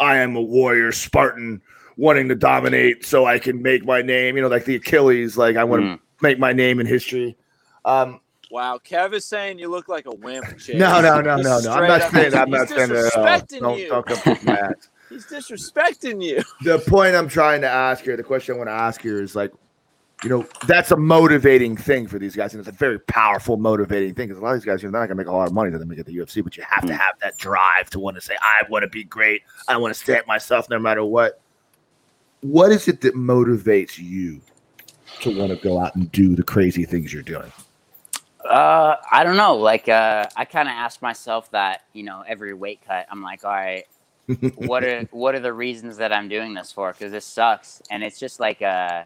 i 0.00 0.16
am 0.18 0.36
a 0.36 0.40
warrior 0.42 0.90
spartan 0.92 1.60
wanting 1.96 2.28
to 2.28 2.34
dominate 2.34 3.04
so 3.04 3.24
i 3.26 3.38
can 3.38 3.60
make 3.62 3.84
my 3.84 4.00
name 4.02 4.36
you 4.36 4.42
know 4.42 4.48
like 4.48 4.64
the 4.64 4.76
achilles 4.76 5.36
like 5.36 5.56
i 5.56 5.64
want 5.64 5.82
to 5.82 5.86
Mm. 5.88 6.00
make 6.22 6.38
my 6.38 6.52
name 6.52 6.80
in 6.80 6.86
history 6.86 7.36
um 7.84 8.20
wow. 8.50 8.78
Kev 8.82 9.12
is 9.12 9.24
saying 9.26 9.58
you 9.58 9.68
look 9.68 9.88
like 9.88 10.06
a 10.06 10.14
wimp. 10.16 10.46
Chase. 10.58 10.76
no 10.76 11.00
no 11.02 11.20
no 11.20 11.36
no 11.36 11.60
no 11.60 11.72
i'm 11.72 11.86
not 11.88 12.00
up- 12.02 12.12
saying 12.12 12.30
that 12.30 12.42
i'm 12.42 12.50
not 12.50 12.68
saying 12.68 12.88
that 12.88 13.12
at 13.14 13.16
all. 13.16 13.60
don't, 13.60 13.78
you. 13.78 13.88
don't 13.88 14.06
come 14.06 14.18
kick 14.36 14.44
my 14.44 14.56
ass 14.58 14.88
He's 15.08 15.24
disrespecting 15.26 16.20
you. 16.20 16.42
the 16.64 16.80
point 16.80 17.14
I'm 17.14 17.28
trying 17.28 17.60
to 17.60 17.68
ask 17.68 18.02
here, 18.02 18.16
the 18.16 18.24
question 18.24 18.56
I 18.56 18.58
want 18.58 18.68
to 18.68 18.72
ask 18.72 19.00
here 19.00 19.22
is 19.22 19.36
like, 19.36 19.52
you 20.24 20.30
know, 20.30 20.46
that's 20.66 20.90
a 20.90 20.96
motivating 20.96 21.76
thing 21.76 22.06
for 22.06 22.18
these 22.18 22.34
guys, 22.34 22.54
and 22.54 22.60
it's 22.60 22.68
a 22.68 22.72
very 22.72 22.98
powerful, 23.00 23.56
motivating 23.56 24.14
thing. 24.14 24.28
Because 24.28 24.40
a 24.40 24.44
lot 24.44 24.54
of 24.54 24.60
these 24.60 24.64
guys, 24.64 24.82
you 24.82 24.88
know, 24.88 24.92
they're 24.92 25.02
not 25.02 25.08
gonna 25.08 25.18
make 25.18 25.26
a 25.26 25.32
lot 25.32 25.46
of 25.46 25.52
money 25.52 25.70
to 25.70 25.78
them 25.78 25.88
get 25.94 26.06
the 26.06 26.16
UFC, 26.16 26.42
but 26.42 26.56
you 26.56 26.62
have 26.68 26.86
to 26.86 26.92
Mm. 26.92 26.98
have 26.98 27.18
that 27.20 27.36
drive 27.36 27.90
to 27.90 27.98
want 28.00 28.16
to 28.16 28.20
say, 28.20 28.34
"I 28.40 28.64
want 28.70 28.82
to 28.82 28.88
be 28.88 29.04
great. 29.04 29.42
I 29.68 29.76
want 29.76 29.92
to 29.94 30.00
stamp 30.00 30.26
myself 30.26 30.70
no 30.70 30.78
matter 30.78 31.04
what." 31.04 31.40
What 32.40 32.70
is 32.70 32.88
it 32.88 33.00
that 33.02 33.14
motivates 33.14 33.98
you 33.98 34.40
to 35.20 35.30
want 35.36 35.50
to 35.50 35.56
go 35.56 35.80
out 35.80 35.94
and 35.96 36.10
do 36.12 36.34
the 36.34 36.42
crazy 36.42 36.84
things 36.84 37.12
you're 37.12 37.22
doing? 37.22 37.52
Uh, 38.44 38.96
I 39.10 39.24
don't 39.24 39.36
know. 39.36 39.56
Like, 39.56 39.88
uh, 39.88 40.26
I 40.36 40.44
kind 40.44 40.68
of 40.68 40.72
ask 40.72 41.02
myself 41.02 41.50
that, 41.50 41.82
you 41.92 42.04
know, 42.04 42.22
every 42.26 42.54
weight 42.54 42.80
cut. 42.86 43.06
I'm 43.10 43.20
like, 43.22 43.44
all 43.44 43.50
right, 43.50 43.84
what 44.54 44.84
are 44.84 45.02
what 45.10 45.34
are 45.34 45.40
the 45.40 45.52
reasons 45.52 45.96
that 45.98 46.12
I'm 46.12 46.28
doing 46.28 46.54
this 46.54 46.70
for? 46.72 46.92
Because 46.92 47.12
this 47.12 47.24
sucks, 47.24 47.82
and 47.90 48.04
it's 48.04 48.18
just 48.18 48.38
like, 48.38 48.62
uh, 48.62 49.04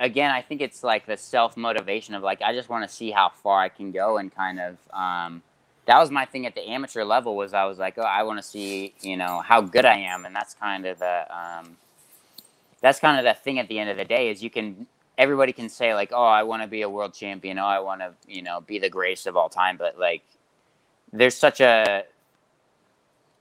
again, 0.00 0.32
I 0.32 0.42
think 0.42 0.62
it's 0.62 0.82
like 0.82 1.06
the 1.06 1.16
self 1.16 1.56
motivation 1.56 2.14
of 2.16 2.24
like, 2.24 2.42
I 2.42 2.54
just 2.54 2.68
want 2.68 2.88
to 2.88 2.94
see 2.94 3.12
how 3.12 3.30
far 3.30 3.60
I 3.60 3.68
can 3.68 3.92
go, 3.92 4.18
and 4.18 4.34
kind 4.34 4.60
of, 4.60 4.78
um, 4.92 5.42
that 5.86 5.98
was 5.98 6.10
my 6.10 6.24
thing 6.26 6.46
at 6.46 6.54
the 6.56 6.68
amateur 6.68 7.04
level. 7.04 7.36
Was 7.36 7.54
I 7.54 7.64
was 7.66 7.78
like, 7.78 7.98
oh, 7.98 8.02
I 8.02 8.24
want 8.24 8.38
to 8.40 8.44
see, 8.44 8.94
you 9.02 9.16
know, 9.16 9.40
how 9.40 9.60
good 9.60 9.84
I 9.84 9.98
am, 9.98 10.24
and 10.24 10.34
that's 10.34 10.54
kind 10.54 10.86
of 10.86 10.98
the, 10.98 11.26
um, 11.36 11.76
that's 12.80 13.00
kind 13.00 13.18
of 13.18 13.24
the 13.24 13.38
thing 13.40 13.58
at 13.58 13.68
the 13.68 13.78
end 13.78 13.90
of 13.90 13.96
the 13.98 14.04
day 14.04 14.30
is 14.30 14.42
you 14.42 14.50
can 14.50 14.86
everybody 15.18 15.52
can 15.52 15.68
say 15.68 15.94
like, 15.94 16.10
"Oh, 16.12 16.24
I 16.24 16.42
want 16.44 16.62
to 16.62 16.68
be 16.68 16.82
a 16.82 16.88
world 16.88 17.14
champion. 17.14 17.58
Oh, 17.58 17.66
I 17.66 17.80
want 17.80 18.00
to, 18.00 18.14
you 18.26 18.42
know, 18.42 18.62
be 18.62 18.78
the 18.78 18.88
greatest 18.88 19.26
of 19.26 19.36
all 19.36 19.50
time." 19.50 19.76
But 19.76 19.98
like, 19.98 20.22
there's 21.12 21.36
such 21.36 21.60
a, 21.60 22.04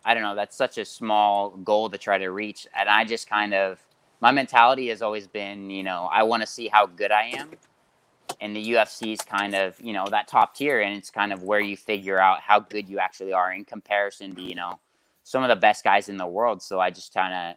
I 0.05 0.13
don't 0.13 0.23
know, 0.23 0.35
that's 0.35 0.57
such 0.57 0.77
a 0.77 0.85
small 0.85 1.51
goal 1.51 1.89
to 1.89 1.97
try 1.97 2.17
to 2.17 2.29
reach, 2.29 2.67
and 2.77 2.89
I 2.89 3.05
just 3.05 3.29
kind 3.29 3.53
of, 3.53 3.79
my 4.21 4.31
mentality 4.31 4.89
has 4.89 5.01
always 5.01 5.27
been, 5.27 5.69
you 5.69 5.83
know, 5.83 6.09
I 6.11 6.23
want 6.23 6.41
to 6.41 6.47
see 6.47 6.67
how 6.67 6.85
good 6.87 7.11
I 7.11 7.25
am, 7.25 7.51
and 8.41 8.55
the 8.55 8.71
UFC 8.71 9.13
is 9.13 9.21
kind 9.21 9.55
of, 9.55 9.79
you 9.81 9.93
know, 9.93 10.07
that 10.09 10.27
top 10.27 10.55
tier, 10.55 10.81
and 10.81 10.95
it's 10.97 11.09
kind 11.09 11.33
of 11.33 11.43
where 11.43 11.59
you 11.61 11.77
figure 11.77 12.19
out 12.19 12.41
how 12.41 12.59
good 12.59 12.89
you 12.89 12.99
actually 12.99 13.33
are 13.33 13.53
in 13.53 13.65
comparison 13.65 14.35
to, 14.35 14.41
you 14.41 14.55
know, 14.55 14.79
some 15.23 15.43
of 15.43 15.49
the 15.49 15.55
best 15.55 15.83
guys 15.83 16.09
in 16.09 16.17
the 16.17 16.27
world. 16.27 16.61
So 16.61 16.79
I 16.79 16.89
just 16.89 17.13
kind 17.13 17.33
of 17.33 17.55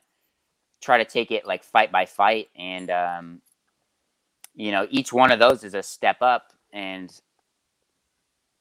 try 0.81 0.99
to 0.99 1.05
take 1.05 1.31
it 1.31 1.47
like 1.47 1.65
fight 1.65 1.93
by 1.93 2.07
fight. 2.07 2.49
And 2.57 2.91
um, 2.91 3.43
you 4.55 4.73
know 4.73 4.87
each 4.91 5.13
one 5.13 5.33
of 5.33 5.39
those 5.39 5.65
is 5.65 5.75
a 5.75 5.83
step 5.83 6.23
up. 6.23 6.53
And 6.73 7.13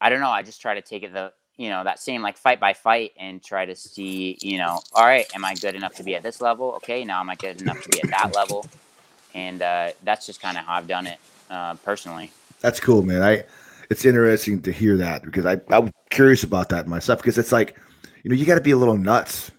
i 0.02 0.10
don't 0.10 0.20
know 0.20 0.30
i 0.30 0.42
just 0.42 0.62
try 0.62 0.74
to 0.74 0.82
take 0.82 1.04
it 1.04 1.14
the 1.14 1.32
you 1.58 1.70
know 1.70 1.84
that 1.84 2.00
same 2.00 2.22
like 2.22 2.38
fight 2.38 2.60
by 2.60 2.74
fight 2.74 3.12
and 3.18 3.44
try 3.44 3.66
to 3.66 3.76
see 3.76 4.38
you 4.42 4.58
know 4.58 4.80
all 4.94 5.06
right 5.06 5.30
am 5.36 5.44
i 5.46 5.54
good 5.56 5.76
enough 5.76 5.94
to 5.94 6.04
be 6.04 6.16
at 6.16 6.24
this 6.24 6.42
level 6.42 6.72
okay 6.72 7.04
now 7.04 7.20
am 7.20 7.30
i 7.30 7.36
good 7.36 7.62
enough 7.62 7.82
to 7.84 7.90
be 7.90 8.02
at 8.02 8.10
that 8.10 8.34
level 8.36 8.66
and 9.34 9.62
uh, 9.62 9.92
that's 10.04 10.26
just 10.26 10.42
kind 10.42 10.58
of 10.58 10.66
how 10.66 10.76
i've 10.76 10.88
done 10.88 11.08
it 11.08 11.20
uh, 11.50 11.74
personally 11.86 12.32
That's 12.62 12.80
cool, 12.80 13.02
man. 13.02 13.22
I 13.22 13.44
it's 13.90 14.06
interesting 14.06 14.62
to 14.62 14.72
hear 14.72 14.96
that 14.98 15.24
because 15.24 15.46
I 15.46 15.60
I'm 15.70 15.92
curious 16.10 16.44
about 16.44 16.70
that 16.70 16.88
myself 16.88 17.20
because 17.20 17.38
it's 17.38 17.52
like, 17.52 17.78
you 18.24 18.30
know, 18.30 18.36
you 18.38 18.46
got 18.46 18.56
to 18.56 18.62
be 18.62 18.72
a 18.72 18.78
little 18.78 18.98
nuts 18.98 19.52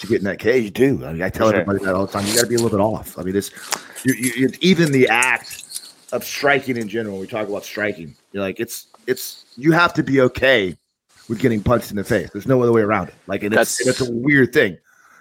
to 0.00 0.06
get 0.08 0.18
in 0.18 0.24
that 0.24 0.40
cage 0.40 0.72
too. 0.74 1.00
I 1.06 1.12
mean, 1.12 1.22
I 1.22 1.28
tell 1.28 1.48
Sure. 1.50 1.60
everybody 1.60 1.84
that 1.84 1.94
all 1.94 2.06
the 2.06 2.12
time. 2.12 2.26
You 2.26 2.34
got 2.34 2.40
to 2.42 2.46
be 2.48 2.56
a 2.56 2.58
little 2.58 2.76
bit 2.76 2.82
off. 2.82 3.16
I 3.18 3.22
mean, 3.22 3.36
it's 3.36 3.52
you, 4.04 4.14
you, 4.14 4.32
you, 4.36 4.48
even 4.62 4.90
the 4.90 5.06
act 5.08 5.92
of 6.12 6.24
striking 6.24 6.76
in 6.76 6.88
general. 6.88 7.18
We 7.18 7.28
talk 7.28 7.46
about 7.48 7.64
striking, 7.64 8.16
you're 8.32 8.42
like 8.42 8.58
it's 8.58 8.86
it's 9.06 9.44
you 9.56 9.70
have 9.72 9.94
to 9.94 10.02
be 10.02 10.20
okay 10.22 10.76
with 11.28 11.38
getting 11.38 11.62
punched 11.62 11.90
in 11.90 11.96
the 11.96 12.04
face. 12.04 12.30
There's 12.30 12.46
no 12.46 12.62
other 12.62 12.72
way 12.72 12.82
around 12.82 13.08
it. 13.08 13.14
Like 13.26 13.42
and 13.42 13.54
it's 13.54 13.78
That's- 13.78 14.00
it's 14.00 14.08
a 14.08 14.12
weird 14.12 14.52
thing. 14.52 14.78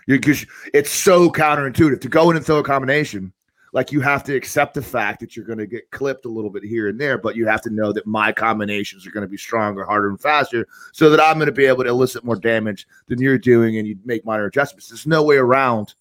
Because 0.08 0.46
it's 0.74 0.90
so 0.90 1.30
counterintuitive 1.30 2.00
to 2.02 2.08
go 2.08 2.30
in 2.32 2.38
and 2.38 2.46
throw 2.46 2.60
a 2.60 2.64
combination 2.64 3.34
like 3.74 3.92
you 3.92 4.00
have 4.00 4.24
to 4.24 4.34
accept 4.34 4.74
the 4.74 4.82
fact 4.82 5.20
that 5.20 5.36
you're 5.36 5.46
going 5.46 5.58
to 5.60 5.68
get 5.68 5.92
clipped 5.92 6.24
a 6.26 6.30
little 6.30 6.50
bit 6.50 6.64
here 6.64 6.88
and 6.88 6.98
there, 7.00 7.18
but 7.18 7.36
you 7.36 7.46
have 7.46 7.62
to 7.62 7.70
know 7.70 7.92
that 7.92 8.08
my 8.08 8.32
combinations 8.32 9.06
are 9.06 9.12
going 9.12 9.26
to 9.26 9.28
be 9.28 9.36
stronger, 9.36 9.84
harder, 9.84 10.08
and 10.08 10.20
faster, 10.22 10.66
so 10.94 11.10
that 11.10 11.20
I'm 11.20 11.36
going 11.36 11.48
to 11.48 11.52
be 11.52 11.66
able 11.66 11.84
to 11.84 11.90
elicit 11.90 12.24
more 12.24 12.38
damage 12.38 12.88
than 13.08 13.20
you're 13.22 13.38
doing, 13.38 13.78
and 13.78 13.86
you 13.86 13.98
make 14.06 14.24
minor 14.26 14.46
adjustments. 14.46 14.88
There's 14.88 15.06
no 15.06 15.22
way 15.22 15.36
around. 15.36 15.94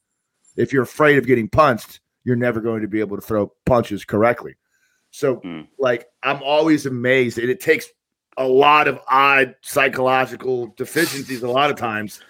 If 0.55 0.73
you're 0.73 0.85
afraid 0.85 1.19
of 1.19 1.27
getting 1.27 1.49
punched, 1.49 1.99
you're 2.23 2.37
never 2.37 2.61
going 2.61 2.83
to 2.83 2.89
be 2.89 3.01
able 3.01 3.17
to 3.17 3.23
throw 3.23 3.53
punches 3.67 4.05
correctly. 4.05 4.55
So, 5.11 5.37
Hmm. 5.37 5.63
like, 5.77 6.07
I'm 6.23 6.43
always 6.45 6.87
amazed, 6.87 7.39
and 7.39 7.51
it 7.51 7.61
takes 7.61 7.89
a 8.39 8.47
lot 8.47 8.89
of 8.89 9.01
odd 9.09 9.55
psychological 9.63 10.69
deficiencies 10.77 11.43
a 11.43 11.49
lot 11.49 11.71
of 11.71 11.77
times 11.77 12.21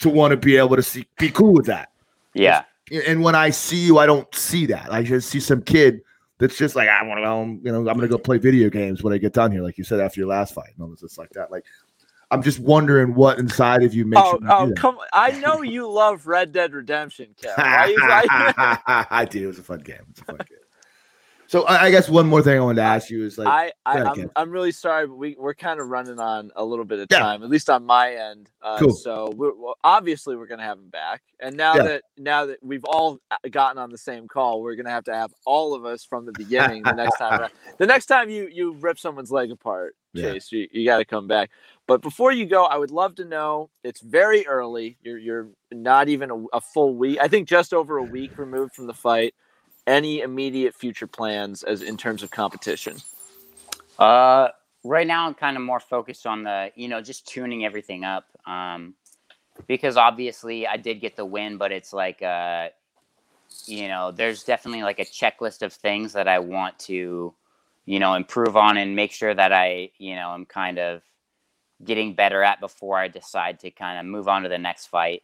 to 0.00 0.08
want 0.08 0.30
to 0.30 0.36
be 0.36 0.56
able 0.56 0.76
to 0.76 0.82
see, 0.82 1.06
be 1.18 1.30
cool 1.30 1.52
with 1.52 1.66
that 1.66 1.90
yeah 2.34 2.62
and 3.06 3.22
when 3.22 3.34
I 3.34 3.50
see 3.50 3.76
you, 3.76 3.98
I 3.98 4.06
don't 4.06 4.32
see 4.34 4.64
that. 4.66 4.90
I 4.92 5.02
just 5.02 5.28
see 5.28 5.40
some 5.40 5.60
kid 5.60 6.00
that's 6.38 6.56
just 6.56 6.74
like, 6.76 6.88
I 6.88 7.02
want 7.02 7.18
to 7.18 7.22
go, 7.22 7.28
home, 7.28 7.60
you 7.62 7.70
know, 7.72 7.78
I'm 7.80 7.84
going 7.84 8.00
to 8.00 8.08
go 8.08 8.16
play 8.18 8.38
video 8.38 8.70
games 8.70 9.02
when 9.02 9.12
I 9.12 9.18
get 9.18 9.32
done 9.34 9.52
here, 9.52 9.62
like 9.62 9.76
you 9.76 9.84
said 9.84 10.00
after 10.00 10.20
your 10.20 10.28
last 10.28 10.54
fight. 10.54 10.70
No, 10.78 10.90
it's 10.92 11.02
just 11.02 11.18
like 11.18 11.30
that. 11.30 11.50
Like, 11.50 11.64
I'm 12.30 12.42
just 12.42 12.58
wondering 12.60 13.14
what 13.14 13.38
inside 13.38 13.82
of 13.82 13.92
you 13.94 14.04
makes 14.06 14.22
Oh, 14.24 14.38
you 14.40 14.48
oh, 14.50 14.62
do 14.66 14.68
that. 14.74 14.80
come! 14.80 14.98
I 15.12 15.32
know 15.32 15.62
you 15.62 15.90
love 15.90 16.26
Red 16.26 16.52
Dead 16.52 16.72
Redemption, 16.72 17.34
Kevin. 17.40 17.64
Why 17.64 17.86
you- 17.88 17.96
I 19.10 19.26
do. 19.28 19.44
It 19.44 19.46
was 19.46 19.58
a 19.58 19.62
fun 19.62 19.80
game. 19.80 19.96
It's 20.10 20.20
a 20.20 20.24
fun 20.24 20.36
game. 20.38 20.46
So 21.48 21.62
I, 21.62 21.84
I 21.84 21.90
guess 21.90 22.10
one 22.10 22.26
more 22.26 22.42
thing 22.42 22.58
I 22.58 22.60
wanted 22.60 22.76
to 22.76 22.82
ask 22.82 23.08
you 23.08 23.24
is 23.24 23.38
like, 23.38 23.48
I, 23.48 23.72
I 23.86 24.00
ahead, 24.00 24.18
I'm, 24.18 24.30
I'm 24.36 24.50
really 24.50 24.70
sorry, 24.70 25.06
but 25.06 25.14
we 25.14 25.34
we're 25.38 25.54
kind 25.54 25.80
of 25.80 25.88
running 25.88 26.20
on 26.20 26.50
a 26.56 26.62
little 26.62 26.84
bit 26.84 26.98
of 26.98 27.08
Yeah. 27.10 27.20
time, 27.20 27.42
at 27.42 27.48
least 27.48 27.70
on 27.70 27.86
my 27.86 28.12
end. 28.12 28.50
Uh, 28.60 28.78
Cool. 28.80 28.92
So 28.92 29.32
we're, 29.34 29.54
well, 29.54 29.74
obviously 29.82 30.36
we're 30.36 30.46
gonna 30.46 30.62
have 30.62 30.76
him 30.76 30.90
back, 30.90 31.22
and 31.40 31.56
now 31.56 31.76
Yeah. 31.76 31.82
that 31.84 32.02
now 32.18 32.44
that 32.44 32.58
we've 32.62 32.84
all 32.84 33.18
uh, 33.30 33.36
gotten 33.50 33.78
on 33.78 33.88
the 33.88 33.96
same 33.96 34.28
call, 34.28 34.60
we're 34.60 34.74
gonna 34.74 34.90
have 34.90 35.04
to 35.04 35.14
have 35.14 35.32
all 35.46 35.72
of 35.72 35.86
us 35.86 36.04
from 36.04 36.26
the 36.26 36.32
beginning 36.32 36.82
the 36.82 36.92
next 36.92 37.16
time. 37.16 37.48
The 37.78 37.86
next 37.86 38.06
time 38.06 38.28
you 38.28 38.48
you 38.52 38.72
rip 38.72 38.98
someone's 38.98 39.30
leg 39.30 39.50
apart, 39.50 39.96
Yeah. 40.12 40.32
Chase, 40.32 40.52
you, 40.52 40.68
you 40.70 40.84
got 40.84 40.98
to 40.98 41.04
come 41.06 41.26
back. 41.28 41.48
But 41.86 42.02
before 42.02 42.32
you 42.32 42.44
go, 42.44 42.64
I 42.64 42.76
would 42.76 42.90
love 42.90 43.14
to 43.14 43.24
know. 43.24 43.70
It's 43.84 44.00
very 44.02 44.46
early. 44.46 44.98
You're 45.02 45.16
you're 45.18 45.48
not 45.72 46.10
even 46.10 46.30
a, 46.30 46.44
a 46.56 46.60
full 46.60 46.94
week. 46.94 47.18
I 47.22 47.28
think 47.28 47.48
just 47.48 47.72
over 47.72 47.96
a 47.96 48.04
week 48.04 48.36
removed 48.36 48.74
from 48.74 48.86
the 48.86 48.92
fight. 48.94 49.34
Any 49.88 50.20
immediate 50.20 50.74
future 50.74 51.06
plans 51.06 51.62
as 51.62 51.80
in 51.80 51.96
terms 51.96 52.22
of 52.22 52.30
competition? 52.30 52.98
Uh, 53.98 54.48
right 54.84 55.06
now 55.06 55.26
I'm 55.26 55.32
kind 55.32 55.56
of 55.56 55.62
more 55.62 55.80
focused 55.80 56.26
on 56.26 56.44
the, 56.44 56.70
you 56.74 56.88
know, 56.88 57.00
just 57.00 57.26
tuning 57.26 57.64
everything 57.64 58.04
up. 58.04 58.26
Um, 58.46 58.94
because 59.66 59.96
obviously 59.96 60.66
I 60.66 60.76
did 60.76 61.00
get 61.00 61.16
the 61.16 61.24
win, 61.24 61.56
but 61.56 61.72
it's 61.72 61.94
like, 61.94 62.22
uh, 62.22 62.68
you 63.64 63.88
know, 63.88 64.12
there's 64.12 64.44
definitely 64.44 64.82
like 64.82 64.98
a 64.98 65.06
checklist 65.06 65.62
of 65.62 65.72
things 65.72 66.12
that 66.12 66.28
I 66.28 66.38
want 66.38 66.78
to, 66.80 67.34
you 67.86 67.98
know, 67.98 68.12
improve 68.12 68.58
on 68.58 68.76
and 68.76 68.94
make 68.94 69.12
sure 69.12 69.34
that 69.34 69.54
I, 69.54 69.90
you 69.96 70.14
know, 70.16 70.28
I'm 70.28 70.44
kind 70.44 70.78
of 70.78 71.00
getting 71.82 72.14
better 72.14 72.42
at 72.42 72.60
before 72.60 72.98
I 72.98 73.08
decide 73.08 73.60
to 73.60 73.70
kind 73.70 73.98
of 73.98 74.04
move 74.04 74.28
on 74.28 74.42
to 74.42 74.50
the 74.50 74.58
next 74.58 74.88
fight. 74.88 75.22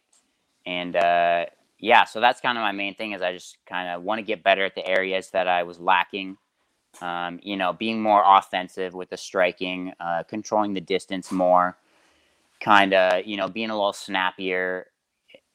And 0.65 0.95
uh, 0.95 1.45
yeah, 1.85 2.03
so 2.05 2.19
that's 2.19 2.41
kind 2.41 2.57
of 2.57 2.61
my 2.61 2.71
main 2.71 2.95
thing 2.95 3.11
is 3.13 3.21
I 3.21 3.33
just 3.33 3.57
kind 3.67 3.89
of 3.89 4.03
want 4.03 4.19
to 4.19 4.23
get 4.23 4.43
better 4.43 4.65
at 4.65 4.75
the 4.75 4.85
areas 4.87 5.29
that 5.31 5.47
I 5.47 5.63
was 5.63 5.79
lacking 5.79 6.37
um, 7.01 7.39
you 7.43 7.57
know, 7.57 7.73
being 7.73 8.01
more 8.01 8.23
offensive 8.25 8.93
with 8.93 9.09
the 9.09 9.17
striking, 9.17 9.93
uh, 9.99 10.23
controlling 10.23 10.73
the 10.73 10.81
distance 10.81 11.31
more, 11.31 11.77
kind 12.59 12.93
of, 12.93 13.25
you 13.25 13.37
know, 13.37 13.47
being 13.47 13.69
a 13.69 13.75
little 13.75 13.93
snappier, 13.93 14.87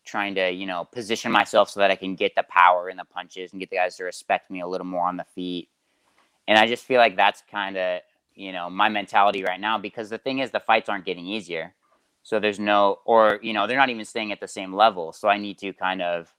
trying 0.05 0.35
to, 0.35 0.51
you 0.51 0.66
know, 0.66 0.85
position 0.85 1.31
myself 1.31 1.70
so 1.70 1.81
that 1.81 1.91
I 1.91 1.97
can 1.97 2.14
get 2.14 2.35
the 2.35 2.45
power 2.49 2.91
in 2.91 2.97
the 2.97 3.05
punches 3.05 3.53
and 3.53 3.61
get 3.61 3.70
the 3.70 3.76
guys 3.76 3.97
to 3.97 4.05
respect 4.05 4.51
me 4.51 4.61
a 4.61 4.66
little 4.66 4.87
more 4.87 5.07
on 5.07 5.16
the 5.16 5.26
feet. 5.35 5.68
And 6.49 6.59
I 6.59 6.66
just 6.66 6.85
feel 6.85 6.99
like 6.99 7.16
that's 7.16 7.43
kind 7.51 7.76
of, 7.76 8.01
you 8.35 8.53
know, 8.53 8.70
my 8.70 8.89
mentality 8.89 9.45
right 9.45 9.61
now 9.61 9.78
because 9.78 10.11
the 10.11 10.18
thing 10.18 10.41
is, 10.41 10.51
the 10.51 10.61
fights 10.61 10.89
aren't 10.89 11.05
getting 11.05 11.26
easier. 11.26 11.74
So 12.23 12.39
there's 12.39 12.59
no, 12.61 12.99
or, 13.05 13.39
you 13.43 13.53
know, 13.53 13.66
they're 13.66 13.79
not 13.79 13.91
even 13.91 14.05
staying 14.05 14.33
at 14.33 14.41
the 14.41 14.49
same 14.49 14.75
level. 14.75 15.12
So 15.12 15.29
I 15.29 15.39
need 15.39 15.59
to 15.59 15.73
kind 15.73 16.03
of, 16.03 16.33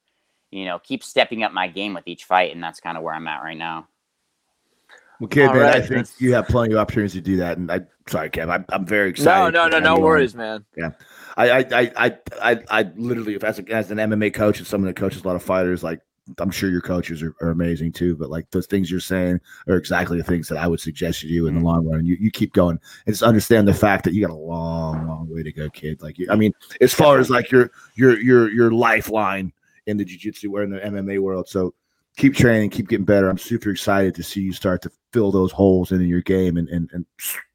you 0.52 0.66
know, 0.66 0.80
keep 0.80 1.04
stepping 1.04 1.44
up 1.44 1.52
my 1.54 1.68
game 1.68 1.94
with 1.94 2.08
each 2.08 2.26
fight. 2.26 2.54
And 2.54 2.64
that's 2.64 2.80
kind 2.80 2.98
of 2.98 3.04
where 3.04 3.14
I'm 3.14 3.28
at 3.28 3.42
right 3.42 3.58
now. 3.58 3.88
Okay, 5.24 5.42
kid, 5.42 5.50
All 5.50 5.56
man, 5.56 5.76
I 5.76 5.82
think 5.82 6.08
you 6.18 6.34
have 6.34 6.48
plenty 6.48 6.74
of 6.74 6.80
opportunities 6.80 7.14
to 7.14 7.22
do 7.22 7.38
that. 7.38 7.58
And 7.58 7.72
I, 7.72 7.82
sorry, 8.08 8.30
Kev, 8.30 8.50
I'm, 8.50 8.66
I'm 8.70 8.86
very 8.86 9.10
excited. 9.10 9.54
no, 9.54 9.70
to 9.70 9.80
no, 9.80 9.96
no 9.96 10.02
worries, 10.02 10.34
man. 10.34 10.66
I, 11.38 11.50
I, 11.50 11.58
I, 11.60 11.92
I, 11.96 12.18
I, 12.42 12.60
I 12.70 12.92
literally, 12.96 13.38
as, 13.42 13.60
a, 13.60 13.72
as 13.72 13.92
an 13.92 13.98
MMA 13.98 14.34
coach 14.34 14.58
and 14.58 14.68
someone 14.68 14.88
that 14.88 14.96
coaches 14.96 15.24
a 15.24 15.28
lot 15.28 15.36
of 15.36 15.44
fighters, 15.44 15.84
like 15.84 16.02
I'm 16.38 16.52
sure 16.52 16.70
your 16.70 16.82
coaches 16.82 17.22
are, 17.22 17.36
are 17.42 17.50
amazing 17.50 17.92
too. 17.92 18.16
But 18.16 18.30
like 18.30 18.50
those 18.52 18.68
things 18.68 18.90
you're 18.90 19.00
saying 19.00 19.40
are 19.68 19.76
exactly 19.76 20.18
the 20.18 20.24
things 20.24 20.48
that 20.50 20.58
I 20.58 20.68
would 20.68 20.80
suggest 20.80 21.22
to 21.22 21.28
you 21.28 21.42
do 21.42 21.48
in 21.48 21.54
the 21.54 21.60
mm-hmm. 21.60 21.68
long 21.68 21.88
run. 21.88 22.06
You, 22.06 22.18
you 22.20 22.32
keep 22.32 22.54
going 22.54 22.80
and 23.06 23.14
just 23.14 23.24
understand 23.24 23.68
the 23.68 23.74
fact 23.74 24.04
that 24.06 24.14
you 24.14 24.22
got 24.22 24.34
a 24.34 24.36
long, 24.36 25.08
long 25.08 25.28
way 25.30 25.44
to 25.44 25.52
go, 25.52 25.70
kid. 25.70 26.02
Like, 26.02 26.18
you, 26.18 26.28
I 26.30 26.36
mean, 26.36 26.54
as 26.80 26.94
far 26.94 27.20
as 27.20 27.30
like 27.30 27.52
your, 27.52 27.72
your, 27.96 28.20
your, 28.20 28.52
your 28.52 28.72
lifeline 28.72 29.52
in 29.88 29.98
the 29.98 30.06
jiu-jitsu 30.06 30.56
or 30.56 30.64
in 30.64 30.70
the 30.70 30.80
MMA 30.80 31.20
world. 31.20 31.48
So 31.48 31.74
keep 32.18 32.36
training, 32.36 32.70
keep 32.70 32.88
getting 32.88 33.06
better. 33.06 33.30
I'm 33.30 33.38
super 33.38 33.70
excited 33.70 34.16
to 34.16 34.24
see 34.24 34.42
you 34.42 34.54
start 34.54 34.82
to 34.84 34.92
fill 35.14 35.32
those 35.32 35.52
holes 35.52 35.92
in 35.92 36.02
your 36.02 36.22
game 36.22 36.58
and, 36.58 36.70
and, 36.70 36.90
and 36.94 37.06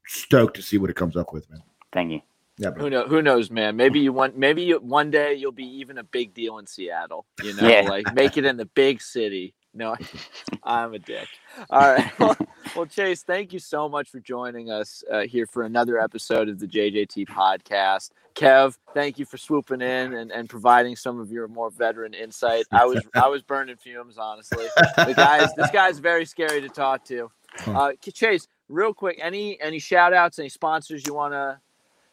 stoked 0.05 0.55
to 0.55 0.61
see 0.61 0.77
what 0.77 0.89
it 0.89 0.95
comes 0.95 1.15
up 1.15 1.33
with, 1.33 1.49
man. 1.49 1.61
Thank 1.93 2.11
you. 2.11 2.21
Yeah, 2.57 2.71
bro. 2.71 2.83
Who 2.83 2.89
knows? 2.89 3.09
Who 3.09 3.21
knows, 3.21 3.51
man? 3.51 3.75
Maybe 3.75 3.99
you 3.99 4.11
want. 4.13 4.37
Maybe 4.37 4.63
you, 4.63 4.79
one 4.79 5.11
day 5.11 5.33
you'll 5.35 5.51
be 5.51 5.67
even 5.79 5.97
a 5.97 6.03
big 6.03 6.33
deal 6.33 6.57
in 6.57 6.65
Seattle. 6.67 7.25
You 7.43 7.53
know, 7.55 7.67
Yeah. 7.67 7.81
like 7.81 8.13
make 8.15 8.37
it 8.37 8.45
in 8.45 8.57
the 8.57 8.65
big 8.65 9.01
city. 9.01 9.53
No, 9.73 9.95
I'm 10.63 10.93
a 10.95 10.99
dick. 10.99 11.27
All 11.69 11.79
right. 11.81 12.11
Well, 12.19 12.35
well, 12.75 12.85
Chase, 12.85 13.23
thank 13.23 13.53
you 13.53 13.59
so 13.59 13.87
much 13.87 14.09
for 14.09 14.19
joining 14.19 14.69
us 14.69 15.01
uh, 15.11 15.21
here 15.21 15.45
for 15.47 15.63
another 15.63 15.99
episode 15.99 16.49
of 16.49 16.59
the 16.59 16.67
JJT 16.67 17.27
podcast. 17.27 18.09
Kev, 18.35 18.75
thank 18.93 19.17
you 19.17 19.25
for 19.25 19.37
swooping 19.37 19.81
in 19.81 20.13
and, 20.13 20.31
and 20.31 20.49
providing 20.49 20.95
some 20.95 21.19
of 21.19 21.31
your 21.31 21.47
more 21.47 21.69
veteran 21.71 22.13
insight. 22.13 22.65
I 22.71 22.85
was 22.85 23.01
I 23.15 23.27
was 23.29 23.41
burning 23.41 23.77
fumes, 23.77 24.17
honestly. 24.17 24.65
The 24.97 25.13
guys, 25.15 25.53
this 25.55 25.71
guy's 25.71 25.99
very 25.99 26.25
scary 26.25 26.59
to 26.61 26.69
talk 26.69 27.05
to. 27.05 27.31
Uh, 27.65 27.91
Chase, 28.13 28.47
real 28.67 28.93
quick, 28.93 29.17
any 29.21 29.59
any 29.61 29.79
shout 29.79 30.13
outs, 30.13 30.37
any 30.37 30.49
sponsors 30.49 31.05
you 31.07 31.13
wanna 31.13 31.61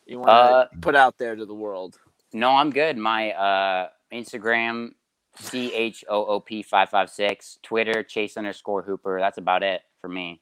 you 0.07 0.18
wanna 0.18 0.32
Uh, 0.32 0.66
put 0.80 0.94
out 0.94 1.18
there 1.18 1.36
to 1.36 1.46
the 1.46 1.55
world? 1.55 1.98
No, 2.32 2.50
I'm 2.50 2.70
good. 2.70 2.96
My 2.96 3.32
uh, 3.32 3.88
Instagram, 4.12 4.90
C 5.36 5.72
H 5.74 6.05
O 6.09 6.24
O 6.26 6.40
P 6.40 6.62
five 6.62 6.90
five 6.90 7.11
six. 7.11 7.59
Twitter, 7.62 8.02
Chase 8.02 8.36
underscore 8.36 8.82
Hooper. 8.82 9.18
That's 9.20 9.38
about 9.38 9.62
it 9.62 9.82
for 10.00 10.09
me. 10.09 10.40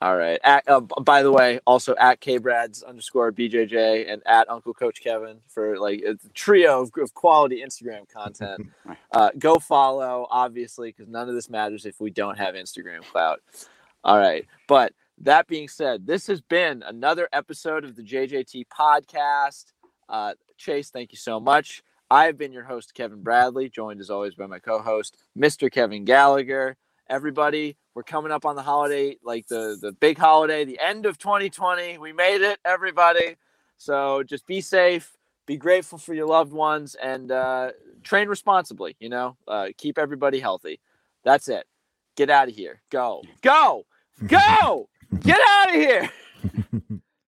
All 0.00 0.16
right. 0.16 0.40
At, 0.42 0.68
uh, 0.68 0.80
by 0.80 1.22
the 1.22 1.30
way, 1.30 1.60
also 1.64 1.94
at 1.94 2.20
kbrads 2.20 2.84
underscore 2.84 3.30
bjj 3.30 4.12
and 4.12 4.20
at 4.26 4.50
Uncle 4.50 4.74
Coach 4.74 5.00
Kevin 5.00 5.38
for 5.46 5.78
like 5.78 6.02
a 6.02 6.16
trio 6.34 6.80
of, 6.82 6.90
of 6.98 7.14
quality 7.14 7.62
Instagram 7.64 8.08
content. 8.08 8.68
Uh, 9.14 9.28
go 9.38 9.56
follow, 9.56 10.26
obviously, 10.30 10.88
because 10.88 11.06
none 11.06 11.28
of 11.28 11.34
this 11.34 11.50
matters 11.50 11.84
if 11.84 12.00
we 12.00 12.08
don't 12.10 12.38
have 12.38 12.54
Instagram 12.54 13.02
clout. 13.02 13.40
All 14.02 14.16
right. 14.16 14.46
But 14.66 14.94
that 15.22 15.46
being 15.46 15.68
said, 15.68 16.06
this 16.06 16.26
has 16.26 16.40
been 16.40 16.82
another 16.82 17.28
episode 17.32 17.84
of 17.84 17.96
the 17.96 18.02
JJT 18.02 18.64
podcast. 18.66 19.66
Uh, 20.08 20.34
Chase, 20.58 20.90
thank 20.90 21.12
you 21.12 21.18
so 21.18 21.38
much. 21.40 21.82
I've 22.10 22.36
been 22.36 22.52
your 22.52 22.64
host, 22.64 22.92
Kevin 22.92 23.22
Bradley, 23.22 23.70
joined 23.70 24.00
as 24.00 24.10
always 24.10 24.34
by 24.34 24.46
my 24.46 24.58
co 24.58 24.80
host, 24.80 25.16
Mr. 25.38 25.70
Kevin 25.70 26.04
Gallagher. 26.04 26.76
Everybody, 27.08 27.76
we're 27.94 28.02
coming 28.02 28.32
up 28.32 28.44
on 28.44 28.56
the 28.56 28.62
holiday, 28.62 29.16
like 29.22 29.46
the, 29.46 29.78
the 29.80 29.92
big 29.92 30.18
holiday, 30.18 30.64
the 30.64 30.80
end 30.80 31.06
of 31.06 31.18
2020. 31.18 31.98
We 31.98 32.12
made 32.12 32.42
it, 32.42 32.58
everybody. 32.64 33.36
So 33.78 34.22
just 34.24 34.46
be 34.46 34.60
safe, 34.60 35.16
be 35.46 35.56
grateful 35.56 35.98
for 35.98 36.14
your 36.14 36.26
loved 36.26 36.52
ones, 36.52 36.96
and 36.96 37.30
uh, 37.30 37.70
train 38.02 38.28
responsibly. 38.28 38.96
You 38.98 39.08
know, 39.08 39.36
uh, 39.46 39.68
keep 39.78 39.98
everybody 39.98 40.40
healthy. 40.40 40.80
That's 41.24 41.48
it. 41.48 41.66
Get 42.16 42.28
out 42.28 42.48
of 42.48 42.54
here. 42.54 42.82
Go. 42.90 43.22
Go. 43.40 43.86
Go. 44.26 44.88
Get 45.20 45.40
out 45.48 45.68
of 45.68 45.74
here. 45.74 46.10